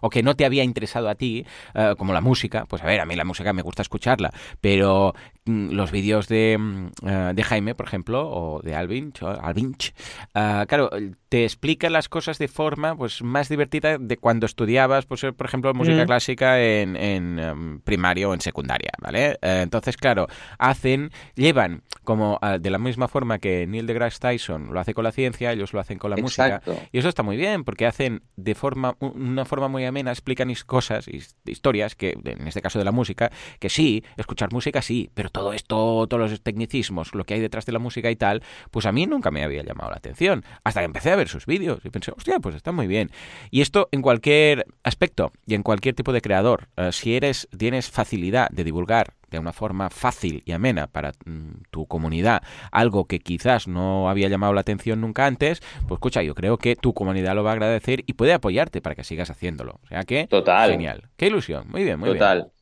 o 0.00 0.10
que 0.10 0.22
no 0.22 0.34
te 0.36 0.44
había 0.44 0.64
interesado 0.64 1.08
a 1.08 1.14
ti, 1.14 1.44
eh, 1.74 1.94
como 1.96 2.12
la 2.12 2.20
música, 2.20 2.66
pues 2.66 2.82
a 2.82 2.86
ver, 2.86 3.00
a 3.00 3.06
mí 3.06 3.16
la 3.16 3.24
música 3.24 3.52
me 3.52 3.62
gusta 3.62 3.82
escucharla, 3.82 4.32
pero 4.60 5.14
mm, 5.44 5.70
los 5.70 5.90
vídeos 5.90 6.28
de, 6.28 6.58
eh, 7.06 7.32
de, 7.34 7.42
Jaime, 7.42 7.74
por 7.74 7.86
ejemplo, 7.86 8.28
o 8.28 8.60
de 8.62 8.74
Alvin, 8.74 9.12
Alvinch, 9.42 9.94
uh, 10.34 10.66
claro, 10.66 10.90
te 11.28 11.44
explica 11.44 11.90
las 11.90 12.08
cosas 12.08 12.38
de 12.38 12.48
forma 12.48 12.96
pues 12.96 13.22
más 13.22 13.48
divertida 13.48 13.98
de 13.98 14.16
cuando 14.16 14.46
estudiabas, 14.46 15.06
pues, 15.06 15.22
por 15.36 15.46
ejemplo, 15.46 15.72
música 15.74 16.06
clásica 16.06 16.60
en, 16.62 16.96
en 16.96 17.38
em, 17.38 17.80
primaria 17.80 18.28
o 18.28 18.34
en 18.34 18.40
secundaria, 18.40 18.90
¿vale? 19.00 19.38
entonces, 19.42 19.96
claro, 19.96 20.26
hacen, 20.58 21.10
llevan 21.34 21.82
como 22.04 22.38
de 22.60 22.70
la 22.70 22.78
misma 22.78 23.08
forma 23.08 23.38
que 23.38 23.66
Neil 23.66 23.86
deGrasse 23.86 24.18
Tyson 24.18 24.72
lo 24.72 24.80
hace 24.80 24.94
con 24.94 25.04
la 25.04 25.12
ciencia, 25.12 25.41
ellos 25.50 25.72
lo 25.72 25.80
hacen 25.80 25.98
con 25.98 26.10
la 26.10 26.16
música. 26.16 26.62
Y 26.92 26.98
eso 26.98 27.08
está 27.08 27.22
muy 27.22 27.36
bien, 27.36 27.64
porque 27.64 27.86
hacen 27.86 28.22
de 28.36 28.54
forma, 28.54 28.96
una 29.00 29.44
forma 29.44 29.68
muy 29.68 29.84
amena, 29.84 30.10
explican 30.10 30.52
cosas, 30.66 31.06
historias, 31.44 31.94
que 31.94 32.16
en 32.24 32.46
este 32.46 32.62
caso 32.62 32.78
de 32.78 32.84
la 32.84 32.92
música, 32.92 33.30
que 33.58 33.68
sí, 33.68 34.04
escuchar 34.16 34.52
música 34.52 34.82
sí, 34.82 35.10
pero 35.14 35.30
todo 35.30 35.52
esto, 35.52 36.06
todos 36.06 36.30
los 36.30 36.42
tecnicismos, 36.42 37.14
lo 37.14 37.24
que 37.24 37.34
hay 37.34 37.40
detrás 37.40 37.66
de 37.66 37.72
la 37.72 37.78
música 37.78 38.10
y 38.10 38.16
tal, 38.16 38.42
pues 38.70 38.86
a 38.86 38.92
mí 38.92 39.06
nunca 39.06 39.30
me 39.30 39.42
había 39.42 39.62
llamado 39.62 39.90
la 39.90 39.96
atención. 39.96 40.44
Hasta 40.64 40.80
que 40.80 40.86
empecé 40.86 41.10
a 41.10 41.16
ver 41.16 41.28
sus 41.28 41.46
vídeos 41.46 41.80
y 41.84 41.90
pensé, 41.90 42.12
hostia, 42.16 42.38
pues 42.40 42.54
está 42.54 42.72
muy 42.72 42.86
bien. 42.86 43.10
Y 43.50 43.60
esto 43.60 43.88
en 43.92 44.02
cualquier 44.02 44.66
aspecto 44.82 45.32
y 45.46 45.54
en 45.54 45.62
cualquier 45.62 45.94
tipo 45.94 46.12
de 46.12 46.20
creador, 46.20 46.68
eh, 46.76 46.92
si 46.92 47.16
eres, 47.16 47.48
tienes 47.56 47.90
facilidad 47.90 48.48
de 48.50 48.64
divulgar 48.64 49.14
de 49.32 49.40
una 49.40 49.52
forma 49.52 49.90
fácil 49.90 50.42
y 50.44 50.52
amena 50.52 50.86
para 50.86 51.12
mm, 51.24 51.62
tu 51.70 51.86
comunidad 51.86 52.42
algo 52.70 53.06
que 53.06 53.18
quizás 53.20 53.68
no 53.68 54.08
había 54.08 54.28
llamado 54.28 54.52
la 54.52 54.60
atención 54.60 55.00
nunca 55.00 55.26
antes, 55.26 55.60
pues 55.88 55.98
escucha, 55.98 56.22
yo 56.22 56.34
creo 56.34 56.58
que 56.58 56.76
tu 56.76 56.94
comunidad 56.94 57.34
lo 57.34 57.44
va 57.44 57.50
a 57.50 57.54
agradecer 57.54 58.04
y 58.06 58.14
puede 58.14 58.32
apoyarte 58.32 58.80
para 58.80 58.94
que 58.94 59.04
sigas 59.04 59.30
haciéndolo. 59.30 59.80
O 59.82 59.86
sea 59.86 60.04
que, 60.04 60.26
Total. 60.26 60.70
genial. 60.70 61.08
Qué 61.16 61.26
ilusión. 61.26 61.66
Muy 61.68 61.84
bien, 61.84 61.98
muy 61.98 62.10
bien. 62.10 62.18
Total. 62.18 62.52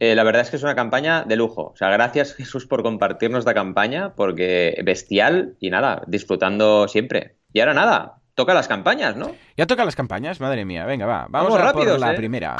Eh, 0.00 0.14
la 0.14 0.24
verdad 0.24 0.42
es 0.42 0.50
que 0.50 0.56
es 0.56 0.62
una 0.62 0.74
campaña 0.74 1.24
de 1.24 1.36
lujo. 1.36 1.70
O 1.72 1.76
sea, 1.76 1.88
gracias 1.90 2.34
Jesús 2.36 2.66
por 2.66 2.82
compartirnos 2.82 3.44
la 3.44 3.54
campaña, 3.54 4.14
porque 4.14 4.80
bestial 4.84 5.56
y 5.60 5.70
nada, 5.70 6.02
disfrutando 6.06 6.88
siempre. 6.88 7.36
Y 7.52 7.60
ahora 7.60 7.74
nada, 7.74 8.16
toca 8.34 8.54
las 8.54 8.68
campañas, 8.68 9.16
¿no? 9.16 9.34
Ya 9.56 9.66
toca 9.66 9.84
las 9.84 9.96
campañas, 9.96 10.40
madre 10.40 10.64
mía. 10.64 10.84
Venga, 10.84 11.06
va. 11.06 11.26
Vamos, 11.28 11.58
a 11.58 11.72
por 11.72 11.98
la 11.98 12.12
¿eh? 12.12 12.16
primera. 12.16 12.56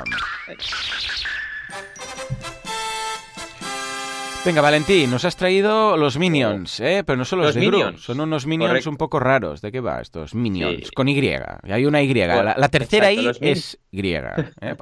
Venga, 4.44 4.60
Valentín, 4.60 5.10
nos 5.10 5.24
has 5.24 5.36
traído 5.36 5.96
los 5.96 6.18
Minions, 6.18 6.78
¿eh? 6.80 7.02
Pero 7.06 7.16
no 7.16 7.24
son 7.24 7.38
los, 7.38 7.54
de 7.54 7.60
Minions. 7.62 8.02
son 8.02 8.20
unos 8.20 8.44
Minions 8.46 8.86
un 8.86 8.98
poco 8.98 9.18
raros. 9.18 9.62
¿De 9.62 9.72
qué 9.72 9.80
va 9.80 10.02
estos? 10.02 10.34
Minions, 10.34 10.90
con 10.90 11.08
Y. 11.08 11.18
Hay 11.62 11.86
una 11.86 12.02
Y. 12.02 12.12
La, 12.12 12.68
tercera 12.68 13.10
I 13.10 13.30
es 13.40 13.78
Y. 13.90 14.06
¿eh? 14.12 14.22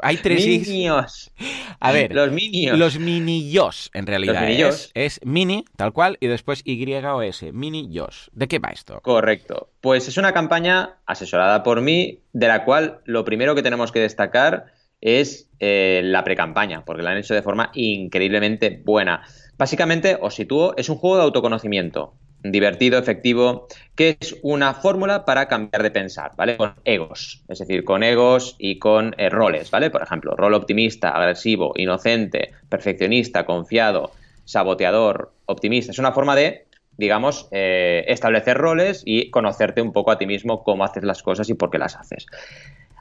Hay 0.03 0.17
tres 0.17 0.45
Minions. 0.45 1.31
A 1.79 1.93
ver. 1.93 2.13
Los 2.13 2.33
Minions. 2.33 2.77
Los 2.77 2.99
Minillos, 2.99 3.91
en 3.95 4.09
realidad. 4.09 4.51
Es, 4.51 4.91
es, 4.95 5.21
mini, 5.23 5.65
tal 5.77 5.93
cual, 5.93 6.17
y 6.19 6.27
después 6.27 6.63
Y 6.65 6.93
o 6.95 7.23
S. 7.23 7.53
Minillos. 7.53 8.31
¿De 8.33 8.49
qué 8.49 8.59
va 8.59 8.71
esto? 8.71 9.01
Correcto. 9.01 9.69
Pues 9.81 10.09
es 10.09 10.17
una 10.17 10.33
campaña 10.33 10.97
asesorada 11.07 11.63
por 11.63 11.83
mí, 11.83 12.19
de 12.33 12.49
la 12.49 12.65
cual 12.65 12.99
lo 13.05 13.25
primero 13.25 13.55
que 13.55 13.63
tenemos 13.63 13.93
que 13.93 14.01
destacar 14.01 14.72
es 15.03 15.51
eh, 15.61 16.01
la 16.03 16.25
pre-campaña, 16.25 16.85
porque 16.87 17.03
la 17.03 17.11
han 17.11 17.19
hecho 17.19 17.35
de 17.35 17.43
forma 17.43 17.71
increíblemente 17.75 18.81
buena. 18.83 19.23
Básicamente, 19.59 20.17
os 20.19 20.35
sitúo, 20.35 20.75
es 20.79 20.89
un 20.89 20.97
juego 20.97 21.17
de 21.17 21.25
autoconocimiento, 21.25 22.15
divertido, 22.43 22.99
efectivo, 22.99 23.67
que 23.95 24.17
es 24.19 24.37
una 24.43 24.75
fórmula 24.75 25.25
para 25.25 25.47
cambiar 25.47 25.83
de 25.83 25.91
pensar, 25.91 26.33
¿vale? 26.37 26.57
Con 26.57 26.75
egos, 26.85 27.45
es 27.49 27.59
decir, 27.59 27.85
con 27.85 28.03
egos 28.03 28.57
y 28.59 28.79
con 28.79 29.15
roles, 29.31 29.71
¿vale? 29.71 29.91
Por 29.91 30.03
ejemplo, 30.03 30.35
rol 30.35 30.55
optimista, 30.55 31.11
agresivo, 31.11 31.73
inocente, 31.77 32.53
perfeccionista, 32.69 33.45
confiado, 33.45 34.13
saboteador, 34.45 35.33
optimista. 35.47 35.93
Es 35.93 35.99
una 35.99 36.13
forma 36.13 36.35
de, 36.35 36.67
digamos, 36.97 37.49
eh, 37.53 38.05
establecer 38.09 38.57
roles 38.57 39.03
y 39.05 39.31
conocerte 39.31 39.83
un 39.83 39.93
poco 39.93 40.11
a 40.11 40.19
ti 40.19 40.27
mismo, 40.27 40.65
cómo 40.65 40.85
haces 40.85 41.05
las 41.05 41.23
cosas 41.23 41.49
y 41.49 41.55
por 41.55 41.71
qué 41.71 41.79
las 41.79 41.97
haces. 41.97 42.27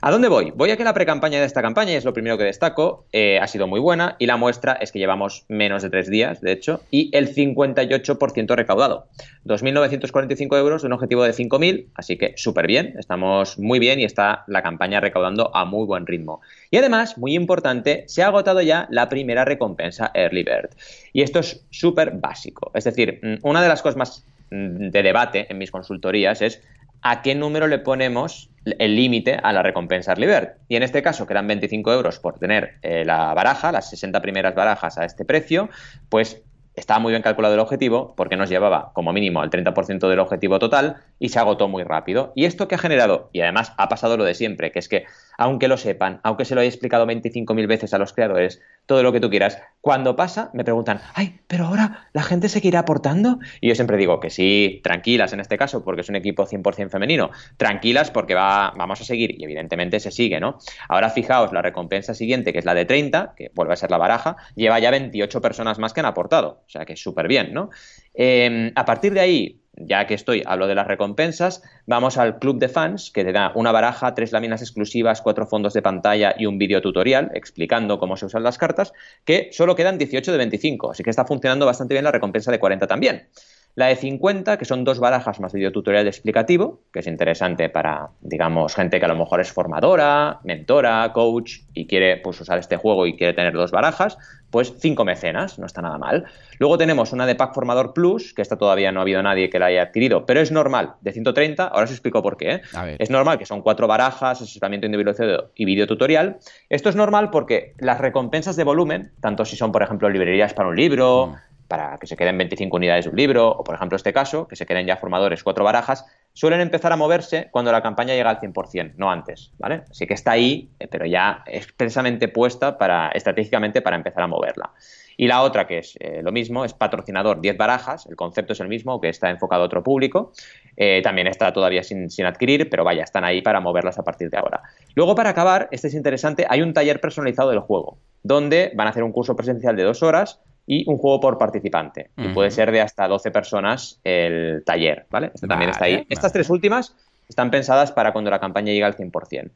¿A 0.03 0.09
dónde 0.09 0.29
voy? 0.29 0.51
Voy 0.55 0.71
a 0.71 0.77
que 0.77 0.83
la 0.83 0.95
precampaña 0.95 1.39
de 1.39 1.45
esta 1.45 1.61
campaña, 1.61 1.91
y 1.91 1.95
es 1.95 2.05
lo 2.05 2.13
primero 2.13 2.35
que 2.35 2.43
destaco, 2.43 3.05
eh, 3.11 3.37
ha 3.39 3.45
sido 3.45 3.67
muy 3.67 3.79
buena 3.79 4.15
y 4.17 4.25
la 4.25 4.35
muestra 4.35 4.73
es 4.73 4.91
que 4.91 4.97
llevamos 4.97 5.45
menos 5.47 5.83
de 5.83 5.91
tres 5.91 6.09
días, 6.09 6.41
de 6.41 6.53
hecho, 6.53 6.81
y 6.89 7.15
el 7.15 7.35
58% 7.35 8.55
recaudado. 8.55 9.05
2.945 9.45 10.57
euros 10.57 10.83
un 10.83 10.93
objetivo 10.93 11.23
de 11.23 11.33
5.000, 11.33 11.89
así 11.93 12.17
que 12.17 12.33
súper 12.35 12.65
bien, 12.65 12.95
estamos 12.97 13.59
muy 13.59 13.77
bien 13.77 13.99
y 13.99 14.03
está 14.03 14.43
la 14.47 14.63
campaña 14.63 15.01
recaudando 15.01 15.55
a 15.55 15.65
muy 15.65 15.85
buen 15.85 16.07
ritmo. 16.07 16.41
Y 16.71 16.77
además, 16.77 17.19
muy 17.19 17.35
importante, 17.35 18.03
se 18.07 18.23
ha 18.23 18.27
agotado 18.29 18.61
ya 18.63 18.87
la 18.89 19.07
primera 19.07 19.45
recompensa 19.45 20.09
Early 20.15 20.41
Bird. 20.41 20.71
Y 21.13 21.21
esto 21.21 21.41
es 21.41 21.63
súper 21.69 22.13
básico. 22.13 22.71
Es 22.73 22.85
decir, 22.85 23.19
mm, 23.21 23.47
una 23.47 23.61
de 23.61 23.67
las 23.67 23.83
cosas 23.83 23.97
más 23.97 24.25
mm, 24.49 24.89
de 24.89 25.03
debate 25.03 25.45
en 25.47 25.59
mis 25.59 25.69
consultorías 25.69 26.41
es 26.41 26.59
a 27.01 27.21
qué 27.21 27.35
número 27.35 27.67
le 27.67 27.79
ponemos 27.79 28.49
el 28.65 28.95
límite 28.95 29.39
a 29.41 29.53
la 29.53 29.63
recompensa 29.63 30.13
Bird. 30.15 30.57
Y 30.67 30.75
en 30.75 30.83
este 30.83 31.01
caso, 31.01 31.25
que 31.25 31.33
eran 31.33 31.47
25 31.47 31.93
euros 31.93 32.19
por 32.19 32.37
tener 32.37 32.75
eh, 32.81 33.03
la 33.05 33.33
baraja, 33.33 33.71
las 33.71 33.89
60 33.89 34.21
primeras 34.21 34.55
barajas 34.55 34.97
a 34.97 35.05
este 35.05 35.25
precio, 35.25 35.69
pues 36.09 36.43
estaba 36.75 36.99
muy 36.99 37.11
bien 37.11 37.21
calculado 37.21 37.53
el 37.53 37.59
objetivo 37.59 38.13
porque 38.15 38.37
nos 38.37 38.49
llevaba 38.49 38.91
como 38.93 39.11
mínimo 39.11 39.41
al 39.41 39.49
30% 39.49 40.07
del 40.07 40.19
objetivo 40.19 40.57
total 40.57 40.97
y 41.19 41.29
se 41.29 41.39
agotó 41.39 41.67
muy 41.67 41.83
rápido. 41.83 42.31
¿Y 42.35 42.45
esto 42.45 42.67
qué 42.67 42.75
ha 42.75 42.79
generado? 42.79 43.29
Y 43.33 43.41
además 43.41 43.73
ha 43.77 43.89
pasado 43.89 44.15
lo 44.15 44.23
de 44.23 44.35
siempre, 44.35 44.71
que 44.71 44.79
es 44.79 44.87
que 44.87 45.05
aunque 45.41 45.67
lo 45.67 45.75
sepan, 45.75 46.19
aunque 46.21 46.45
se 46.45 46.54
lo 46.54 46.62
haya 46.62 46.69
explicado 46.69 47.08
25.000 47.08 47.67
veces 47.67 47.95
a 47.95 47.97
los 47.97 48.13
creadores, 48.13 48.62
todo 48.86 49.01
lo 49.01 49.12
que 49.12 49.19
tú 49.19 49.32
quieras, 49.32 49.58
cuando 49.82 50.15
pasa 50.15 50.51
me 50.54 50.63
preguntan, 50.63 51.01
ay, 51.15 51.39
pero 51.47 51.65
ahora 51.65 52.10
la 52.13 52.21
gente 52.21 52.47
se 52.47 52.60
irá 52.62 52.82
aportando. 52.82 53.39
Y 53.60 53.67
yo 53.67 53.73
siempre 53.73 53.97
digo 53.97 54.19
que 54.19 54.30
sí, 54.30 54.82
tranquilas 54.84 55.34
en 55.34 55.39
este 55.39 55.58
caso, 55.58 55.84
porque 55.84 56.01
es 56.01 56.10
un 56.10 56.15
equipo 56.15 56.45
100% 56.45 56.91
femenino, 56.91 57.32
tranquilas 57.58 58.12
porque 58.12 58.36
va, 58.36 58.71
vamos 58.77 59.01
a 59.01 59.04
seguir 59.04 59.34
y 59.36 59.43
evidentemente 59.43 59.99
se 59.99 60.12
sigue, 60.12 60.39
¿no? 60.39 60.60
Ahora 60.88 61.10
fijaos, 61.10 61.51
la 61.51 61.63
recompensa 61.63 62.13
siguiente, 62.13 62.54
que 62.54 62.60
es 62.60 62.65
la 62.65 62.75
de 62.75 62.86
30, 62.86 63.34
que 63.36 63.49
vuelve 63.56 63.73
a 63.73 63.77
ser 63.77 63.89
la 63.89 63.97
baraja, 63.97 64.36
lleva 64.54 64.77
ya 64.77 64.91
28 64.91 65.41
personas 65.41 65.80
más 65.80 65.91
que 65.91 66.01
han 66.01 66.06
aportado, 66.06 66.62
o 66.67 66.69
sea 66.69 66.86
que 66.86 66.93
es 66.93 67.01
súper 67.01 67.27
bien, 67.27 67.51
¿no? 67.51 67.71
Eh, 68.13 68.71
a 68.75 68.86
partir 68.86 69.13
de 69.13 69.21
ahí, 69.21 69.61
ya 69.73 70.05
que 70.05 70.13
estoy, 70.13 70.43
hablo 70.45 70.67
de 70.67 70.75
las 70.75 70.88
recompensas, 70.88 71.63
vamos 71.86 72.17
al 72.17 72.39
club 72.39 72.60
de 72.60 72.69
fans, 72.69 73.12
que 73.12 73.23
te 73.23 73.31
da 73.31 73.51
una 73.55 73.71
baraja, 73.71 74.13
tres 74.13 74.31
láminas 74.31 74.62
exclusivas, 74.62 75.21
cuatro 75.21 75.47
fondos 75.47 75.73
de 75.73 75.81
pantalla 75.81 76.36
y 76.38 76.45
un 76.45 76.57
vídeo 76.57 76.81
tutorial 76.81 77.31
explicando 77.34 77.99
cómo 77.99 78.17
se 78.17 78.25
usan 78.25 78.43
las 78.43 78.57
cartas, 78.57 78.93
que 79.25 79.49
solo 79.51 79.75
quedan 79.75 79.97
18 79.97 80.31
de 80.31 80.38
25, 80.38 80.91
así 80.91 81.03
que 81.03 81.10
está 81.10 81.25
funcionando 81.25 81.65
bastante 81.65 81.93
bien 81.93 82.03
la 82.03 82.12
recompensa 82.12 82.51
de 82.51 82.60
40 82.60 82.88
también. 82.88 83.27
La 83.75 83.88
de 83.88 83.95
50, 83.95 84.57
que 84.57 84.65
son 84.65 84.84
dos 84.84 84.99
barajas 84.99 85.39
más 85.39 85.53
video 85.53 85.71
tutorial 85.71 86.05
explicativo, 86.05 86.81
que 86.91 86.99
es 86.99 87.07
interesante 87.07 87.69
para, 87.69 88.10
digamos, 88.19 88.75
gente 88.75 88.99
que 88.99 89.05
a 89.05 89.07
lo 89.07 89.15
mejor 89.15 89.39
es 89.39 89.51
formadora, 89.51 90.39
mentora, 90.43 91.10
coach 91.13 91.60
y 91.73 91.88
quiere 91.88 92.17
pues, 92.17 92.41
usar 92.41 92.60
este 92.60 92.75
juego 92.75 93.07
y 93.07 93.15
quiere 93.15 93.34
tener 93.34 93.53
dos 93.53 93.71
barajas, 93.71 94.17
pues 94.49 94.73
cinco 94.77 95.05
mecenas, 95.05 95.57
no 95.57 95.65
está 95.65 95.81
nada 95.81 95.97
mal. 95.97 96.25
Luego 96.60 96.77
tenemos 96.77 97.13
una 97.13 97.25
de 97.25 97.36
Pack 97.36 97.53
Formador 97.53 97.93
Plus, 97.93 98.34
que 98.34 98.41
esta 98.41 98.57
todavía 98.57 98.91
no 98.91 98.99
ha 98.99 99.03
habido 99.03 99.23
nadie 99.23 99.49
que 99.49 99.57
la 99.57 99.67
haya 99.67 99.84
adquirido, 99.84 100.25
pero 100.25 100.41
es 100.41 100.51
normal, 100.51 100.95
de 100.99 101.13
130, 101.13 101.67
ahora 101.67 101.86
os 101.86 101.91
explico 101.91 102.21
por 102.21 102.36
qué. 102.36 102.55
¿eh? 102.55 102.62
Es 102.99 103.10
normal 103.10 103.38
que 103.38 103.45
son 103.45 103.62
cuatro 103.62 103.88
barajas, 103.88 104.41
asesoramiento 104.41 104.86
individualizado 104.86 105.51
y 105.55 105.63
video 105.63 105.88
tutorial. 105.88 106.39
Esto 106.67 106.89
es 106.89 106.97
normal 106.97 107.29
porque 107.31 107.73
las 107.79 108.01
recompensas 108.01 108.57
de 108.57 108.65
volumen, 108.65 109.13
tanto 109.21 109.45
si 109.45 109.55
son, 109.55 109.71
por 109.71 109.81
ejemplo, 109.81 110.10
librerías 110.10 110.53
para 110.53 110.67
un 110.67 110.75
libro, 110.75 111.27
mm 111.27 111.50
para 111.71 111.97
que 111.97 112.05
se 112.05 112.17
queden 112.17 112.38
25 112.38 112.75
unidades 112.75 113.05
de 113.05 113.12
un 113.12 113.15
libro, 113.15 113.47
o 113.47 113.63
por 113.63 113.75
ejemplo 113.75 113.95
este 113.95 114.12
caso, 114.12 114.45
que 114.45 114.57
se 114.57 114.65
queden 114.65 114.86
ya 114.86 114.97
formadores 114.97 115.41
cuatro 115.41 115.63
barajas, 115.63 116.05
suelen 116.34 116.60
empezar 116.60 116.91
a 116.91 116.97
moverse 116.97 117.47
cuando 117.49 117.71
la 117.71 117.81
campaña 117.81 118.13
llega 118.13 118.29
al 118.29 118.41
100%, 118.41 118.95
no 118.97 119.10
antes, 119.10 119.53
¿vale? 119.57 119.84
Así 119.89 120.05
que 120.05 120.13
está 120.13 120.31
ahí, 120.31 120.69
eh, 120.81 120.88
pero 120.88 121.05
ya 121.05 121.45
expresamente 121.47 122.27
puesta 122.27 122.77
para, 122.77 123.07
estratégicamente 123.12 123.81
para 123.81 123.95
empezar 123.95 124.21
a 124.21 124.27
moverla. 124.27 124.71
Y 125.15 125.27
la 125.27 125.43
otra, 125.43 125.65
que 125.65 125.77
es 125.77 125.95
eh, 126.01 126.19
lo 126.21 126.34
mismo, 126.34 126.65
es 126.65 126.73
patrocinador 126.73 127.39
10 127.39 127.55
barajas, 127.55 128.05
el 128.05 128.17
concepto 128.17 128.51
es 128.51 128.60
el 128.60 128.67
mismo, 128.67 128.99
que 128.99 129.07
está 129.07 129.29
enfocado 129.29 129.63
a 129.63 129.67
otro 129.67 129.81
público, 129.81 130.34
eh, 130.75 131.01
también 131.01 131.27
está 131.27 131.53
todavía 131.53 131.84
sin, 131.84 132.10
sin, 132.10 132.25
adquirir, 132.25 132.69
pero 132.69 132.84
vaya, 132.84 133.03
están 133.03 133.23
ahí 133.23 133.41
para 133.41 133.62
moverlas 133.62 133.97
a 133.97 134.03
partir 134.03 134.29
de 134.29 134.38
ahora. 134.38 134.62
Luego, 134.93 135.15
para 135.15 135.29
acabar, 135.29 135.69
este 135.71 135.88
es 135.88 135.93
interesante, 135.93 136.45
hay 136.49 136.63
un 136.63 136.73
taller 136.73 136.99
personalizado 136.99 137.49
del 137.49 137.60
juego, 137.60 137.97
donde 138.23 138.73
van 138.75 138.88
a 138.88 138.89
hacer 138.89 139.03
un 139.03 139.13
curso 139.13 139.38
presencial 139.38 139.77
de 139.77 139.84
dos 139.84 140.03
horas 140.03 140.41
y 140.65 140.89
un 140.89 140.97
juego 140.97 141.19
por 141.19 141.38
participante. 141.38 142.12
Y 142.17 142.30
puede 142.30 142.52
ser 142.52 142.71
de 142.71 142.82
hasta 142.82 143.08
12 143.08 143.32
personas 143.32 144.00
el 144.04 144.63
taller, 144.65 145.06
¿vale? 145.10 145.32
Este 145.34 145.47
también 145.47 145.71
está 145.71 145.86
ahí. 145.86 146.06
Estas 146.10 146.32
tres 146.32 146.50
últimas 146.50 146.95
están 147.28 147.52
pensadas 147.52 147.91
para 147.91 148.13
cuando 148.13 148.30
la 148.30 148.39
campaña 148.39 148.71
llegue 148.71 148.84
al 148.84 148.95
100%. 148.95 149.52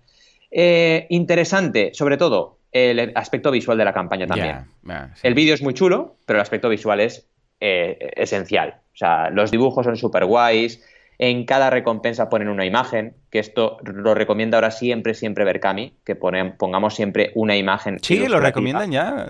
Eh, 0.52 1.08
interesante, 1.10 1.92
sobre 1.94 2.18
todo, 2.18 2.60
el 2.72 3.12
aspecto 3.16 3.52
visual 3.52 3.78
de 3.78 3.86
la 3.86 3.94
campaña 3.94 4.28
también. 4.28 4.66
El 5.24 5.34
vídeo 5.34 5.54
es 5.54 5.62
muy 5.62 5.74
chulo, 5.74 6.18
pero 6.26 6.38
el 6.38 6.42
aspecto 6.42 6.70
visual 6.70 7.00
es 7.00 7.28
eh, 7.60 8.12
esencial. 8.16 8.82
O 8.94 8.98
sea, 8.98 9.30
los 9.30 9.52
dibujos 9.52 9.86
son 9.86 9.98
súper 9.98 10.26
guays, 10.26 10.84
en 11.18 11.46
cada 11.46 11.70
recompensa 11.70 12.30
ponen 12.30 12.50
una 12.50 12.66
imagen, 12.66 13.16
que 13.30 13.40
esto 13.40 13.78
lo 13.84 14.14
recomienda 14.14 14.58
ahora 14.58 14.72
siempre, 14.72 15.14
siempre 15.14 15.46
Berkami, 15.46 15.94
que 16.04 16.16
pongamos 16.16 16.96
siempre 16.96 17.32
una 17.36 17.56
imagen. 17.56 18.00
Sí, 18.02 18.28
lo 18.28 18.40
recomiendan 18.40 18.92
ya, 18.92 19.28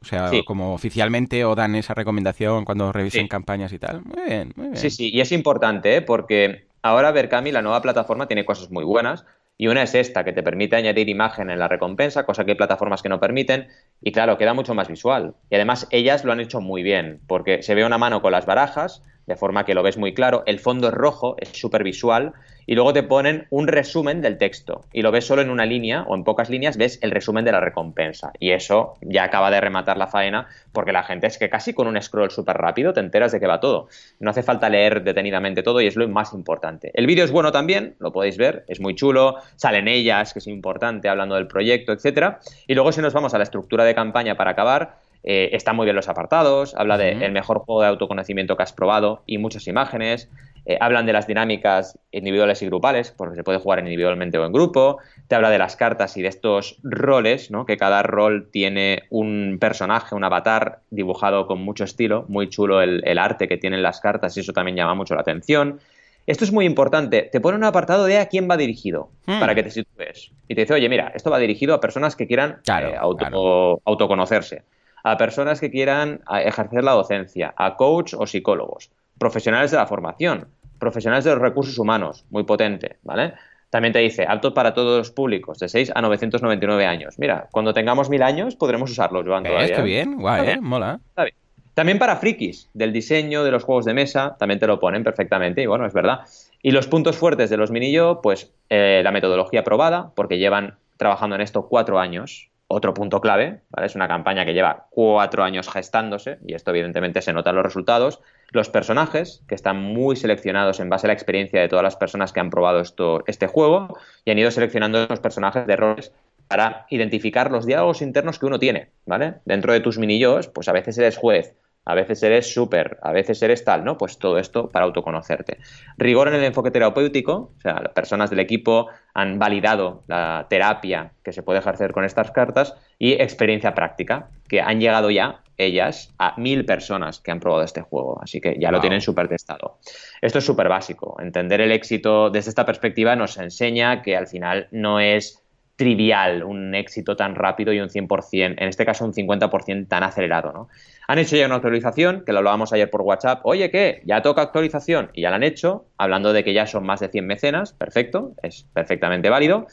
o 0.00 0.04
sea, 0.04 0.30
como 0.44 0.74
oficialmente 0.74 1.44
o 1.44 1.54
dan 1.54 1.74
esa 1.74 1.94
recomendación 1.94 2.64
cuando 2.64 2.92
revisen 2.92 3.28
campañas 3.28 3.72
y 3.72 3.78
tal. 3.78 4.02
Muy 4.02 4.24
bien, 4.26 4.52
muy 4.56 4.66
bien. 4.68 4.76
Sí, 4.76 4.90
sí, 4.90 5.10
y 5.12 5.20
es 5.20 5.32
importante, 5.32 5.96
¿eh? 5.96 6.02
porque 6.02 6.66
ahora 6.82 7.10
Berkami, 7.12 7.52
la 7.52 7.62
nueva 7.62 7.82
plataforma, 7.82 8.26
tiene 8.26 8.44
cosas 8.44 8.70
muy 8.70 8.84
buenas. 8.84 9.24
Y 9.56 9.68
una 9.68 9.84
es 9.84 9.94
esta, 9.94 10.24
que 10.24 10.32
te 10.32 10.42
permite 10.42 10.74
añadir 10.74 11.08
imagen 11.08 11.48
en 11.48 11.60
la 11.60 11.68
recompensa, 11.68 12.26
cosa 12.26 12.44
que 12.44 12.52
hay 12.52 12.56
plataformas 12.56 13.02
que 13.02 13.08
no 13.08 13.20
permiten. 13.20 13.68
Y 14.02 14.10
claro, 14.10 14.36
queda 14.36 14.52
mucho 14.52 14.74
más 14.74 14.88
visual. 14.88 15.34
Y 15.48 15.54
además 15.54 15.86
ellas 15.90 16.24
lo 16.24 16.32
han 16.32 16.40
hecho 16.40 16.60
muy 16.60 16.82
bien, 16.82 17.20
porque 17.28 17.62
se 17.62 17.76
ve 17.76 17.84
una 17.84 17.96
mano 17.96 18.20
con 18.20 18.32
las 18.32 18.46
barajas, 18.46 19.02
de 19.26 19.36
forma 19.36 19.64
que 19.64 19.74
lo 19.74 19.82
ves 19.82 19.96
muy 19.96 20.14
claro. 20.14 20.42
El 20.46 20.60
fondo 20.60 20.88
es 20.88 20.94
rojo, 20.94 21.36
es 21.38 21.48
súper 21.50 21.82
visual, 21.82 22.32
y 22.66 22.74
luego 22.74 22.92
te 22.92 23.02
ponen 23.02 23.46
un 23.50 23.68
resumen 23.68 24.20
del 24.22 24.38
texto. 24.38 24.84
Y 24.92 25.02
lo 25.02 25.10
ves 25.10 25.26
solo 25.26 25.42
en 25.42 25.50
una 25.50 25.66
línea 25.66 26.02
o 26.02 26.14
en 26.14 26.24
pocas 26.24 26.50
líneas, 26.50 26.76
ves 26.76 26.98
el 27.02 27.10
resumen 27.10 27.44
de 27.44 27.52
la 27.52 27.60
recompensa. 27.60 28.32
Y 28.38 28.50
eso 28.50 28.94
ya 29.02 29.24
acaba 29.24 29.50
de 29.50 29.60
rematar 29.60 29.96
la 29.96 30.06
faena, 30.06 30.48
porque 30.72 30.92
la 30.92 31.02
gente 31.02 31.26
es 31.26 31.38
que 31.38 31.50
casi 31.50 31.74
con 31.74 31.86
un 31.86 32.00
scroll 32.00 32.30
súper 32.30 32.56
rápido 32.56 32.92
te 32.92 33.00
enteras 33.00 33.32
de 33.32 33.40
que 33.40 33.46
va 33.46 33.60
todo. 33.60 33.88
No 34.18 34.30
hace 34.30 34.42
falta 34.42 34.68
leer 34.68 35.02
detenidamente 35.02 35.62
todo 35.62 35.80
y 35.80 35.86
es 35.86 35.96
lo 35.96 36.08
más 36.08 36.32
importante. 36.32 36.90
El 36.94 37.06
vídeo 37.06 37.24
es 37.24 37.30
bueno 37.30 37.52
también, 37.52 37.96
lo 37.98 38.12
podéis 38.12 38.36
ver, 38.36 38.64
es 38.68 38.80
muy 38.80 38.94
chulo, 38.94 39.36
salen 39.56 39.88
ellas, 39.88 40.32
que 40.32 40.38
es 40.38 40.46
importante, 40.46 41.08
hablando 41.08 41.34
del 41.34 41.46
proyecto, 41.46 41.92
etcétera. 41.92 42.40
Y 42.66 42.74
luego 42.74 42.92
si 42.92 43.00
nos 43.00 43.12
vamos 43.12 43.34
a 43.34 43.38
la 43.38 43.44
estructura 43.44 43.84
de 43.84 43.94
campaña 43.94 44.36
para 44.36 44.52
acabar, 44.52 44.96
eh, 45.24 45.50
están 45.52 45.76
muy 45.76 45.84
bien 45.84 45.96
los 45.96 46.08
apartados, 46.08 46.74
habla 46.76 46.98
del 46.98 47.18
de 47.18 47.30
mejor 47.30 47.60
juego 47.60 47.80
de 47.80 47.88
autoconocimiento 47.88 48.56
que 48.56 48.62
has 48.62 48.72
probado 48.72 49.22
y 49.26 49.38
muchas 49.38 49.66
imágenes. 49.66 50.28
Eh, 50.66 50.78
hablan 50.80 51.04
de 51.04 51.12
las 51.12 51.26
dinámicas 51.26 51.98
individuales 52.10 52.62
y 52.62 52.66
grupales, 52.66 53.10
porque 53.10 53.34
se 53.34 53.44
puede 53.44 53.58
jugar 53.58 53.80
individualmente 53.80 54.38
o 54.38 54.46
en 54.46 54.52
grupo. 54.52 54.98
Te 55.28 55.34
habla 55.34 55.50
de 55.50 55.58
las 55.58 55.76
cartas 55.76 56.16
y 56.16 56.22
de 56.22 56.28
estos 56.28 56.78
roles, 56.82 57.50
¿no? 57.50 57.66
que 57.66 57.76
cada 57.76 58.02
rol 58.02 58.48
tiene 58.50 59.02
un 59.10 59.58
personaje, 59.60 60.14
un 60.14 60.24
avatar 60.24 60.80
dibujado 60.90 61.46
con 61.46 61.60
mucho 61.60 61.84
estilo, 61.84 62.24
muy 62.28 62.48
chulo 62.48 62.80
el, 62.80 63.18
arte 63.18 63.48
que 63.48 63.58
tienen 63.58 63.82
las 63.82 64.00
cartas 64.00 64.36
y 64.36 64.40
eso 64.40 64.52
también 64.52 64.76
llama 64.76 64.94
mucho 64.94 65.14
la 65.14 65.20
atención. 65.22 65.80
Esto 66.26 66.44
es 66.44 66.52
muy 66.52 66.64
importante. 66.64 67.28
Te 67.30 67.40
pone 67.40 67.58
un 67.58 67.64
apartado 67.64 68.06
de 68.06 68.18
a 68.18 68.28
quién 68.28 68.48
va 68.50 68.56
dirigido 68.56 69.10
hmm. 69.26 69.40
para 69.40 69.54
que 69.54 69.62
te 69.62 69.70
sitúes. 69.70 70.32
Y 70.48 70.54
te 70.54 70.62
dice, 70.62 70.72
oye, 70.72 70.88
mira, 70.88 71.12
esto 71.14 71.30
va 71.30 71.38
dirigido 71.38 71.74
a 71.74 71.80
personas 71.80 72.16
que 72.16 72.26
quieran 72.26 72.60
eh, 72.66 72.96
autoconocerse 72.98 74.62
a 75.04 75.16
personas 75.16 75.60
que 75.60 75.70
quieran 75.70 76.22
ejercer 76.44 76.82
la 76.82 76.92
docencia, 76.92 77.54
a 77.56 77.76
coach 77.76 78.14
o 78.14 78.26
psicólogos, 78.26 78.90
profesionales 79.18 79.70
de 79.70 79.76
la 79.76 79.86
formación, 79.86 80.48
profesionales 80.78 81.24
de 81.24 81.32
los 81.32 81.40
recursos 81.40 81.78
humanos, 81.78 82.24
muy 82.30 82.44
potente, 82.44 82.96
¿vale? 83.02 83.34
También 83.70 83.92
te 83.92 83.98
dice, 83.98 84.24
apto 84.26 84.54
para 84.54 84.72
todos 84.72 84.98
los 84.98 85.10
públicos, 85.10 85.58
de 85.58 85.68
6 85.68 85.92
a 85.94 86.00
999 86.00 86.86
años. 86.86 87.18
Mira, 87.18 87.48
cuando 87.50 87.74
tengamos 87.74 88.08
mil 88.08 88.22
años 88.22 88.56
podremos 88.56 88.90
usarlos, 88.90 89.26
Joan, 89.26 89.44
todavía. 89.44 89.80
bien, 89.82 90.16
guay, 90.16 90.48
¿eh? 90.48 90.60
Mola. 90.60 91.00
Está 91.10 91.24
bien. 91.24 91.36
También 91.74 91.98
para 91.98 92.16
frikis, 92.16 92.70
del 92.72 92.92
diseño 92.92 93.42
de 93.44 93.50
los 93.50 93.64
juegos 93.64 93.84
de 93.84 93.94
mesa, 93.94 94.36
también 94.38 94.60
te 94.60 94.66
lo 94.66 94.78
ponen 94.78 95.02
perfectamente, 95.02 95.60
y 95.60 95.66
bueno, 95.66 95.84
es 95.86 95.92
verdad. 95.92 96.20
Y 96.62 96.70
los 96.70 96.86
puntos 96.86 97.16
fuertes 97.16 97.50
de 97.50 97.56
los 97.56 97.70
minillo, 97.72 98.22
pues 98.22 98.52
eh, 98.70 99.02
la 99.04 99.10
metodología 99.10 99.64
probada, 99.64 100.12
porque 100.14 100.38
llevan 100.38 100.76
trabajando 100.96 101.34
en 101.34 101.42
esto 101.42 101.68
cuatro 101.68 101.98
años, 101.98 102.48
otro 102.66 102.94
punto 102.94 103.20
clave, 103.20 103.60
¿vale? 103.70 103.86
Es 103.86 103.94
una 103.94 104.08
campaña 104.08 104.44
que 104.44 104.54
lleva 104.54 104.86
cuatro 104.90 105.44
años 105.44 105.68
gestándose 105.68 106.38
y 106.46 106.54
esto 106.54 106.70
evidentemente 106.70 107.22
se 107.22 107.32
nota 107.32 107.50
en 107.50 107.56
los 107.56 107.64
resultados. 107.64 108.20
Los 108.50 108.68
personajes, 108.68 109.42
que 109.48 109.54
están 109.54 109.80
muy 109.80 110.16
seleccionados 110.16 110.80
en 110.80 110.88
base 110.88 111.06
a 111.06 111.08
la 111.08 111.14
experiencia 111.14 111.60
de 111.60 111.68
todas 111.68 111.82
las 111.82 111.96
personas 111.96 112.32
que 112.32 112.40
han 112.40 112.50
probado 112.50 112.80
esto, 112.80 113.22
este 113.26 113.46
juego 113.46 113.98
y 114.24 114.30
han 114.30 114.38
ido 114.38 114.50
seleccionando 114.50 115.06
los 115.08 115.20
personajes 115.20 115.66
de 115.66 115.76
roles 115.76 116.12
para 116.48 116.86
identificar 116.90 117.50
los 117.50 117.66
diálogos 117.66 118.02
internos 118.02 118.38
que 118.38 118.46
uno 118.46 118.58
tiene, 118.58 118.90
¿vale? 119.06 119.34
Dentro 119.44 119.72
de 119.72 119.80
tus 119.80 119.98
minillos, 119.98 120.48
pues 120.48 120.68
a 120.68 120.72
veces 120.72 120.98
eres 120.98 121.16
juez, 121.16 121.54
a 121.84 121.94
veces 121.94 122.22
eres 122.22 122.52
súper, 122.52 122.98
a 123.02 123.12
veces 123.12 123.42
eres 123.42 123.64
tal, 123.64 123.84
¿no? 123.84 123.98
Pues 123.98 124.18
todo 124.18 124.38
esto 124.38 124.68
para 124.68 124.86
autoconocerte. 124.86 125.58
Rigor 125.98 126.28
en 126.28 126.34
el 126.34 126.44
enfoque 126.44 126.70
terapéutico, 126.70 127.52
o 127.56 127.60
sea, 127.60 127.80
las 127.80 127.92
personas 127.92 128.30
del 128.30 128.40
equipo 128.40 128.88
han 129.12 129.38
validado 129.38 130.02
la 130.06 130.46
terapia 130.48 131.12
que 131.22 131.32
se 131.32 131.42
puede 131.42 131.58
ejercer 131.58 131.92
con 131.92 132.04
estas 132.04 132.30
cartas 132.30 132.74
y 132.98 133.12
experiencia 133.12 133.74
práctica, 133.74 134.28
que 134.48 134.60
han 134.60 134.80
llegado 134.80 135.10
ya 135.10 135.40
ellas 135.56 136.12
a 136.18 136.34
mil 136.36 136.64
personas 136.64 137.20
que 137.20 137.30
han 137.30 137.40
probado 137.40 137.62
este 137.62 137.80
juego, 137.80 138.20
así 138.20 138.40
que 138.40 138.56
ya 138.58 138.72
lo 138.72 138.80
tienen 138.80 139.00
súper 139.00 139.28
testado. 139.28 139.78
Esto 140.20 140.38
es 140.38 140.44
súper 140.44 140.68
básico, 140.68 141.16
entender 141.20 141.60
el 141.60 141.70
éxito 141.70 142.30
desde 142.30 142.48
esta 142.48 142.66
perspectiva 142.66 143.14
nos 143.14 143.36
enseña 143.36 144.02
que 144.02 144.16
al 144.16 144.26
final 144.26 144.68
no 144.72 144.98
es 144.98 145.43
trivial 145.76 146.44
un 146.44 146.74
éxito 146.74 147.16
tan 147.16 147.34
rápido 147.34 147.72
y 147.72 147.80
un 147.80 147.88
100%, 147.88 148.54
en 148.58 148.68
este 148.68 148.84
caso 148.84 149.04
un 149.04 149.12
50% 149.12 149.88
tan 149.88 150.02
acelerado, 150.02 150.52
¿no? 150.52 150.68
Han 151.08 151.18
hecho 151.18 151.36
ya 151.36 151.46
una 151.46 151.56
actualización, 151.56 152.22
que 152.24 152.32
lo 152.32 152.38
hablábamos 152.38 152.72
ayer 152.72 152.90
por 152.90 153.02
WhatsApp, 153.02 153.40
oye, 153.44 153.70
¿qué? 153.70 154.02
Ya 154.04 154.22
toca 154.22 154.42
actualización 154.42 155.10
y 155.12 155.22
ya 155.22 155.30
la 155.30 155.36
han 155.36 155.42
hecho, 155.42 155.86
hablando 155.98 156.32
de 156.32 156.44
que 156.44 156.54
ya 156.54 156.66
son 156.66 156.86
más 156.86 157.00
de 157.00 157.08
100 157.08 157.26
mecenas, 157.26 157.72
perfecto, 157.72 158.32
es 158.42 158.66
perfectamente 158.72 159.28
válido. 159.28 159.66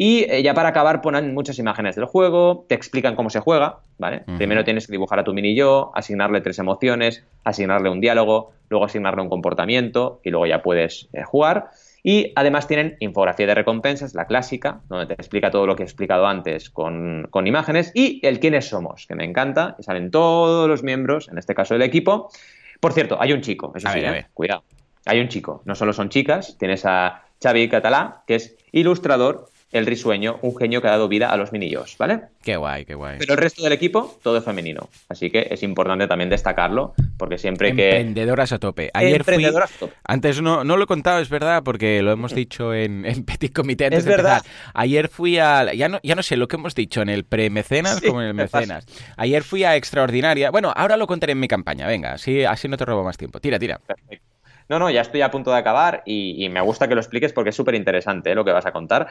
Y 0.00 0.30
eh, 0.30 0.44
ya 0.44 0.54
para 0.54 0.68
acabar 0.68 1.00
ponen 1.00 1.34
muchas 1.34 1.58
imágenes 1.58 1.96
del 1.96 2.04
juego, 2.04 2.66
te 2.68 2.76
explican 2.76 3.16
cómo 3.16 3.30
se 3.30 3.40
juega, 3.40 3.80
¿vale? 3.98 4.22
Primero 4.36 4.62
tienes 4.62 4.86
que 4.86 4.92
dibujar 4.92 5.18
a 5.18 5.24
tu 5.24 5.34
mini 5.34 5.56
yo, 5.56 5.90
asignarle 5.92 6.40
tres 6.40 6.60
emociones, 6.60 7.24
asignarle 7.42 7.90
un 7.90 8.00
diálogo, 8.00 8.52
luego 8.68 8.84
asignarle 8.84 9.22
un 9.22 9.28
comportamiento 9.28 10.20
y 10.22 10.30
luego 10.30 10.46
ya 10.46 10.62
puedes 10.62 11.08
eh, 11.12 11.24
jugar. 11.24 11.70
Y 12.02 12.32
además 12.36 12.66
tienen 12.66 12.96
infografía 13.00 13.46
de 13.46 13.54
recompensas, 13.54 14.14
la 14.14 14.26
clásica, 14.26 14.80
donde 14.88 15.06
te 15.06 15.14
explica 15.14 15.50
todo 15.50 15.66
lo 15.66 15.76
que 15.76 15.82
he 15.82 15.86
explicado 15.86 16.26
antes 16.26 16.70
con, 16.70 17.28
imágenes, 17.44 17.92
y 17.94 18.24
el 18.26 18.40
quiénes 18.40 18.68
somos, 18.68 19.06
que 19.06 19.14
me 19.14 19.24
encanta, 19.24 19.76
y 19.78 19.82
salen 19.82 20.10
todos 20.10 20.68
los 20.68 20.82
miembros, 20.82 21.28
en 21.28 21.38
este 21.38 21.54
caso 21.54 21.74
del 21.74 21.82
equipo. 21.82 22.30
Por 22.80 22.92
cierto, 22.92 23.20
hay 23.20 23.32
un 23.32 23.40
chico, 23.40 23.72
eso 23.74 23.88
sí, 23.90 23.98
¿eh? 23.98 24.26
cuidado. 24.32 24.62
Hay 25.06 25.20
un 25.20 25.28
chico, 25.28 25.62
no 25.64 25.74
solo 25.74 25.92
son 25.92 26.08
chicas, 26.10 26.56
tienes 26.58 26.84
a 26.84 27.22
Xavi 27.42 27.68
Catalá, 27.68 28.22
que 28.26 28.36
es 28.36 28.56
ilustrador 28.72 29.46
el 29.70 29.84
risueño, 29.84 30.38
un 30.42 30.56
genio 30.56 30.80
que 30.80 30.88
ha 30.88 30.92
dado 30.92 31.08
vida 31.08 31.30
a 31.30 31.36
los 31.36 31.52
minillos, 31.52 31.96
¿vale? 31.98 32.22
Qué 32.42 32.56
guay, 32.56 32.86
qué 32.86 32.94
guay. 32.94 33.18
Pero 33.18 33.34
el 33.34 33.38
resto 33.38 33.62
del 33.62 33.72
equipo, 33.72 34.18
todo 34.22 34.38
es 34.38 34.44
femenino. 34.44 34.88
Así 35.08 35.30
que 35.30 35.48
es 35.50 35.62
importante 35.62 36.06
también 36.06 36.30
destacarlo, 36.30 36.94
porque 37.18 37.36
siempre 37.36 37.74
que. 37.74 37.88
Emprendedoras 37.88 38.52
a 38.52 38.58
tope. 38.58 38.90
Ayer 38.94 39.24
fui... 39.24 39.44
a 39.44 39.52
tope. 39.78 39.92
Antes 40.04 40.40
no, 40.40 40.64
no 40.64 40.76
lo 40.76 40.84
he 40.84 40.86
contado, 40.86 41.20
es 41.20 41.28
verdad, 41.28 41.62
porque 41.62 42.00
lo 42.02 42.12
hemos 42.12 42.34
dicho 42.34 42.72
en, 42.74 43.02
Petit 43.24 43.52
Comité 43.52 43.86
antes 43.86 44.00
es 44.00 44.06
verdad. 44.06 44.42
Ayer 44.72 45.08
fui 45.08 45.38
a. 45.38 45.72
Ya 45.74 45.88
no, 45.88 46.00
ya 46.02 46.14
no 46.14 46.22
sé 46.22 46.36
lo 46.36 46.48
que 46.48 46.56
hemos 46.56 46.74
dicho 46.74 47.02
en 47.02 47.10
el 47.10 47.24
pre-mecenas 47.24 48.00
como 48.00 48.22
en 48.22 48.28
el 48.28 48.34
mecenas. 48.34 48.86
Ayer 49.16 49.42
fui 49.42 49.64
a 49.64 49.76
Extraordinaria. 49.76 50.50
Bueno, 50.50 50.72
ahora 50.74 50.96
lo 50.96 51.06
contaré 51.06 51.32
en 51.32 51.40
mi 51.40 51.48
campaña, 51.48 51.86
venga, 51.86 52.12
así, 52.12 52.44
así 52.44 52.68
no 52.68 52.76
te 52.76 52.84
robo 52.84 53.04
más 53.04 53.18
tiempo. 53.18 53.38
Tira, 53.40 53.58
tira. 53.58 53.78
Perfecto. 53.78 54.38
No, 54.68 54.78
no, 54.78 54.90
ya 54.90 55.00
estoy 55.00 55.22
a 55.22 55.30
punto 55.30 55.50
de 55.50 55.56
acabar 55.56 56.02
y, 56.04 56.46
me 56.50 56.60
gusta 56.60 56.88
que 56.88 56.94
lo 56.94 57.00
expliques 57.00 57.32
porque 57.32 57.50
es 57.50 57.56
súper 57.56 57.74
interesante 57.74 58.32
¿eh? 58.32 58.34
lo 58.34 58.44
que 58.44 58.52
vas 58.52 58.66
a 58.66 58.72
contar. 58.72 59.08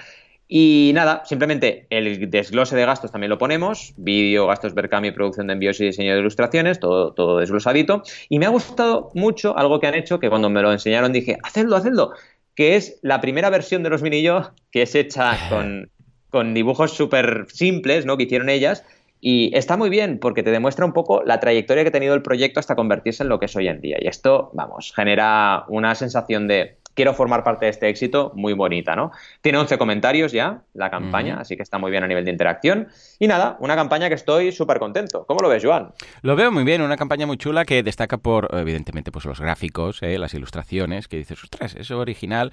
Y 0.50 0.92
nada, 0.94 1.24
simplemente 1.26 1.88
el 1.90 2.30
desglose 2.30 2.76
de 2.76 2.86
gastos 2.86 3.12
también 3.12 3.30
lo 3.30 3.38
ponemos, 3.38 3.94
vídeo, 3.98 4.48
gastos 4.48 4.72
y 4.72 5.12
producción 5.12 5.48
de 5.48 5.54
envíos 5.54 5.80
y 5.82 5.86
diseño 5.86 6.14
de 6.14 6.22
ilustraciones, 6.22 6.80
todo, 6.80 7.12
todo 7.14 7.40
desglosadito. 7.40 8.04
Y 8.30 8.40
me 8.40 8.46
ha 8.46 8.50
gustado 8.50 9.12
mucho 9.14 9.58
algo 9.58 9.82
que 9.82 9.88
han 9.88 9.96
hecho, 9.96 10.20
que 10.20 10.30
cuando 10.30 10.50
me 10.50 10.62
lo 10.62 10.72
enseñaron 10.72 11.12
dije, 11.12 11.38
hacedlo, 11.44 11.76
hacedlo, 11.76 12.12
que 12.56 12.78
es 12.78 12.98
la 13.02 13.20
primera 13.20 13.50
versión 13.50 13.84
de 13.84 13.90
los 13.90 14.02
mini 14.02 14.22
yo, 14.22 14.52
que 14.72 14.84
es 14.84 14.96
hecha 14.96 15.38
con, 15.50 15.92
con 16.30 16.54
dibujos 16.54 16.94
súper 16.94 17.48
simples, 17.50 18.06
¿no? 18.06 18.16
Que 18.16 18.24
hicieron 18.24 18.48
ellas. 18.48 18.86
Y 19.20 19.52
está 19.54 19.76
muy 19.76 19.90
bien 19.90 20.20
porque 20.20 20.44
te 20.44 20.52
demuestra 20.52 20.86
un 20.86 20.94
poco 20.94 21.24
la 21.24 21.40
trayectoria 21.40 21.84
que 21.84 21.90
ha 21.90 21.92
tenido 21.92 22.14
el 22.14 22.22
proyecto 22.22 22.60
hasta 22.60 22.76
convertirse 22.76 23.24
en 23.24 23.30
lo 23.30 23.40
que 23.40 23.48
es 23.48 23.56
hoy 23.56 23.68
en 23.68 23.82
día. 23.82 23.98
Y 24.00 24.08
esto, 24.08 24.52
vamos, 24.54 24.94
genera 24.96 25.66
una 25.68 25.94
sensación 25.96 26.48
de 26.48 26.78
quiero 26.98 27.14
formar 27.14 27.44
parte 27.44 27.66
de 27.66 27.70
este 27.70 27.88
éxito, 27.90 28.32
muy 28.34 28.54
bonita, 28.54 28.96
¿no? 28.96 29.12
Tiene 29.42 29.60
11 29.60 29.78
comentarios 29.78 30.32
ya 30.32 30.64
la 30.74 30.90
campaña, 30.90 31.40
así 31.40 31.56
que 31.56 31.62
está 31.62 31.78
muy 31.78 31.92
bien 31.92 32.04
a 32.04 32.08
nivel 32.08 32.26
de 32.26 32.32
interacción. 32.32 32.88
Y 33.20 33.28
nada, 33.28 33.56
una 33.60 33.76
campaña 33.76 34.10
que 34.10 34.16
estoy 34.16 34.52
súper 34.52 34.80
contento. 34.80 35.24
¿Cómo 35.28 35.42
lo 35.42 35.48
ves, 35.48 35.64
Joan? 35.64 35.92
Lo 36.24 36.36
veo 36.36 36.52
muy 36.52 36.64
bien, 36.64 36.82
una 36.82 36.98
campaña 36.98 37.28
muy 37.28 37.38
chula 37.38 37.66
que 37.66 37.84
destaca 37.84 38.18
por, 38.18 38.50
evidentemente, 38.52 39.12
pues 39.12 39.26
los 39.26 39.40
gráficos, 39.40 40.02
¿eh? 40.02 40.18
las 40.18 40.34
ilustraciones, 40.34 41.08
que 41.08 41.18
dices, 41.18 41.44
ostras, 41.44 41.76
eso 41.76 42.00
original. 42.00 42.52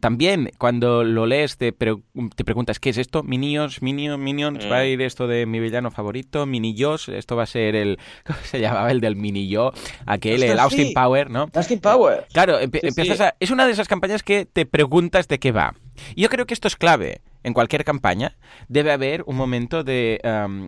también, 0.00 0.50
cuando 0.58 1.02
lo 1.02 1.24
lees, 1.24 1.56
te, 1.56 1.72
te 1.72 2.44
preguntas, 2.44 2.80
¿qué 2.80 2.90
es 2.90 2.98
esto? 2.98 3.22
Minions, 3.22 3.80
Minions, 3.80 4.18
Minions, 4.18 4.66
mm. 4.66 4.70
va 4.70 4.76
a 4.76 4.84
ir 4.84 5.00
esto 5.00 5.26
de 5.26 5.46
mi 5.46 5.58
villano 5.58 5.90
favorito, 5.90 6.44
Minillos, 6.44 7.08
esto 7.08 7.34
va 7.34 7.44
a 7.44 7.46
ser 7.46 7.74
el, 7.76 7.98
¿cómo 8.26 8.38
se 8.42 8.60
llamaba? 8.60 8.90
El 8.90 9.00
del 9.00 9.16
Minillo, 9.16 9.72
aquel, 10.04 10.42
el 10.42 10.58
Austin 10.58 10.92
Power, 10.92 11.30
¿no? 11.30 11.48
Austin 11.54 11.80
Power. 11.80 12.26
Claro, 12.30 12.58
empiezas 12.60 13.22
a... 13.22 13.34
Es 13.40 13.50
una 13.50 13.69
de 13.70 13.74
esas 13.74 13.88
campañas 13.88 14.22
que 14.22 14.46
te 14.46 14.66
preguntas 14.66 15.28
de 15.28 15.38
qué 15.38 15.52
va. 15.52 15.74
Y 16.14 16.22
yo 16.22 16.28
creo 16.28 16.46
que 16.46 16.54
esto 16.54 16.68
es 16.68 16.76
clave. 16.76 17.22
En 17.42 17.54
cualquier 17.54 17.84
campaña 17.84 18.36
debe 18.68 18.92
haber 18.92 19.22
un 19.26 19.34
momento 19.34 19.82
de... 19.82 20.20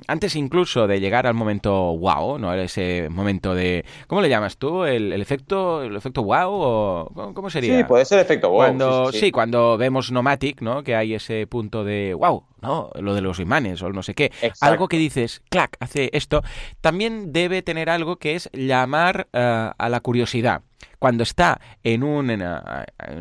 antes 0.07 0.37
incluso 0.37 0.87
de 0.87 1.01
llegar 1.01 1.27
al 1.27 1.35
momento 1.35 1.99
wow, 1.99 2.39
¿no? 2.39 2.55
Ese 2.55 3.09
momento 3.11 3.55
de... 3.55 3.85
¿Cómo 4.07 4.23
le 4.23 4.31
llamas 4.31 4.57
tú? 4.57 4.85
¿El, 4.85 5.13
efecto 5.21 5.83
el 5.83 5.95
efecto 5.95 6.23
wow? 6.23 6.49
O, 6.51 7.33
¿Cómo 7.35 7.51
sería? 7.51 7.77
Sí, 7.77 7.85
puede 7.85 8.07
ser 8.07 8.21
efecto 8.21 8.49
wow. 8.49 8.59
Cuando, 8.59 9.13
sí, 9.13 9.31
cuando 9.31 9.77
vemos 9.77 10.11
Nomatic, 10.11 10.63
¿no? 10.63 10.83
Que 10.83 10.97
hay 10.97 11.13
ese 11.13 11.47
punto 11.47 11.85
de 11.85 12.15
wow, 12.15 12.45
¿no? 12.63 12.89
Lo 12.99 13.15
de 13.15 13.21
los 13.21 13.39
imanes 13.39 13.83
o 13.83 13.91
no 13.91 14.03
sé 14.03 14.15
qué. 14.15 14.33
Algo 14.63 14.89
que 14.89 14.97
dices, 14.97 15.43
clac, 15.51 15.77
hace 15.79 16.09
esto. 16.15 16.43
También 16.81 17.35
debe 17.35 17.61
tener 17.61 17.91
algo 17.91 18.17
que 18.17 18.35
es 18.35 18.49
llamar 18.55 19.29
eh, 19.35 19.71
a 19.77 19.89
la 19.91 20.01
curiosidad 20.01 20.63
cuando 21.03 21.25
está 21.25 21.61
en 21.83 22.05
un, 22.05 22.31
en, 22.31 22.43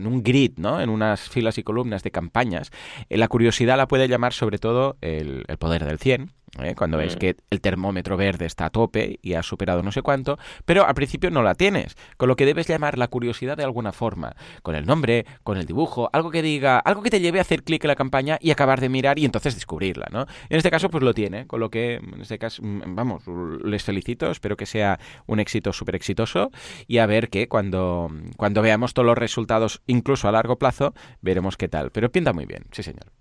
un 0.05 0.21
grid, 0.21 0.51
¿no? 0.57 0.79
en 0.79 0.87
unas 0.87 1.27
filas 1.29 1.57
y 1.57 1.63
columnas 1.63 2.03
de 2.03 2.11
campañas, 2.11 2.69
eh, 3.09 3.17
la 3.17 3.27
curiosidad 3.27 3.75
la 3.75 3.87
puede 3.87 4.07
llamar 4.07 4.33
sobre 4.33 4.59
todo 4.59 4.97
el, 5.01 5.45
el 5.47 5.57
poder 5.57 5.83
del 5.83 5.97
100, 5.97 6.31
¿eh? 6.59 6.75
cuando 6.75 6.97
ves 6.97 7.15
mm. 7.15 7.19
que 7.19 7.35
el 7.49 7.61
termómetro 7.61 8.17
verde 8.17 8.45
está 8.45 8.65
a 8.65 8.69
tope 8.69 9.19
y 9.21 9.33
ha 9.33 9.43
superado 9.43 9.83
no 9.83 9.91
sé 9.91 10.01
cuánto, 10.01 10.37
pero 10.65 10.85
al 10.85 10.93
principio 10.93 11.31
no 11.31 11.43
la 11.43 11.55
tienes, 11.55 11.95
con 12.17 12.27
lo 12.27 12.35
que 12.35 12.45
debes 12.45 12.67
llamar 12.67 12.97
la 12.97 13.07
curiosidad 13.07 13.57
de 13.57 13.63
alguna 13.63 13.91
forma, 13.91 14.35
con 14.61 14.75
el 14.75 14.85
nombre, 14.85 15.25
con 15.43 15.57
el 15.57 15.65
dibujo, 15.65 16.09
algo 16.13 16.31
que 16.31 16.41
diga, 16.41 16.79
algo 16.79 17.01
que 17.01 17.09
te 17.09 17.19
lleve 17.19 17.39
a 17.39 17.43
hacer 17.43 17.63
clic 17.63 17.83
en 17.83 17.89
la 17.89 17.95
campaña 17.95 18.37
y 18.41 18.51
acabar 18.51 18.81
de 18.81 18.89
mirar 18.89 19.19
y 19.19 19.25
entonces 19.25 19.55
descubrirla, 19.55 20.07
¿no? 20.11 20.25
En 20.49 20.57
este 20.57 20.71
caso 20.71 20.89
pues 20.89 21.03
lo 21.03 21.13
tiene, 21.13 21.47
con 21.47 21.59
lo 21.59 21.69
que 21.69 21.95
en 21.95 22.21
este 22.21 22.37
caso, 22.37 22.61
mm, 22.63 22.95
vamos, 22.95 23.23
les 23.63 23.83
felicito, 23.83 24.29
espero 24.31 24.57
que 24.57 24.65
sea 24.65 24.99
un 25.27 25.39
éxito 25.39 25.73
súper 25.73 25.95
exitoso 25.95 26.51
y 26.87 26.97
a 26.97 27.05
ver 27.05 27.29
que 27.29 27.47
cuando, 27.47 28.09
cuando 28.37 28.61
veamos 28.61 28.93
todos 28.93 29.05
los 29.05 29.17
resultados, 29.17 29.81
incluso 29.87 30.27
a 30.27 30.31
largo 30.31 30.57
plazo, 30.57 30.93
veremos 31.21 31.57
qué 31.57 31.67
tal, 31.67 31.91
pero 31.91 32.11
pinta 32.11 32.33
muy 32.33 32.45
bien, 32.45 32.65
sí 32.71 32.83
señor. 32.83 33.20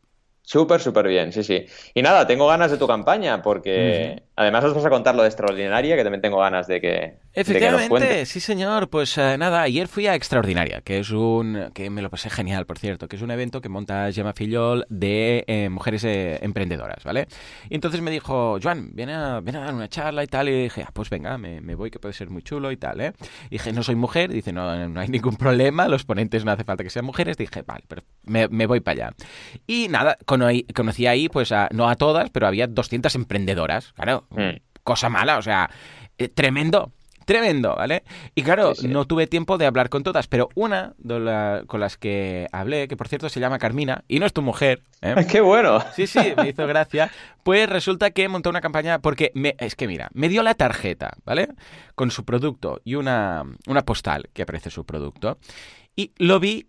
Súper, 0.50 0.80
súper 0.80 1.06
bien, 1.06 1.32
sí, 1.32 1.44
sí. 1.44 1.64
Y 1.94 2.02
nada, 2.02 2.26
tengo 2.26 2.48
ganas 2.48 2.72
de 2.72 2.76
tu 2.76 2.88
campaña 2.88 3.40
porque 3.40 4.24
además 4.34 4.64
os 4.64 4.74
vas 4.74 4.84
a 4.84 4.90
contar 4.90 5.14
lo 5.14 5.22
de 5.22 5.28
Extraordinaria, 5.28 5.94
que 5.94 6.02
también 6.02 6.20
tengo 6.20 6.38
ganas 6.38 6.66
de 6.66 6.80
que... 6.80 7.18
Efectivamente, 7.32 8.26
sí 8.26 8.40
señor. 8.40 8.90
Pues 8.90 9.16
eh, 9.16 9.38
nada, 9.38 9.62
ayer 9.62 9.86
fui 9.86 10.08
a 10.08 10.16
Extraordinaria, 10.16 10.80
que 10.80 10.98
es 10.98 11.12
un... 11.12 11.70
que 11.72 11.88
me 11.88 12.02
lo 12.02 12.10
pasé 12.10 12.30
genial, 12.30 12.66
por 12.66 12.80
cierto, 12.80 13.06
que 13.06 13.14
es 13.14 13.22
un 13.22 13.30
evento 13.30 13.60
que 13.60 13.68
monta 13.68 14.10
Gemma 14.10 14.32
Fillol 14.32 14.86
de 14.88 15.44
eh, 15.46 15.68
mujeres 15.68 16.02
eh, 16.02 16.40
emprendedoras, 16.42 17.04
¿vale? 17.04 17.28
Y 17.68 17.76
entonces 17.76 18.00
me 18.00 18.10
dijo, 18.10 18.58
Joan, 18.60 18.90
viene 18.92 19.14
a, 19.14 19.36
a 19.36 19.40
dar 19.40 19.72
una 19.72 19.88
charla 19.88 20.24
y 20.24 20.26
tal, 20.26 20.48
y 20.48 20.62
dije, 20.64 20.82
ah, 20.84 20.90
pues 20.92 21.10
venga, 21.10 21.38
me, 21.38 21.60
voy, 21.76 21.92
que 21.92 22.00
puede 22.00 22.12
ser 22.12 22.28
muy 22.28 22.42
chulo 22.42 22.72
y 22.72 22.76
tal, 22.76 23.00
¿eh? 23.00 23.12
Y 23.50 23.50
dije, 23.50 23.72
no 23.72 23.84
soy 23.84 23.94
mujer, 23.94 24.32
dice, 24.32 24.52
no, 24.52 24.88
no 24.88 24.98
hay 24.98 25.08
ningún 25.08 25.36
problema, 25.36 25.86
los 25.86 26.04
ponentes 26.04 26.44
no 26.44 26.50
hace 26.50 26.64
falta 26.64 26.82
que 26.82 26.90
sean 26.90 27.04
mujeres, 27.04 27.36
dije, 27.36 27.62
vale, 27.62 27.84
pero 27.86 28.02
me, 28.24 28.48
me 28.48 28.66
voy 28.66 28.80
para 28.80 29.04
allá. 29.06 29.14
Y 29.68 29.86
nada, 29.88 30.18
con 30.26 30.39
conocí 30.74 31.06
ahí, 31.06 31.28
pues, 31.28 31.52
no 31.72 31.88
a 31.88 31.96
todas, 31.96 32.30
pero 32.30 32.46
había 32.46 32.66
200 32.66 33.14
emprendedoras. 33.14 33.92
Claro, 33.92 34.26
hmm. 34.30 34.56
cosa 34.82 35.08
mala, 35.08 35.38
o 35.38 35.42
sea, 35.42 35.70
eh, 36.18 36.28
tremendo. 36.28 36.92
Tremendo, 37.30 37.76
¿vale? 37.76 38.02
Y 38.34 38.42
claro, 38.42 38.72
no 38.82 39.04
tuve 39.04 39.28
tiempo 39.28 39.56
de 39.56 39.64
hablar 39.64 39.88
con 39.88 40.02
todas, 40.02 40.26
pero 40.26 40.48
una 40.56 40.94
de 40.98 41.62
con 41.68 41.78
las 41.78 41.96
que 41.96 42.48
hablé, 42.50 42.88
que 42.88 42.96
por 42.96 43.06
cierto 43.06 43.28
se 43.28 43.38
llama 43.38 43.60
Carmina, 43.60 44.02
y 44.08 44.18
no 44.18 44.26
es 44.26 44.32
tu 44.32 44.42
mujer. 44.42 44.82
¿eh? 45.00 45.14
¡Qué 45.30 45.40
bueno! 45.40 45.78
Sí, 45.94 46.08
sí, 46.08 46.32
me 46.36 46.48
hizo 46.48 46.66
gracia. 46.66 47.12
Pues 47.44 47.68
resulta 47.68 48.10
que 48.10 48.28
montó 48.28 48.50
una 48.50 48.60
campaña 48.60 48.98
porque, 48.98 49.30
me, 49.34 49.54
es 49.60 49.76
que 49.76 49.86
mira, 49.86 50.08
me 50.12 50.28
dio 50.28 50.42
la 50.42 50.54
tarjeta, 50.54 51.12
¿vale? 51.24 51.50
Con 51.94 52.10
su 52.10 52.24
producto 52.24 52.80
y 52.84 52.96
una, 52.96 53.44
una 53.68 53.82
postal 53.82 54.28
que 54.32 54.42
aparece 54.42 54.70
su 54.70 54.84
producto. 54.84 55.38
Y 55.94 56.12
lo 56.16 56.40
vi 56.40 56.66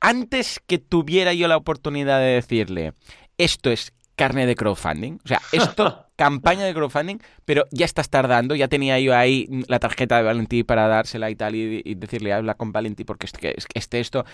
antes 0.00 0.60
que 0.66 0.78
tuviera 0.78 1.32
yo 1.32 1.48
la 1.48 1.56
oportunidad 1.56 2.18
de 2.20 2.26
decirle, 2.26 2.92
esto 3.36 3.70
es 3.70 3.92
carne 4.16 4.46
de 4.46 4.56
crowdfunding, 4.56 5.20
o 5.24 5.28
sea, 5.28 5.40
esto, 5.52 6.06
campaña 6.16 6.64
de 6.64 6.74
crowdfunding, 6.74 7.18
pero 7.44 7.66
ya 7.70 7.84
estás 7.86 8.10
tardando, 8.10 8.56
ya 8.56 8.66
tenía 8.66 8.98
yo 8.98 9.16
ahí 9.16 9.48
la 9.68 9.78
tarjeta 9.78 10.16
de 10.16 10.24
Valentí 10.24 10.64
para 10.64 10.88
dársela 10.88 11.30
y 11.30 11.36
tal, 11.36 11.54
y, 11.54 11.94
decirle, 11.94 12.32
habla 12.32 12.54
con 12.54 12.72
Valentí 12.72 13.04
porque 13.04 13.26
es 13.26 13.32
que, 13.32 13.54
es 13.56 13.66
que 13.66 13.78
este 13.78 14.00
esto 14.00 14.24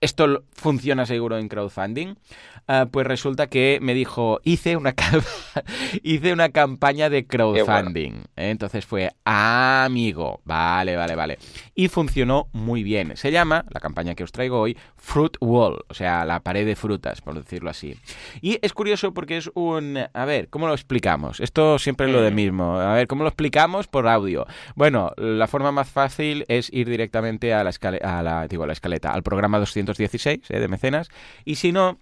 esto 0.00 0.44
funciona 0.52 1.06
seguro 1.06 1.38
en 1.38 1.48
crowdfunding, 1.48 2.14
ah, 2.68 2.86
pues 2.90 3.06
resulta 3.06 3.48
que 3.48 3.78
me 3.82 3.94
dijo, 3.94 4.40
hice 4.44 4.76
una, 4.76 4.94
hice 6.02 6.32
una 6.32 6.50
campaña 6.50 7.10
de 7.10 7.26
crowdfunding. 7.26 8.12
¿eh? 8.36 8.50
Entonces 8.50 8.86
fue, 8.86 9.10
ah, 9.24 9.84
amigo, 9.84 10.40
vale, 10.44 10.96
vale, 10.96 11.16
vale. 11.16 11.38
Y 11.74 11.88
funcionó 11.88 12.48
muy 12.52 12.82
bien. 12.82 13.16
Se 13.16 13.32
llama, 13.32 13.64
la 13.70 13.80
campaña 13.80 14.14
que 14.14 14.24
os 14.24 14.32
traigo 14.32 14.60
hoy, 14.60 14.76
Fruit 14.96 15.36
Wall, 15.40 15.84
o 15.88 15.94
sea, 15.94 16.24
la 16.24 16.40
pared 16.40 16.66
de 16.66 16.76
frutas, 16.76 17.20
por 17.20 17.34
decirlo 17.34 17.70
así. 17.70 17.96
Y 18.40 18.58
es 18.62 18.72
curioso 18.72 19.12
porque 19.12 19.36
es 19.36 19.50
un... 19.54 19.98
A 20.12 20.24
ver, 20.24 20.48
¿cómo 20.48 20.66
lo 20.66 20.74
explicamos? 20.74 21.40
Esto 21.40 21.78
siempre 21.78 22.06
es 22.06 22.12
lo 22.12 22.22
de 22.22 22.30
mm. 22.30 22.34
mismo. 22.34 22.78
A 22.78 22.94
ver, 22.94 23.06
¿cómo 23.06 23.22
lo 23.22 23.28
explicamos 23.28 23.88
por 23.88 24.06
audio? 24.06 24.46
Bueno, 24.74 25.12
la 25.16 25.46
forma 25.46 25.72
más 25.72 25.88
fácil 25.88 26.44
es 26.48 26.72
ir 26.72 26.88
directamente 26.88 27.52
a 27.52 27.64
la, 27.64 27.72
a 28.02 28.22
la, 28.22 28.46
digo, 28.46 28.64
a 28.64 28.66
la 28.66 28.72
escaleta, 28.72 29.12
al 29.12 29.22
programa 29.22 29.58
216 29.88 30.50
¿eh? 30.50 30.60
de 30.60 30.68
mecenas. 30.68 31.08
Y 31.44 31.56
si 31.56 31.72
no, 31.72 31.98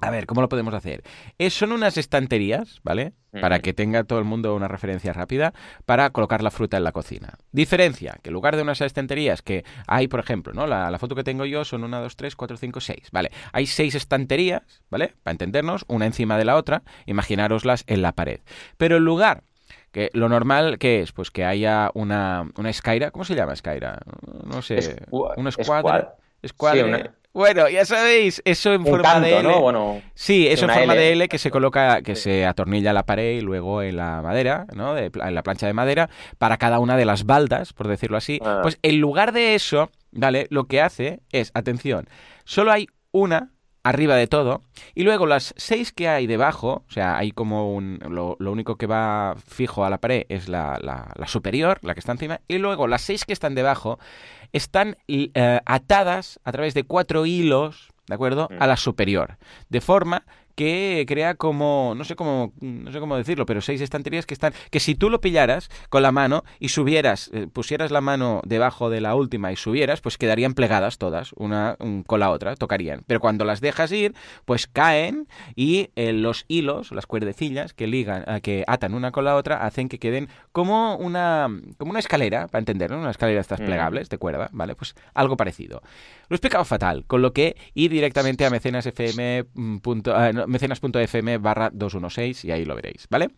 a 0.00 0.10
ver, 0.10 0.26
¿cómo 0.26 0.40
lo 0.40 0.48
podemos 0.48 0.74
hacer? 0.74 1.02
Es, 1.38 1.54
son 1.54 1.72
unas 1.72 1.96
estanterías, 1.96 2.80
¿vale? 2.82 3.12
Para 3.40 3.60
que 3.60 3.72
tenga 3.72 4.04
todo 4.04 4.18
el 4.18 4.24
mundo 4.24 4.54
una 4.54 4.68
referencia 4.68 5.12
rápida 5.12 5.54
para 5.86 6.10
colocar 6.10 6.42
la 6.42 6.50
fruta 6.50 6.76
en 6.76 6.84
la 6.84 6.92
cocina. 6.92 7.38
Diferencia, 7.52 8.18
que 8.22 8.30
en 8.30 8.34
lugar 8.34 8.54
de 8.54 8.62
unas 8.62 8.80
estanterías 8.80 9.42
que 9.42 9.64
hay, 9.86 10.06
por 10.06 10.20
ejemplo, 10.20 10.52
¿no? 10.52 10.66
La, 10.66 10.96
foto 10.98 11.14
que 11.14 11.24
tengo 11.24 11.44
yo 11.44 11.64
son 11.64 11.84
una, 11.84 12.00
dos, 12.00 12.16
tres, 12.16 12.36
cuatro, 12.36 12.56
cinco, 12.56 12.80
seis, 12.80 13.08
¿vale? 13.12 13.30
Hay 13.52 13.66
seis 13.66 13.94
estanterías, 13.94 14.62
¿vale? 14.90 15.14
Para 15.22 15.32
entendernos, 15.32 15.84
una 15.88 16.06
encima 16.06 16.38
de 16.38 16.44
la 16.44 16.56
otra, 16.56 16.82
imaginároslas 17.06 17.84
en 17.86 18.02
la 18.02 18.12
pared. 18.12 18.40
Pero 18.76 18.98
en 18.98 19.04
lugar 19.04 19.44
que 19.90 20.10
lo 20.12 20.28
normal, 20.28 20.78
¿qué 20.78 21.02
es? 21.02 21.12
Pues 21.12 21.30
que 21.30 21.44
haya 21.44 21.90
una, 21.94 22.50
una 22.56 22.70
escaira. 22.70 23.10
¿Cómo 23.12 23.24
se 23.24 23.36
llama 23.36 23.52
escaira? 23.52 24.00
No 24.44 24.60
sé. 24.60 24.96
una 25.10 25.50
escuadra. 25.50 26.16
Escuadra. 26.44 27.14
Bueno, 27.34 27.68
ya 27.68 27.84
sabéis, 27.84 28.40
eso 28.44 28.72
en 28.72 28.86
forma 28.86 29.18
de 29.18 29.40
L. 29.40 29.42
¿no? 29.42 29.60
Bueno, 29.60 30.00
sí, 30.14 30.46
eso 30.46 30.66
en 30.66 30.70
forma 30.70 30.94
de 30.94 31.10
L 31.10 31.26
que 31.28 31.38
se 31.38 31.50
coloca, 31.50 32.00
que 32.02 32.14
se 32.14 32.46
atornilla 32.46 32.90
a 32.90 32.92
la 32.92 33.06
pared 33.06 33.38
y 33.38 33.40
luego 33.40 33.82
en 33.82 33.96
la 33.96 34.22
madera, 34.22 34.66
¿no? 34.72 34.96
en 34.96 35.10
la 35.34 35.42
plancha 35.42 35.66
de 35.66 35.72
madera, 35.72 36.08
para 36.38 36.58
cada 36.58 36.78
una 36.78 36.96
de 36.96 37.04
las 37.04 37.24
baldas, 37.26 37.72
por 37.72 37.88
decirlo 37.88 38.16
así. 38.18 38.38
Ah. 38.44 38.60
Pues 38.62 38.78
en 38.82 39.00
lugar 39.00 39.32
de 39.32 39.56
eso, 39.56 39.90
¿vale? 40.12 40.46
Lo 40.50 40.66
que 40.66 40.80
hace 40.80 41.22
es, 41.32 41.50
atención, 41.54 42.06
solo 42.44 42.70
hay 42.70 42.86
una 43.10 43.50
arriba 43.84 44.16
de 44.16 44.26
todo. 44.26 44.62
Y 44.94 45.04
luego 45.04 45.26
las 45.26 45.54
seis 45.56 45.92
que 45.92 46.08
hay 46.08 46.26
debajo, 46.26 46.82
o 46.88 46.92
sea, 46.92 47.16
hay 47.16 47.30
como 47.30 47.72
un... 47.72 48.00
Lo, 48.08 48.36
único 48.50 48.76
que 48.76 48.86
va 48.86 49.36
fijo 49.46 49.84
a 49.84 49.90
la 49.90 49.98
pared 49.98 50.24
es 50.28 50.48
la, 50.48 50.78
la, 50.80 51.12
la, 51.14 51.28
superior, 51.28 51.78
la 51.82 51.94
que 51.94 52.00
está 52.00 52.12
encima. 52.12 52.40
Y 52.48 52.58
luego 52.58 52.88
las 52.88 53.02
seis 53.02 53.24
que 53.24 53.32
están 53.32 53.54
debajo 53.54 54.00
están 54.52 54.96
eh, 55.06 55.60
atadas 55.66 56.40
a 56.44 56.52
través 56.52 56.74
de 56.74 56.84
cuatro 56.84 57.26
hilos, 57.26 57.92
¿de 58.06 58.14
acuerdo? 58.14 58.48
Mm. 58.50 58.62
A 58.62 58.66
la 58.66 58.76
superior. 58.76 59.36
De 59.68 59.80
forma 59.80 60.24
que 60.54 61.04
crea 61.08 61.34
como, 61.34 61.94
no 61.96 62.04
sé 62.04 62.16
cómo, 62.16 62.52
no 62.60 62.92
sé 62.92 63.00
cómo 63.00 63.16
decirlo, 63.16 63.46
pero 63.46 63.60
seis 63.60 63.80
estanterías 63.80 64.26
que 64.26 64.34
están, 64.34 64.52
que 64.70 64.80
si 64.80 64.94
tú 64.94 65.10
lo 65.10 65.20
pillaras 65.20 65.70
con 65.88 66.02
la 66.02 66.12
mano 66.12 66.44
y 66.58 66.68
subieras, 66.68 67.30
eh, 67.32 67.46
pusieras 67.52 67.90
la 67.90 68.00
mano 68.00 68.40
debajo 68.44 68.90
de 68.90 69.00
la 69.00 69.14
última 69.14 69.52
y 69.52 69.56
subieras, 69.56 70.00
pues 70.00 70.18
quedarían 70.18 70.54
plegadas 70.54 70.98
todas, 70.98 71.32
una 71.34 71.76
con 72.06 72.20
la 72.20 72.30
otra, 72.30 72.56
tocarían. 72.56 73.02
Pero 73.06 73.20
cuando 73.20 73.44
las 73.44 73.60
dejas 73.60 73.90
ir, 73.92 74.14
pues 74.44 74.66
caen 74.66 75.28
y 75.54 75.90
eh, 75.96 76.12
los 76.12 76.44
hilos, 76.48 76.92
las 76.92 77.06
cuerdecillas 77.06 77.74
que 77.74 77.86
ligan, 77.86 78.24
eh, 78.26 78.40
que 78.40 78.64
atan 78.66 78.94
una 78.94 79.10
con 79.10 79.24
la 79.24 79.36
otra, 79.36 79.64
hacen 79.66 79.88
que 79.88 79.98
queden 79.98 80.28
como 80.52 80.96
una, 80.96 81.48
como 81.78 81.90
una 81.90 82.00
escalera, 82.00 82.48
para 82.48 82.60
entenderlo, 82.60 82.98
una 82.98 83.10
escalera 83.10 83.36
de 83.36 83.42
estas 83.42 83.60
mm. 83.60 83.64
plegables 83.64 84.08
de 84.08 84.18
cuerda, 84.18 84.50
¿vale? 84.52 84.74
Pues 84.74 84.94
algo 85.14 85.36
parecido. 85.36 85.82
Lo 86.28 86.34
he 86.34 86.36
explicado 86.36 86.64
fatal, 86.64 87.04
con 87.06 87.22
lo 87.22 87.32
que 87.32 87.56
ir 87.74 87.90
directamente 87.90 88.46
a 88.46 88.50
mecenasfm 88.50 89.44
mecenas.fm 90.46 91.38
barra 91.38 91.70
216 91.72 92.44
y 92.44 92.52
ahí 92.52 92.64
lo 92.64 92.74
veréis, 92.74 93.06
¿vale? 93.10 93.30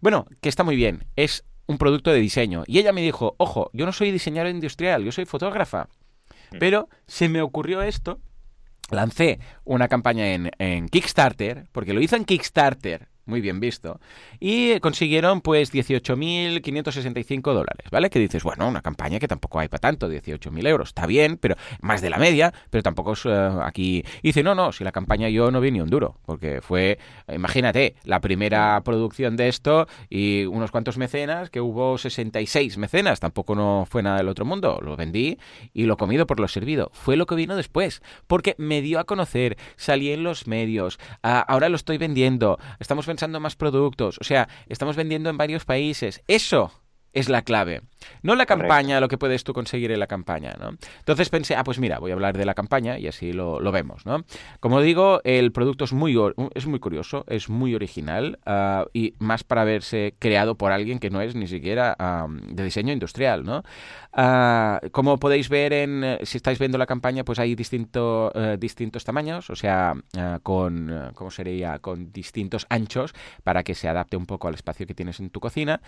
Bueno, 0.00 0.26
que 0.40 0.48
está 0.48 0.64
muy 0.64 0.76
bien, 0.76 1.04
es 1.16 1.44
un 1.66 1.78
producto 1.78 2.10
de 2.10 2.18
diseño. 2.18 2.64
Y 2.66 2.78
ella 2.78 2.92
me 2.92 3.02
dijo, 3.02 3.34
ojo, 3.38 3.70
yo 3.72 3.86
no 3.86 3.92
soy 3.92 4.10
diseñador 4.10 4.50
industrial, 4.50 5.04
yo 5.04 5.12
soy 5.12 5.26
fotógrafa. 5.26 5.88
Mm. 6.50 6.58
Pero 6.58 6.88
se 7.06 7.28
me 7.28 7.42
ocurrió 7.42 7.82
esto, 7.82 8.20
lancé 8.90 9.38
una 9.64 9.88
campaña 9.88 10.32
en, 10.32 10.50
en 10.58 10.88
Kickstarter, 10.88 11.66
porque 11.72 11.92
lo 11.92 12.00
hizo 12.00 12.16
en 12.16 12.24
Kickstarter, 12.24 13.08
muy 13.28 13.40
bien 13.40 13.60
visto, 13.60 14.00
y 14.40 14.80
consiguieron 14.80 15.40
pues 15.40 15.72
18.565 15.72 17.42
dólares, 17.52 17.86
¿vale? 17.90 18.10
Que 18.10 18.18
dices, 18.18 18.42
bueno, 18.42 18.66
una 18.66 18.82
campaña 18.82 19.18
que 19.18 19.28
tampoco 19.28 19.60
hay 19.60 19.68
para 19.68 19.80
tanto, 19.80 20.10
18.000 20.10 20.66
euros, 20.66 20.88
está 20.88 21.06
bien, 21.06 21.36
pero 21.36 21.56
más 21.80 22.00
de 22.00 22.10
la 22.10 22.18
media, 22.18 22.52
pero 22.70 22.82
tampoco 22.82 23.12
es 23.12 23.24
eh, 23.26 23.50
aquí... 23.62 24.04
Y 24.22 24.28
dice, 24.28 24.42
no, 24.42 24.54
no, 24.54 24.72
si 24.72 24.84
la 24.84 24.92
campaña 24.92 25.28
yo 25.28 25.50
no 25.50 25.60
vi 25.60 25.70
ni 25.70 25.80
un 25.80 25.90
duro, 25.90 26.18
porque 26.24 26.60
fue, 26.62 26.98
imagínate, 27.32 27.94
la 28.04 28.20
primera 28.20 28.80
producción 28.82 29.36
de 29.36 29.48
esto 29.48 29.86
y 30.08 30.46
unos 30.46 30.70
cuantos 30.70 30.98
mecenas, 30.98 31.50
que 31.50 31.60
hubo 31.60 31.98
66 31.98 32.78
mecenas, 32.78 33.20
tampoco 33.20 33.54
no 33.54 33.86
fue 33.88 34.02
nada 34.02 34.18
del 34.18 34.28
otro 34.28 34.44
mundo, 34.44 34.80
lo 34.82 34.96
vendí 34.96 35.38
y 35.72 35.84
lo 35.84 35.96
comido 35.96 36.26
por 36.26 36.40
lo 36.40 36.48
servido. 36.48 36.90
Fue 36.94 37.16
lo 37.16 37.26
que 37.26 37.34
vino 37.34 37.56
después, 37.56 38.02
porque 38.26 38.54
me 38.58 38.80
dio 38.80 38.98
a 38.98 39.04
conocer, 39.04 39.58
salí 39.76 40.12
en 40.12 40.24
los 40.24 40.46
medios, 40.46 40.98
ahora 41.22 41.68
lo 41.68 41.76
estoy 41.76 41.98
vendiendo, 41.98 42.58
estamos 42.78 43.06
pensando 43.18 43.40
más 43.40 43.56
productos, 43.56 44.16
o 44.20 44.24
sea, 44.24 44.48
estamos 44.68 44.94
vendiendo 44.94 45.28
en 45.28 45.36
varios 45.36 45.64
países. 45.64 46.22
Eso 46.28 46.70
es 47.12 47.28
la 47.28 47.42
clave. 47.42 47.82
No 48.22 48.34
la 48.34 48.46
campaña, 48.46 49.00
lo 49.00 49.08
que 49.08 49.18
puedes 49.18 49.44
tú 49.44 49.52
conseguir 49.52 49.90
en 49.92 50.00
la 50.00 50.06
campaña, 50.06 50.54
¿no? 50.60 50.70
Entonces 50.98 51.28
pensé, 51.28 51.56
ah, 51.56 51.64
pues 51.64 51.78
mira, 51.78 51.98
voy 51.98 52.10
a 52.10 52.14
hablar 52.14 52.36
de 52.36 52.44
la 52.44 52.54
campaña 52.54 52.98
y 52.98 53.06
así 53.06 53.32
lo, 53.32 53.58
vemos, 53.72 54.06
¿no? 54.06 54.24
Como 54.60 54.80
digo, 54.80 55.20
el 55.24 55.52
producto 55.52 55.84
es 55.84 55.92
muy, 55.92 56.16
es 56.54 56.66
muy 56.66 56.80
curioso, 56.80 57.24
es 57.28 57.48
muy 57.48 57.74
original 57.74 58.38
ah, 58.46 58.86
y 58.92 59.14
más 59.18 59.44
para 59.44 59.62
haberse 59.62 60.14
creado 60.18 60.56
por 60.56 60.72
alguien 60.72 60.98
que 60.98 61.10
no 61.10 61.20
es 61.20 61.34
ni 61.34 61.46
siquiera 61.46 61.96
de 62.48 62.64
diseño 62.64 62.92
industrial, 62.92 63.44
¿no? 63.44 63.62
Ah, 64.12 64.80
como 64.92 65.18
podéis 65.18 65.48
ver 65.48 65.72
en, 65.72 66.18
si 66.22 66.38
estáis 66.38 66.58
viendo 66.58 66.78
la 66.78 66.86
campaña, 66.86 67.24
pues 67.24 67.38
hay 67.38 67.54
distinto, 67.54 68.32
eh, 68.34 68.56
distintos 68.58 69.04
tamaños, 69.04 69.50
o 69.50 69.56
sea, 69.56 69.94
ah, 70.16 70.38
con, 70.42 71.12
¿cómo 71.14 71.30
sería? 71.30 71.78
Con 71.78 72.12
distintos 72.12 72.66
anchos 72.68 73.14
para 73.44 73.62
que 73.62 73.74
se 73.74 73.88
adapte 73.88 74.16
un 74.16 74.26
poco 74.26 74.48
al 74.48 74.54
espacio 74.54 74.86
que 74.86 74.94
tienes 74.94 75.20
en 75.20 75.30
tu 75.30 75.40
cocina. 75.40 75.80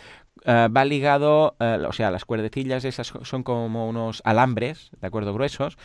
va 0.47 0.85
ligado, 0.85 1.57
eh, 1.61 1.79
o 1.87 1.93
sea, 1.93 2.00
sea, 2.01 2.11
las 2.11 2.25
cuerdecillas 2.25 2.87
esas 2.87 3.13
son 3.23 3.43
como 3.43 3.87
unos 3.87 4.23
alambres, 4.25 4.91
¿de 5.03 5.07
acuerdo? 5.07 5.35
Gruesos, 5.35 5.77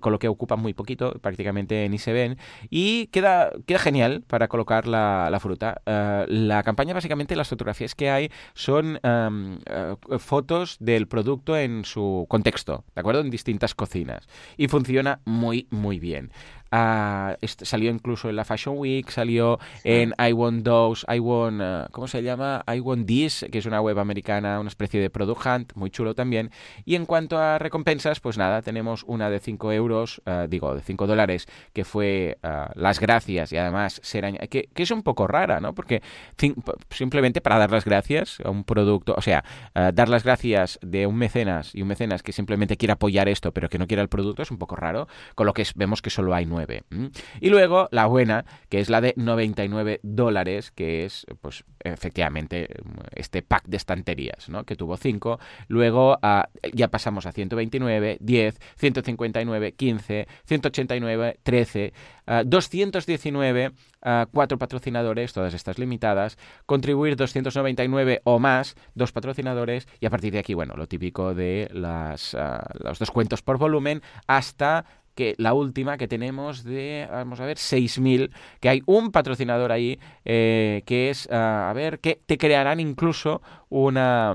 con 0.00 0.12
lo 0.12 0.18
que 0.18 0.28
ocupan 0.28 0.60
muy 0.60 0.74
poquito, 0.74 1.12
prácticamente 1.20 1.88
ni 1.88 1.98
se 1.98 2.12
ven, 2.12 2.38
y 2.70 3.06
queda, 3.08 3.50
queda 3.66 3.78
genial 3.78 4.22
para 4.26 4.48
colocar 4.48 4.86
la, 4.86 5.38
fruta. 5.40 5.82
Eh, 5.86 6.24
la 6.28 6.62
campaña, 6.62 6.94
básicamente, 6.94 7.36
las 7.36 7.48
fotografías 7.48 7.94
que 7.94 8.10
hay 8.10 8.30
son 8.54 8.98
em, 9.02 9.58
eh, 9.66 9.96
fotos 10.18 10.76
del 10.80 11.08
producto 11.08 11.56
en 11.56 11.84
su 11.84 12.26
contexto, 12.28 12.84
¿de 12.94 13.00
acuerdo? 13.00 13.20
En 13.20 13.30
distintas 13.30 13.74
cocinas. 13.74 14.26
Y 14.56 14.68
funciona 14.68 15.20
muy, 15.24 15.66
muy 15.70 15.98
bien. 15.98 16.30
Ah, 16.76 17.36
salió 17.62 17.88
incluso 17.88 18.28
en 18.28 18.34
la 18.34 18.44
Fashion 18.44 18.76
Week, 18.76 19.08
salió 19.08 19.60
en 19.84 20.12
I 20.18 20.32
Want 20.32 20.64
Those, 20.64 21.06
I 21.08 21.20
Want, 21.20 21.60
uh, 21.60 21.92
¿cómo 21.92 22.08
se 22.08 22.20
llama? 22.20 22.64
I 22.66 22.80
Want 22.80 23.06
This, 23.06 23.46
que 23.52 23.58
es 23.58 23.66
una 23.66 23.80
web 23.80 23.96
americana, 24.00 24.58
una 24.58 24.70
especie 24.70 25.00
de 25.00 25.08
Product 25.08 25.46
Hunt, 25.46 25.72
muy 25.76 25.90
chulo 25.90 26.16
también. 26.16 26.50
Y 26.84 26.96
en 26.96 27.06
cuanto 27.06 27.38
a 27.38 27.60
recompensas, 27.60 28.18
pues 28.18 28.38
nada, 28.38 28.60
tenemos 28.60 29.04
una 29.06 29.30
de 29.30 29.38
5 29.38 29.72
euros, 29.74 30.22
uh, 30.26 30.48
digo, 30.48 30.74
de 30.74 30.80
5 30.80 31.06
dólares, 31.06 31.46
que 31.72 31.84
fue 31.84 32.38
uh, 32.42 32.70
las 32.74 33.00
gracias 33.00 33.52
y 33.52 33.56
además 33.56 34.00
ser 34.02 34.24
que, 34.48 34.68
que, 34.72 34.82
es 34.82 34.90
un 34.90 35.02
poco 35.02 35.26
rara, 35.26 35.60
¿no? 35.60 35.74
Porque 35.74 36.02
simplemente 36.90 37.40
para 37.40 37.58
dar 37.58 37.70
las 37.70 37.84
gracias 37.84 38.38
a 38.44 38.50
un 38.50 38.64
producto, 38.64 39.14
o 39.16 39.20
sea, 39.20 39.44
dar 39.74 40.08
las 40.08 40.24
gracias 40.24 40.78
de 40.82 41.06
un 41.06 41.16
mecenas 41.16 41.74
y 41.74 41.82
un 41.82 41.88
mecenas 41.88 42.22
que 42.22 42.32
simplemente 42.32 42.76
quiere 42.76 42.92
apoyar 42.92 43.28
esto, 43.28 43.52
pero 43.52 43.68
que 43.68 43.78
no 43.78 43.86
quiera 43.86 44.02
el 44.02 44.08
producto, 44.08 44.42
es 44.42 44.50
un 44.50 44.58
poco 44.58 44.76
raro, 44.76 45.08
con 45.34 45.46
lo 45.46 45.52
que 45.52 45.64
vemos 45.74 46.00
que 46.00 46.10
solo 46.10 46.34
hay 46.34 46.46
9 46.46 46.84
y 47.40 47.50
luego 47.50 47.88
la 47.90 48.06
buena, 48.06 48.44
que 48.68 48.80
es 48.80 48.88
la 48.88 49.00
de 49.00 49.14
99 49.16 50.00
dólares, 50.02 50.70
que 50.70 51.04
es, 51.04 51.26
pues, 51.40 51.64
efectivamente, 51.80 52.68
este 53.14 53.42
pack 53.42 53.64
de 53.66 53.76
estanterías, 53.76 54.48
¿no? 54.48 54.64
Que 54.64 54.76
tuvo 54.76 54.96
5. 54.96 55.38
Luego 55.68 56.18
ah, 56.22 56.48
ya 56.72 56.88
pasamos 56.88 57.26
a 57.26 57.32
129, 57.32 58.18
10, 58.20 58.58
159, 58.76 59.53
15, 59.60 60.26
189, 60.44 61.38
13, 61.42 61.92
219, 62.44 63.68
uh, 63.68 64.26
cuatro 64.32 64.58
patrocinadores, 64.58 65.32
todas 65.32 65.54
estas 65.54 65.78
limitadas, 65.78 66.38
contribuir 66.66 67.16
299 67.16 68.22
o 68.24 68.38
más, 68.38 68.76
dos 68.94 69.12
patrocinadores, 69.12 69.86
y 70.00 70.06
a 70.06 70.10
partir 70.10 70.32
de 70.32 70.38
aquí, 70.38 70.54
bueno, 70.54 70.74
lo 70.76 70.86
típico 70.86 71.34
de 71.34 71.68
las, 71.72 72.34
ah, 72.34 72.64
los 72.80 72.98
descuentos 72.98 73.42
por 73.42 73.58
volumen 73.58 74.02
hasta 74.26 74.84
que 75.14 75.34
la 75.38 75.54
última 75.54 75.96
que 75.96 76.08
tenemos 76.08 76.64
de, 76.64 77.06
vamos 77.10 77.40
a 77.40 77.46
ver, 77.46 77.56
6.000, 77.56 78.30
que 78.60 78.68
hay 78.68 78.82
un 78.86 79.12
patrocinador 79.12 79.70
ahí 79.72 79.98
eh, 80.24 80.82
que 80.86 81.10
es, 81.10 81.28
ah, 81.30 81.70
a 81.70 81.72
ver, 81.72 82.00
que 82.00 82.20
te 82.26 82.36
crearán 82.36 82.80
incluso 82.80 83.40
una, 83.68 84.34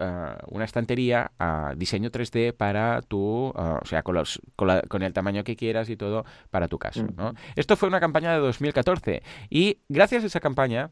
uh, 0.00 0.36
una 0.48 0.64
estantería 0.64 1.32
a 1.38 1.74
diseño 1.76 2.10
3D 2.10 2.52
para 2.52 3.02
tu, 3.02 3.18
uh, 3.18 3.78
o 3.82 3.86
sea, 3.86 4.02
con, 4.02 4.14
los, 4.14 4.40
con, 4.56 4.68
la, 4.68 4.82
con, 4.82 5.02
el 5.02 5.12
tamaño 5.12 5.44
que 5.44 5.56
quieras 5.56 5.88
y 5.90 5.96
todo 5.96 6.24
para 6.50 6.68
tu 6.68 6.78
caso. 6.78 7.06
¿no? 7.16 7.34
Esto 7.56 7.76
fue 7.76 7.88
una 7.88 8.00
campaña 8.00 8.32
de 8.32 8.38
2014 8.38 9.22
y 9.50 9.78
gracias 9.88 10.24
a 10.24 10.26
esa 10.26 10.40
campaña 10.40 10.90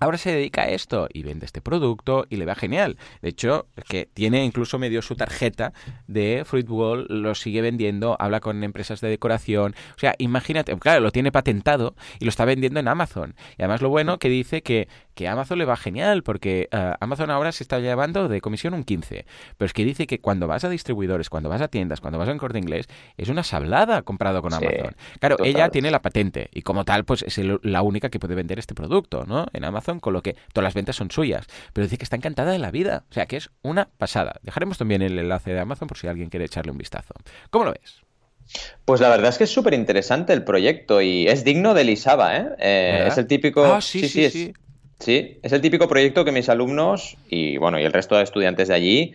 ahora 0.00 0.18
se 0.18 0.32
dedica 0.32 0.62
a 0.62 0.68
esto 0.68 1.08
y 1.12 1.22
vende 1.22 1.46
este 1.46 1.60
producto 1.60 2.26
y 2.28 2.36
le 2.36 2.46
va 2.46 2.54
genial. 2.54 2.96
De 3.22 3.30
hecho, 3.30 3.66
que 3.88 4.08
tiene 4.12 4.44
incluso 4.44 4.78
medio 4.78 5.02
su 5.02 5.16
tarjeta 5.16 5.72
de 6.06 6.42
Fruitwall, 6.44 7.06
lo 7.08 7.34
sigue 7.34 7.60
vendiendo, 7.60 8.16
habla 8.18 8.40
con 8.40 8.62
empresas 8.62 9.00
de 9.00 9.08
decoración. 9.08 9.74
O 9.96 9.98
sea, 9.98 10.14
imagínate, 10.18 10.76
claro, 10.78 11.00
lo 11.00 11.10
tiene 11.10 11.32
patentado 11.32 11.94
y 12.18 12.24
lo 12.24 12.28
está 12.30 12.44
vendiendo 12.44 12.80
en 12.80 12.88
Amazon. 12.88 13.34
Y 13.56 13.62
además 13.62 13.82
lo 13.82 13.88
bueno 13.88 14.18
que 14.18 14.28
dice 14.28 14.62
que, 14.62 14.88
que 15.18 15.26
a 15.26 15.32
Amazon 15.32 15.58
le 15.58 15.64
va 15.64 15.76
genial 15.76 16.22
porque 16.22 16.68
uh, 16.72 16.94
Amazon 17.00 17.28
ahora 17.30 17.50
se 17.50 17.64
está 17.64 17.80
llevando 17.80 18.28
de 18.28 18.40
comisión 18.40 18.72
un 18.72 18.84
15. 18.84 19.26
Pero 19.56 19.66
es 19.66 19.72
que 19.72 19.84
dice 19.84 20.06
que 20.06 20.20
cuando 20.20 20.46
vas 20.46 20.62
a 20.62 20.68
distribuidores, 20.68 21.28
cuando 21.28 21.48
vas 21.48 21.60
a 21.60 21.66
tiendas, 21.66 22.00
cuando 22.00 22.20
vas 22.20 22.28
a 22.28 22.32
un 22.32 22.38
corte 22.38 22.60
inglés, 22.60 22.86
es 23.16 23.28
una 23.28 23.42
sablada 23.42 24.02
comprado 24.02 24.42
con 24.42 24.54
Amazon. 24.54 24.94
Claro, 25.18 25.36
total. 25.36 25.50
ella 25.50 25.70
tiene 25.70 25.90
la 25.90 26.02
patente 26.02 26.50
y 26.52 26.62
como 26.62 26.84
tal, 26.84 27.04
pues 27.04 27.24
es 27.24 27.36
el, 27.38 27.58
la 27.64 27.82
única 27.82 28.10
que 28.10 28.20
puede 28.20 28.36
vender 28.36 28.60
este 28.60 28.76
producto, 28.76 29.24
¿no? 29.26 29.48
En 29.52 29.64
Amazon 29.64 29.98
con 29.98 30.12
lo 30.12 30.22
que 30.22 30.36
todas 30.52 30.62
las 30.62 30.74
ventas 30.74 30.94
son 30.94 31.10
suyas. 31.10 31.48
Pero 31.72 31.84
dice 31.84 31.98
que 31.98 32.04
está 32.04 32.14
encantada 32.14 32.52
de 32.52 32.60
la 32.60 32.70
vida. 32.70 33.02
O 33.10 33.12
sea, 33.12 33.26
que 33.26 33.38
es 33.38 33.50
una 33.62 33.88
pasada. 33.98 34.38
Dejaremos 34.44 34.78
también 34.78 35.02
el 35.02 35.18
enlace 35.18 35.52
de 35.52 35.58
Amazon 35.58 35.88
por 35.88 35.98
si 35.98 36.06
alguien 36.06 36.30
quiere 36.30 36.44
echarle 36.44 36.70
un 36.70 36.78
vistazo. 36.78 37.14
¿Cómo 37.50 37.64
lo 37.64 37.72
ves? 37.72 38.04
Pues 38.84 39.00
la 39.00 39.08
verdad 39.08 39.30
es 39.30 39.38
que 39.38 39.44
es 39.44 39.50
súper 39.50 39.74
interesante 39.74 40.32
el 40.32 40.44
proyecto 40.44 41.02
y 41.02 41.26
es 41.26 41.42
digno 41.42 41.74
de 41.74 41.82
Lisaba, 41.82 42.36
¿eh? 42.36 42.48
eh 42.60 43.04
es 43.08 43.18
el 43.18 43.26
típico... 43.26 43.64
Ah, 43.64 43.80
sí, 43.80 44.08
sí, 44.08 44.30
sí. 44.30 44.52
Sí, 44.98 45.38
es 45.42 45.52
el 45.52 45.60
típico 45.60 45.88
proyecto 45.88 46.24
que 46.24 46.32
mis 46.32 46.48
alumnos 46.48 47.16
y, 47.28 47.56
bueno, 47.56 47.78
y 47.78 47.84
el 47.84 47.92
resto 47.92 48.16
de 48.16 48.24
estudiantes 48.24 48.68
de 48.68 48.74
allí 48.74 49.14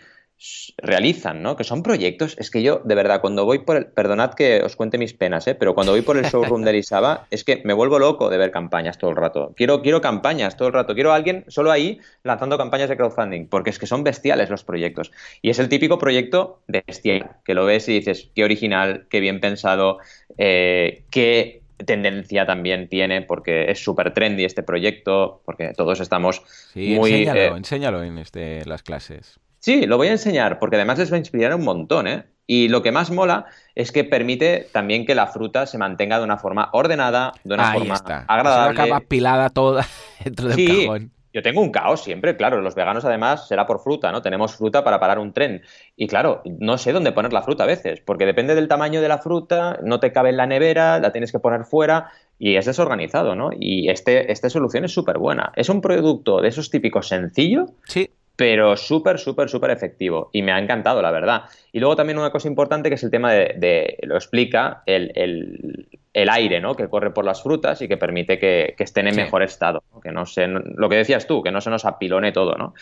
realizan, 0.77 1.41
¿no? 1.41 1.55
Que 1.55 1.63
son 1.63 1.84
proyectos. 1.84 2.36
Es 2.38 2.51
que 2.51 2.61
yo, 2.61 2.81
de 2.84 2.95
verdad, 2.95 3.21
cuando 3.21 3.45
voy 3.45 3.59
por 3.59 3.77
el. 3.77 3.86
Perdonad 3.86 4.34
que 4.34 4.61
os 4.61 4.75
cuente 4.75 4.97
mis 4.97 5.13
penas, 5.13 5.47
¿eh? 5.47 5.55
Pero 5.55 5.73
cuando 5.73 5.93
voy 5.93 6.01
por 6.01 6.17
el 6.17 6.25
showroom 6.25 6.63
de 6.63 6.71
Elisaba, 6.71 7.27
es 7.31 7.43
que 7.43 7.61
me 7.63 7.73
vuelvo 7.73 7.99
loco 7.99 8.29
de 8.29 8.38
ver 8.38 8.51
campañas 8.51 8.97
todo 8.97 9.11
el 9.11 9.15
rato. 9.15 9.53
Quiero, 9.55 9.81
quiero 9.81 10.01
campañas 10.01 10.57
todo 10.57 10.67
el 10.67 10.73
rato. 10.73 10.95
Quiero 10.95 11.13
a 11.13 11.15
alguien 11.15 11.45
solo 11.47 11.71
ahí 11.71 11.99
lanzando 12.23 12.57
campañas 12.57 12.89
de 12.89 12.97
crowdfunding, 12.97 13.47
porque 13.47 13.69
es 13.69 13.79
que 13.79 13.88
son 13.88 14.03
bestiales 14.03 14.49
los 14.49 14.63
proyectos. 14.63 15.11
Y 15.41 15.49
es 15.49 15.59
el 15.59 15.69
típico 15.69 15.97
proyecto 15.97 16.61
bestial, 16.67 17.38
que 17.45 17.53
lo 17.53 17.65
ves 17.65 17.88
y 17.88 17.93
dices, 17.93 18.29
qué 18.36 18.43
original, 18.43 19.07
qué 19.09 19.19
bien 19.21 19.39
pensado, 19.39 19.99
eh, 20.38 21.05
qué 21.09 21.62
tendencia 21.86 22.45
también 22.45 22.88
tiene, 22.89 23.21
porque 23.21 23.69
es 23.71 23.84
súper 23.84 24.13
trendy 24.13 24.45
este 24.45 24.63
proyecto, 24.63 25.41
porque 25.45 25.74
todos 25.76 25.99
estamos 25.99 26.41
sí, 26.74 26.95
muy... 26.95 27.11
Enséñalo, 27.11 27.39
eh, 27.39 27.57
enséñalo 27.57 28.03
en 28.03 28.17
este, 28.17 28.65
las 28.65 28.84
clases. 28.84 29.39
Sí, 29.59 29.86
lo 29.86 29.97
voy 29.97 30.07
a 30.09 30.11
enseñar 30.11 30.59
porque 30.59 30.76
además 30.76 30.99
les 30.99 31.11
va 31.11 31.15
a 31.15 31.19
inspirar 31.19 31.55
un 31.55 31.63
montón, 31.63 32.07
¿eh? 32.07 32.26
Y 32.45 32.67
lo 32.67 32.84
que 32.84 32.91
más 32.91 33.09
mola 33.09 33.45
es 33.74 33.93
que 33.93 34.03
permite 34.03 34.67
también 34.74 35.05
que 35.05 35.15
la 35.15 35.28
fruta 35.28 35.65
se 35.65 35.78
mantenga 35.78 36.17
de 36.17 36.26
una 36.26 36.38
forma 36.38 36.69
ordenada, 36.74 37.32
de 37.45 37.53
una 37.53 37.71
Ahí 37.71 37.80
forma 37.80 37.93
está. 37.95 38.26
agradable. 38.28 38.82
acaba 38.82 38.99
pilada 38.99 39.49
toda 39.49 39.88
dentro 40.24 40.49
del 40.49 40.55
Sí, 40.57 40.86
cajón. 40.86 41.11
Yo 41.34 41.41
tengo 41.41 41.61
un 41.61 41.71
caos 41.71 42.03
siempre, 42.03 42.38
claro. 42.38 42.61
Los 42.61 42.75
veganos, 42.75 43.03
además, 43.05 43.47
será 43.47 43.65
por 43.65 43.79
fruta, 43.79 44.11
¿no? 44.11 44.21
Tenemos 44.21 44.55
fruta 44.55 44.84
para 44.84 44.99
parar 44.99 45.17
un 45.17 45.34
tren. 45.34 45.63
Y 45.95 46.07
claro, 46.07 46.43
no 46.45 46.77
sé 46.77 46.93
dónde 46.93 47.11
poner 47.11 47.34
la 47.34 47.41
fruta 47.41 47.63
a 47.63 47.67
veces, 47.67 48.01
porque 48.01 48.25
depende 48.25 48.53
del 48.53 48.67
tamaño 48.67 49.01
de 49.01 49.07
la 49.07 49.17
fruta, 49.17 49.79
no 49.84 49.99
te 49.99 50.11
cabe 50.11 50.29
en 50.29 50.38
la 50.38 50.45
nevera, 50.45 50.99
la 50.99 51.11
tienes 51.11 51.31
que 51.31 51.39
poner 51.39 51.65
fuera 51.65 52.11
y 52.38 52.55
es 52.55 52.65
desorganizado, 52.65 53.36
¿no? 53.36 53.49
Y 53.57 53.89
este, 53.89 54.31
esta 54.31 54.49
solución 54.49 54.86
es 54.86 54.91
súper 54.91 55.17
buena. 55.17 55.51
Es 55.55 55.69
un 55.69 55.81
producto 55.81 56.39
de 56.41 56.49
esos 56.49 56.69
típicos 56.69 57.07
sencillo, 57.07 57.65
Sí, 57.88 58.09
pero 58.36 58.75
súper, 58.75 59.19
súper, 59.19 59.47
súper 59.49 59.71
efectivo. 59.71 60.29
Y 60.34 60.41
me 60.41 60.51
ha 60.51 60.59
encantado, 60.59 61.01
la 61.01 61.11
verdad. 61.11 61.43
Y 61.71 61.79
luego 61.79 61.95
también 61.95 62.17
una 62.17 62.31
cosa 62.31 62.47
importante 62.47 62.89
que 62.89 62.95
es 62.95 63.03
el 63.03 63.11
tema 63.11 63.31
de, 63.31 63.53
de 63.57 63.97
lo 64.03 64.15
explica, 64.15 64.81
el, 64.88 65.11
el, 65.15 65.88
el, 66.13 66.29
aire, 66.29 66.59
¿no? 66.59 66.75
Que 66.75 66.89
corre 66.89 67.11
por 67.11 67.25
las 67.25 67.43
frutas 67.43 67.81
y 67.81 67.88
que 67.88 67.97
permite 67.97 68.39
que, 68.39 68.73
que 68.77 68.84
estén 68.84 69.07
en 69.07 69.13
Sí. 69.13 69.21
mejor 69.21 69.43
estado. 69.43 69.84
¿no? 69.93 70.01
Que 70.01 70.11
no 70.11 70.25
se, 70.25 70.47
lo 70.47 70.89
que 70.89 70.95
decías 70.95 71.27
tú, 71.27 71.43
que 71.43 71.51
no 71.51 71.61
se 71.61 71.69
nos 71.69 71.86
apilone 71.86 72.31
todo, 72.31 72.55
¿no? 72.55 72.73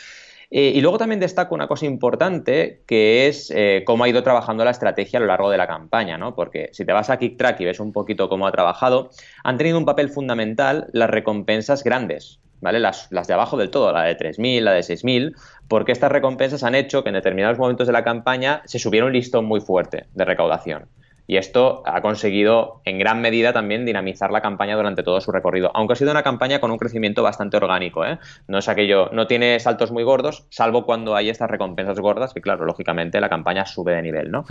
Eh, 0.53 0.73
y 0.75 0.81
luego 0.81 0.97
también 0.97 1.21
destaco 1.21 1.55
una 1.55 1.67
cosa 1.67 1.85
importante 1.85 2.83
que 2.85 3.27
es 3.27 3.49
eh, 3.55 3.83
cómo 3.85 4.03
ha 4.03 4.09
ido 4.09 4.21
trabajando 4.21 4.65
la 4.65 4.71
estrategia 4.71 5.17
a 5.17 5.21
lo 5.21 5.27
largo 5.27 5.49
de 5.49 5.57
la 5.57 5.65
campaña, 5.65 6.17
¿no? 6.17 6.35
Porque 6.35 6.69
si 6.73 6.85
te 6.85 6.91
vas 6.91 7.09
a 7.09 7.17
KickTrack 7.17 7.61
y 7.61 7.65
ves 7.65 7.79
un 7.79 7.93
poquito 7.93 8.27
cómo 8.27 8.45
ha 8.47 8.51
trabajado, 8.51 9.11
han 9.45 9.57
tenido 9.57 9.77
un 9.77 9.85
papel 9.85 10.09
fundamental 10.09 10.87
las 10.91 11.09
recompensas 11.09 11.85
grandes, 11.85 12.41
¿vale? 12.61 12.79
Las, 12.79 13.11
las 13.11 13.27
de 13.27 13.33
abajo 13.33 13.57
del 13.57 13.69
todo, 13.69 13.91
la 13.91 14.03
de 14.03 14.17
3.000, 14.17 14.61
la 14.61 14.71
de 14.71 14.81
6.000, 14.81 15.35
porque 15.67 15.91
estas 15.91 16.11
recompensas 16.11 16.63
han 16.63 16.75
hecho 16.75 17.03
que 17.03 17.09
en 17.09 17.15
determinados 17.15 17.57
momentos 17.57 17.87
de 17.87 17.93
la 17.93 18.03
campaña 18.03 18.61
se 18.65 18.79
subiera 18.79 19.05
un 19.05 19.13
listón 19.13 19.45
muy 19.45 19.59
fuerte 19.59 20.05
de 20.13 20.25
recaudación. 20.25 20.87
Y 21.31 21.37
esto 21.37 21.81
ha 21.85 22.01
conseguido 22.01 22.81
en 22.83 22.99
gran 22.99 23.21
medida 23.21 23.53
también 23.53 23.85
dinamizar 23.85 24.31
la 24.31 24.41
campaña 24.41 24.75
durante 24.75 25.01
todo 25.01 25.21
su 25.21 25.31
recorrido, 25.31 25.71
aunque 25.73 25.93
ha 25.93 25.95
sido 25.95 26.11
una 26.11 26.23
campaña 26.23 26.59
con 26.59 26.71
un 26.71 26.77
crecimiento 26.77 27.23
bastante 27.23 27.55
orgánico. 27.55 28.05
¿eh? 28.05 28.19
No 28.49 28.57
es 28.57 28.67
aquello, 28.67 29.09
no 29.13 29.27
tiene 29.27 29.57
saltos 29.61 29.93
muy 29.93 30.03
gordos, 30.03 30.45
salvo 30.49 30.85
cuando 30.85 31.15
hay 31.15 31.29
estas 31.29 31.49
recompensas 31.49 31.97
gordas, 32.01 32.33
que 32.33 32.41
claro, 32.41 32.65
lógicamente 32.65 33.21
la 33.21 33.29
campaña 33.29 33.65
sube 33.65 33.93
de 33.93 34.01
nivel, 34.01 34.29
¿no? 34.29 34.43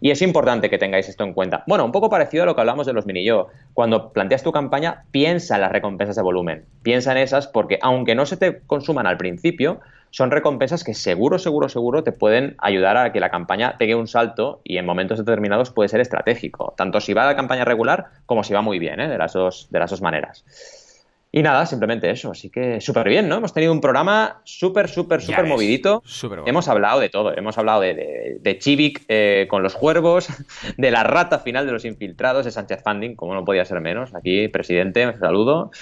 Y 0.00 0.10
es 0.10 0.22
importante 0.22 0.68
que 0.68 0.76
tengáis 0.76 1.08
esto 1.08 1.22
en 1.22 1.34
cuenta. 1.34 1.62
Bueno, 1.68 1.84
un 1.84 1.92
poco 1.92 2.10
parecido 2.10 2.42
a 2.42 2.46
lo 2.46 2.56
que 2.56 2.62
hablamos 2.62 2.88
de 2.88 2.94
los 2.94 3.06
mini 3.06 3.24
yo. 3.24 3.46
Cuando 3.72 4.12
planteas 4.12 4.42
tu 4.42 4.50
campaña, 4.50 5.04
piensa 5.12 5.54
en 5.54 5.60
las 5.60 5.70
recompensas 5.70 6.16
de 6.16 6.22
volumen. 6.22 6.64
Piensa 6.82 7.12
en 7.12 7.18
esas 7.18 7.46
porque 7.46 7.78
aunque 7.80 8.16
no 8.16 8.26
se 8.26 8.36
te 8.36 8.58
consuman 8.66 9.06
al 9.06 9.18
principio, 9.18 9.82
son 10.14 10.30
recompensas 10.30 10.84
que 10.84 10.94
seguro, 10.94 11.40
seguro, 11.40 11.68
seguro 11.68 12.04
te 12.04 12.12
pueden 12.12 12.54
ayudar 12.58 12.96
a 12.96 13.12
que 13.12 13.18
la 13.18 13.30
campaña 13.30 13.74
pegue 13.78 13.96
un 13.96 14.06
salto 14.06 14.60
y 14.62 14.78
en 14.78 14.86
momentos 14.86 15.18
determinados 15.18 15.72
puede 15.72 15.88
ser 15.88 16.00
estratégico, 16.00 16.72
tanto 16.76 17.00
si 17.00 17.14
va 17.14 17.26
la 17.26 17.34
campaña 17.34 17.64
regular 17.64 18.06
como 18.24 18.44
si 18.44 18.54
va 18.54 18.62
muy 18.62 18.78
bien, 18.78 19.00
¿eh? 19.00 19.08
de, 19.08 19.18
las 19.18 19.32
dos, 19.32 19.66
de 19.72 19.80
las 19.80 19.90
dos 19.90 20.02
maneras. 20.02 20.44
Y 21.32 21.42
nada, 21.42 21.66
simplemente 21.66 22.08
eso. 22.10 22.30
Así 22.30 22.48
que 22.48 22.80
súper 22.80 23.08
bien, 23.08 23.28
¿no? 23.28 23.38
Hemos 23.38 23.52
tenido 23.52 23.72
un 23.72 23.80
programa 23.80 24.40
súper, 24.44 24.88
súper, 24.88 25.20
súper 25.20 25.46
movidito. 25.46 26.00
bueno. 26.28 26.44
Hemos 26.46 26.68
hablado 26.68 27.00
de 27.00 27.08
todo. 27.08 27.36
Hemos 27.36 27.58
hablado 27.58 27.80
de, 27.80 27.94
de, 27.94 28.38
de 28.40 28.58
Chivik 28.60 29.04
eh, 29.08 29.48
con 29.50 29.64
los 29.64 29.74
cuervos, 29.74 30.28
de 30.76 30.90
la 30.92 31.02
rata 31.02 31.40
final 31.40 31.66
de 31.66 31.72
los 31.72 31.84
infiltrados, 31.84 32.44
de 32.44 32.52
Sánchez 32.52 32.84
Funding, 32.84 33.16
como 33.16 33.34
no 33.34 33.44
podía 33.44 33.64
ser 33.64 33.80
menos. 33.80 34.14
Aquí, 34.14 34.46
presidente, 34.46 35.04
un 35.08 35.18
saludo. 35.18 35.72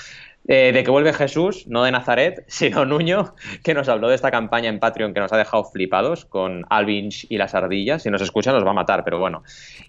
Eh, 0.49 0.73
de 0.73 0.83
que 0.83 0.91
vuelve 0.91 1.13
Jesús, 1.13 1.69
no 1.69 1.85
de 1.85 1.93
Nazaret, 1.93 2.45
sino 2.49 2.85
Nuño, 2.85 3.35
que 3.63 3.75
nos 3.75 3.89
habló 3.89 4.09
de 4.09 4.17
esta 4.17 4.31
campaña 4.31 4.69
en 4.69 4.81
Patreon 4.81 5.15
que 5.15 5.21
nos 5.21 5.33
ha 5.33 5.37
dejado 5.37 5.65
flipados 5.65 6.25
con 6.25 6.67
Alvinch 6.69 7.27
y 7.29 7.39
las 7.39 7.55
ardillas. 7.55 8.03
Si 8.03 8.11
nos 8.11 8.23
escuchan, 8.23 8.55
nos 8.55 8.67
va 8.67 8.71
a 8.71 8.75
matar, 8.75 9.05
pero 9.05 9.19
bueno. 9.19 9.45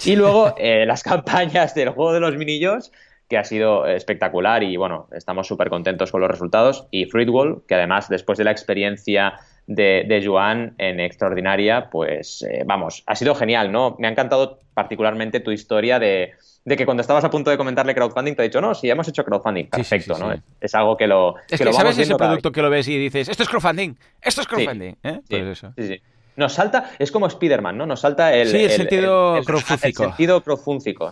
Y 0.05 0.15
luego 0.15 0.53
eh, 0.57 0.85
las 0.85 1.01
campañas 1.03 1.73
del 1.73 1.89
juego 1.89 2.13
de 2.13 2.19
los 2.19 2.35
minillos, 2.37 2.91
que 3.27 3.37
ha 3.37 3.43
sido 3.43 3.87
espectacular 3.87 4.61
y 4.61 4.77
bueno, 4.77 5.07
estamos 5.11 5.47
súper 5.47 5.69
contentos 5.69 6.11
con 6.11 6.21
los 6.21 6.29
resultados. 6.29 6.87
Y 6.91 7.05
Fruitwall, 7.05 7.63
que 7.67 7.75
además, 7.75 8.07
después 8.09 8.37
de 8.37 8.43
la 8.43 8.51
experiencia 8.51 9.39
de, 9.67 10.05
de 10.07 10.25
Joan 10.25 10.75
en 10.77 10.99
Extraordinaria, 10.99 11.89
pues 11.89 12.41
eh, 12.43 12.63
vamos, 12.65 13.03
ha 13.05 13.15
sido 13.15 13.35
genial, 13.35 13.71
¿no? 13.71 13.95
Me 13.99 14.07
ha 14.07 14.11
encantado 14.11 14.59
particularmente 14.73 15.39
tu 15.39 15.51
historia 15.51 15.99
de 15.99 16.33
de 16.65 16.77
que 16.77 16.85
cuando 16.85 17.01
estabas 17.01 17.23
a 17.23 17.29
punto 17.29 17.51
de 17.51 17.57
comentarle 17.57 17.93
crowdfunding 17.93 18.35
te 18.35 18.41
ha 18.41 18.45
dicho, 18.45 18.61
no, 18.61 18.73
sí, 18.73 18.89
hemos 18.89 19.07
hecho 19.07 19.23
crowdfunding. 19.25 19.65
Sí, 19.65 19.69
sí, 19.71 19.77
Perfecto, 19.77 20.15
sí, 20.15 20.21
¿no? 20.21 20.33
sí. 20.33 20.39
Es 20.61 20.75
algo 20.75 20.95
que 20.95 21.07
lo. 21.07 21.35
Es 21.37 21.43
que 21.51 21.57
que, 21.57 21.65
lo 21.65 21.71
vamos 21.71 21.81
¿sabes 21.81 21.97
ese 21.99 22.15
producto 22.15 22.51
que 22.51 22.61
lo 22.61 22.69
ves 22.69 22.87
y 22.87 22.97
dices, 22.97 23.27
esto 23.29 23.43
es 23.43 23.49
crowdfunding, 23.49 23.97
esto 24.21 24.41
es 24.41 24.47
crowdfunding? 24.47 24.95
¿eh? 25.03 25.19
Pues 25.27 25.43
eso. 25.43 25.73
sí, 25.77 25.87
sí. 25.87 26.01
Nos 26.35 26.53
salta, 26.53 26.89
es 26.99 27.11
como 27.11 27.27
Spider-Man, 27.27 27.77
¿no? 27.77 27.85
Nos 27.85 28.01
salta 28.01 28.33
el, 28.33 28.47
Sí, 28.49 28.57
el 28.63 28.69
sentido 28.71 29.37
el- 29.37 29.45
crowdfúngico. 29.45 30.03
el 30.03 30.09
sentido. 30.09 30.09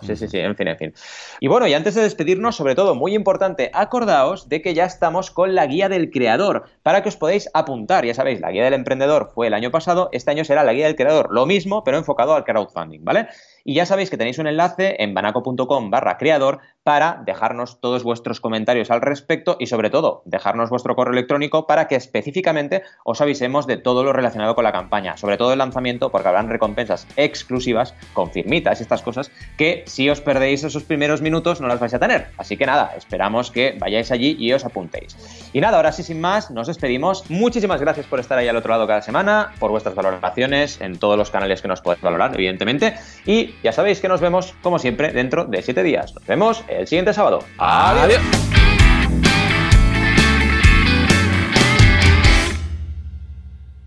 Sí, 0.04 0.16
sí, 0.16 0.28
sí, 0.28 0.38
en 0.38 0.56
fin, 0.56 0.68
en 0.68 0.76
fin. 0.78 0.94
Y 1.40 1.48
bueno, 1.48 1.66
y 1.66 1.74
antes 1.74 1.94
de 1.94 2.02
despedirnos, 2.02 2.56
sobre 2.56 2.74
todo, 2.74 2.94
muy 2.94 3.14
importante, 3.14 3.70
acordaos 3.72 4.48
de 4.48 4.62
que 4.62 4.74
ya 4.74 4.84
estamos 4.84 5.30
con 5.30 5.54
la 5.54 5.66
guía 5.66 5.88
del 5.88 6.10
creador 6.10 6.64
para 6.82 7.02
que 7.02 7.08
os 7.08 7.16
podáis 7.16 7.48
apuntar. 7.54 8.04
Ya 8.04 8.14
sabéis, 8.14 8.40
la 8.40 8.50
guía 8.50 8.64
del 8.64 8.74
emprendedor 8.74 9.30
fue 9.34 9.46
el 9.46 9.54
año 9.54 9.70
pasado, 9.70 10.08
este 10.12 10.30
año 10.30 10.44
será 10.44 10.64
la 10.64 10.72
guía 10.72 10.86
del 10.86 10.96
creador. 10.96 11.28
Lo 11.32 11.46
mismo, 11.46 11.84
pero 11.84 11.98
enfocado 11.98 12.34
al 12.34 12.44
crowdfunding, 12.44 13.04
¿vale? 13.04 13.28
Y 13.64 13.74
ya 13.74 13.86
sabéis 13.86 14.10
que 14.10 14.16
tenéis 14.16 14.38
un 14.38 14.46
enlace 14.46 14.96
en 14.98 15.14
banaco.com 15.14 15.90
barra 15.90 16.18
creador 16.18 16.60
para 16.82 17.22
dejarnos 17.24 17.80
todos 17.80 18.02
vuestros 18.02 18.40
comentarios 18.40 18.90
al 18.90 19.00
respecto 19.00 19.56
y 19.58 19.66
sobre 19.66 19.90
todo 19.90 20.22
dejarnos 20.24 20.70
vuestro 20.70 20.96
correo 20.96 21.12
electrónico 21.12 21.66
para 21.66 21.86
que 21.86 21.94
específicamente 21.94 22.82
os 23.04 23.20
avisemos 23.20 23.66
de 23.66 23.76
todo 23.76 24.02
lo 24.02 24.12
relacionado 24.12 24.54
con 24.54 24.64
la 24.64 24.72
campaña, 24.72 25.16
sobre 25.16 25.36
todo 25.36 25.52
el 25.52 25.58
lanzamiento 25.58 26.10
porque 26.10 26.28
habrán 26.28 26.48
recompensas 26.48 27.06
exclusivas 27.16 27.94
con 28.14 28.30
firmitas 28.30 28.80
y 28.80 28.82
estas 28.82 29.02
cosas 29.02 29.30
que 29.56 29.84
si 29.86 30.08
os 30.10 30.20
perdéis 30.20 30.64
esos 30.64 30.82
primeros 30.82 31.22
minutos 31.22 31.60
no 31.60 31.68
las 31.68 31.80
vais 31.80 31.94
a 31.94 31.98
tener. 31.98 32.28
Así 32.36 32.56
que 32.56 32.66
nada, 32.66 32.92
esperamos 32.96 33.50
que 33.50 33.76
vayáis 33.78 34.10
allí 34.10 34.36
y 34.38 34.52
os 34.52 34.64
apuntéis. 34.64 35.16
Y 35.52 35.60
nada, 35.60 35.76
ahora 35.76 35.92
sí 35.92 36.02
sin 36.02 36.20
más, 36.20 36.50
nos 36.50 36.66
despedimos. 36.66 37.30
Muchísimas 37.30 37.80
gracias 37.80 38.06
por 38.06 38.20
estar 38.20 38.38
ahí 38.38 38.48
al 38.48 38.56
otro 38.56 38.70
lado 38.70 38.86
cada 38.86 39.02
semana, 39.02 39.52
por 39.58 39.70
vuestras 39.70 39.94
valoraciones 39.94 40.80
en 40.80 40.98
todos 40.98 41.16
los 41.16 41.30
canales 41.30 41.62
que 41.62 41.68
nos 41.68 41.80
podéis 41.80 42.02
valorar, 42.02 42.34
evidentemente. 42.34 42.94
Y 43.26 43.51
ya 43.62 43.72
sabéis 43.72 44.00
que 44.00 44.08
nos 44.08 44.20
vemos, 44.20 44.54
como 44.62 44.78
siempre, 44.78 45.12
dentro 45.12 45.44
de 45.44 45.62
siete 45.62 45.82
días. 45.82 46.14
Nos 46.14 46.26
vemos 46.26 46.64
el 46.68 46.86
siguiente 46.86 47.12
sábado. 47.12 47.40
Adiós. 47.58 48.20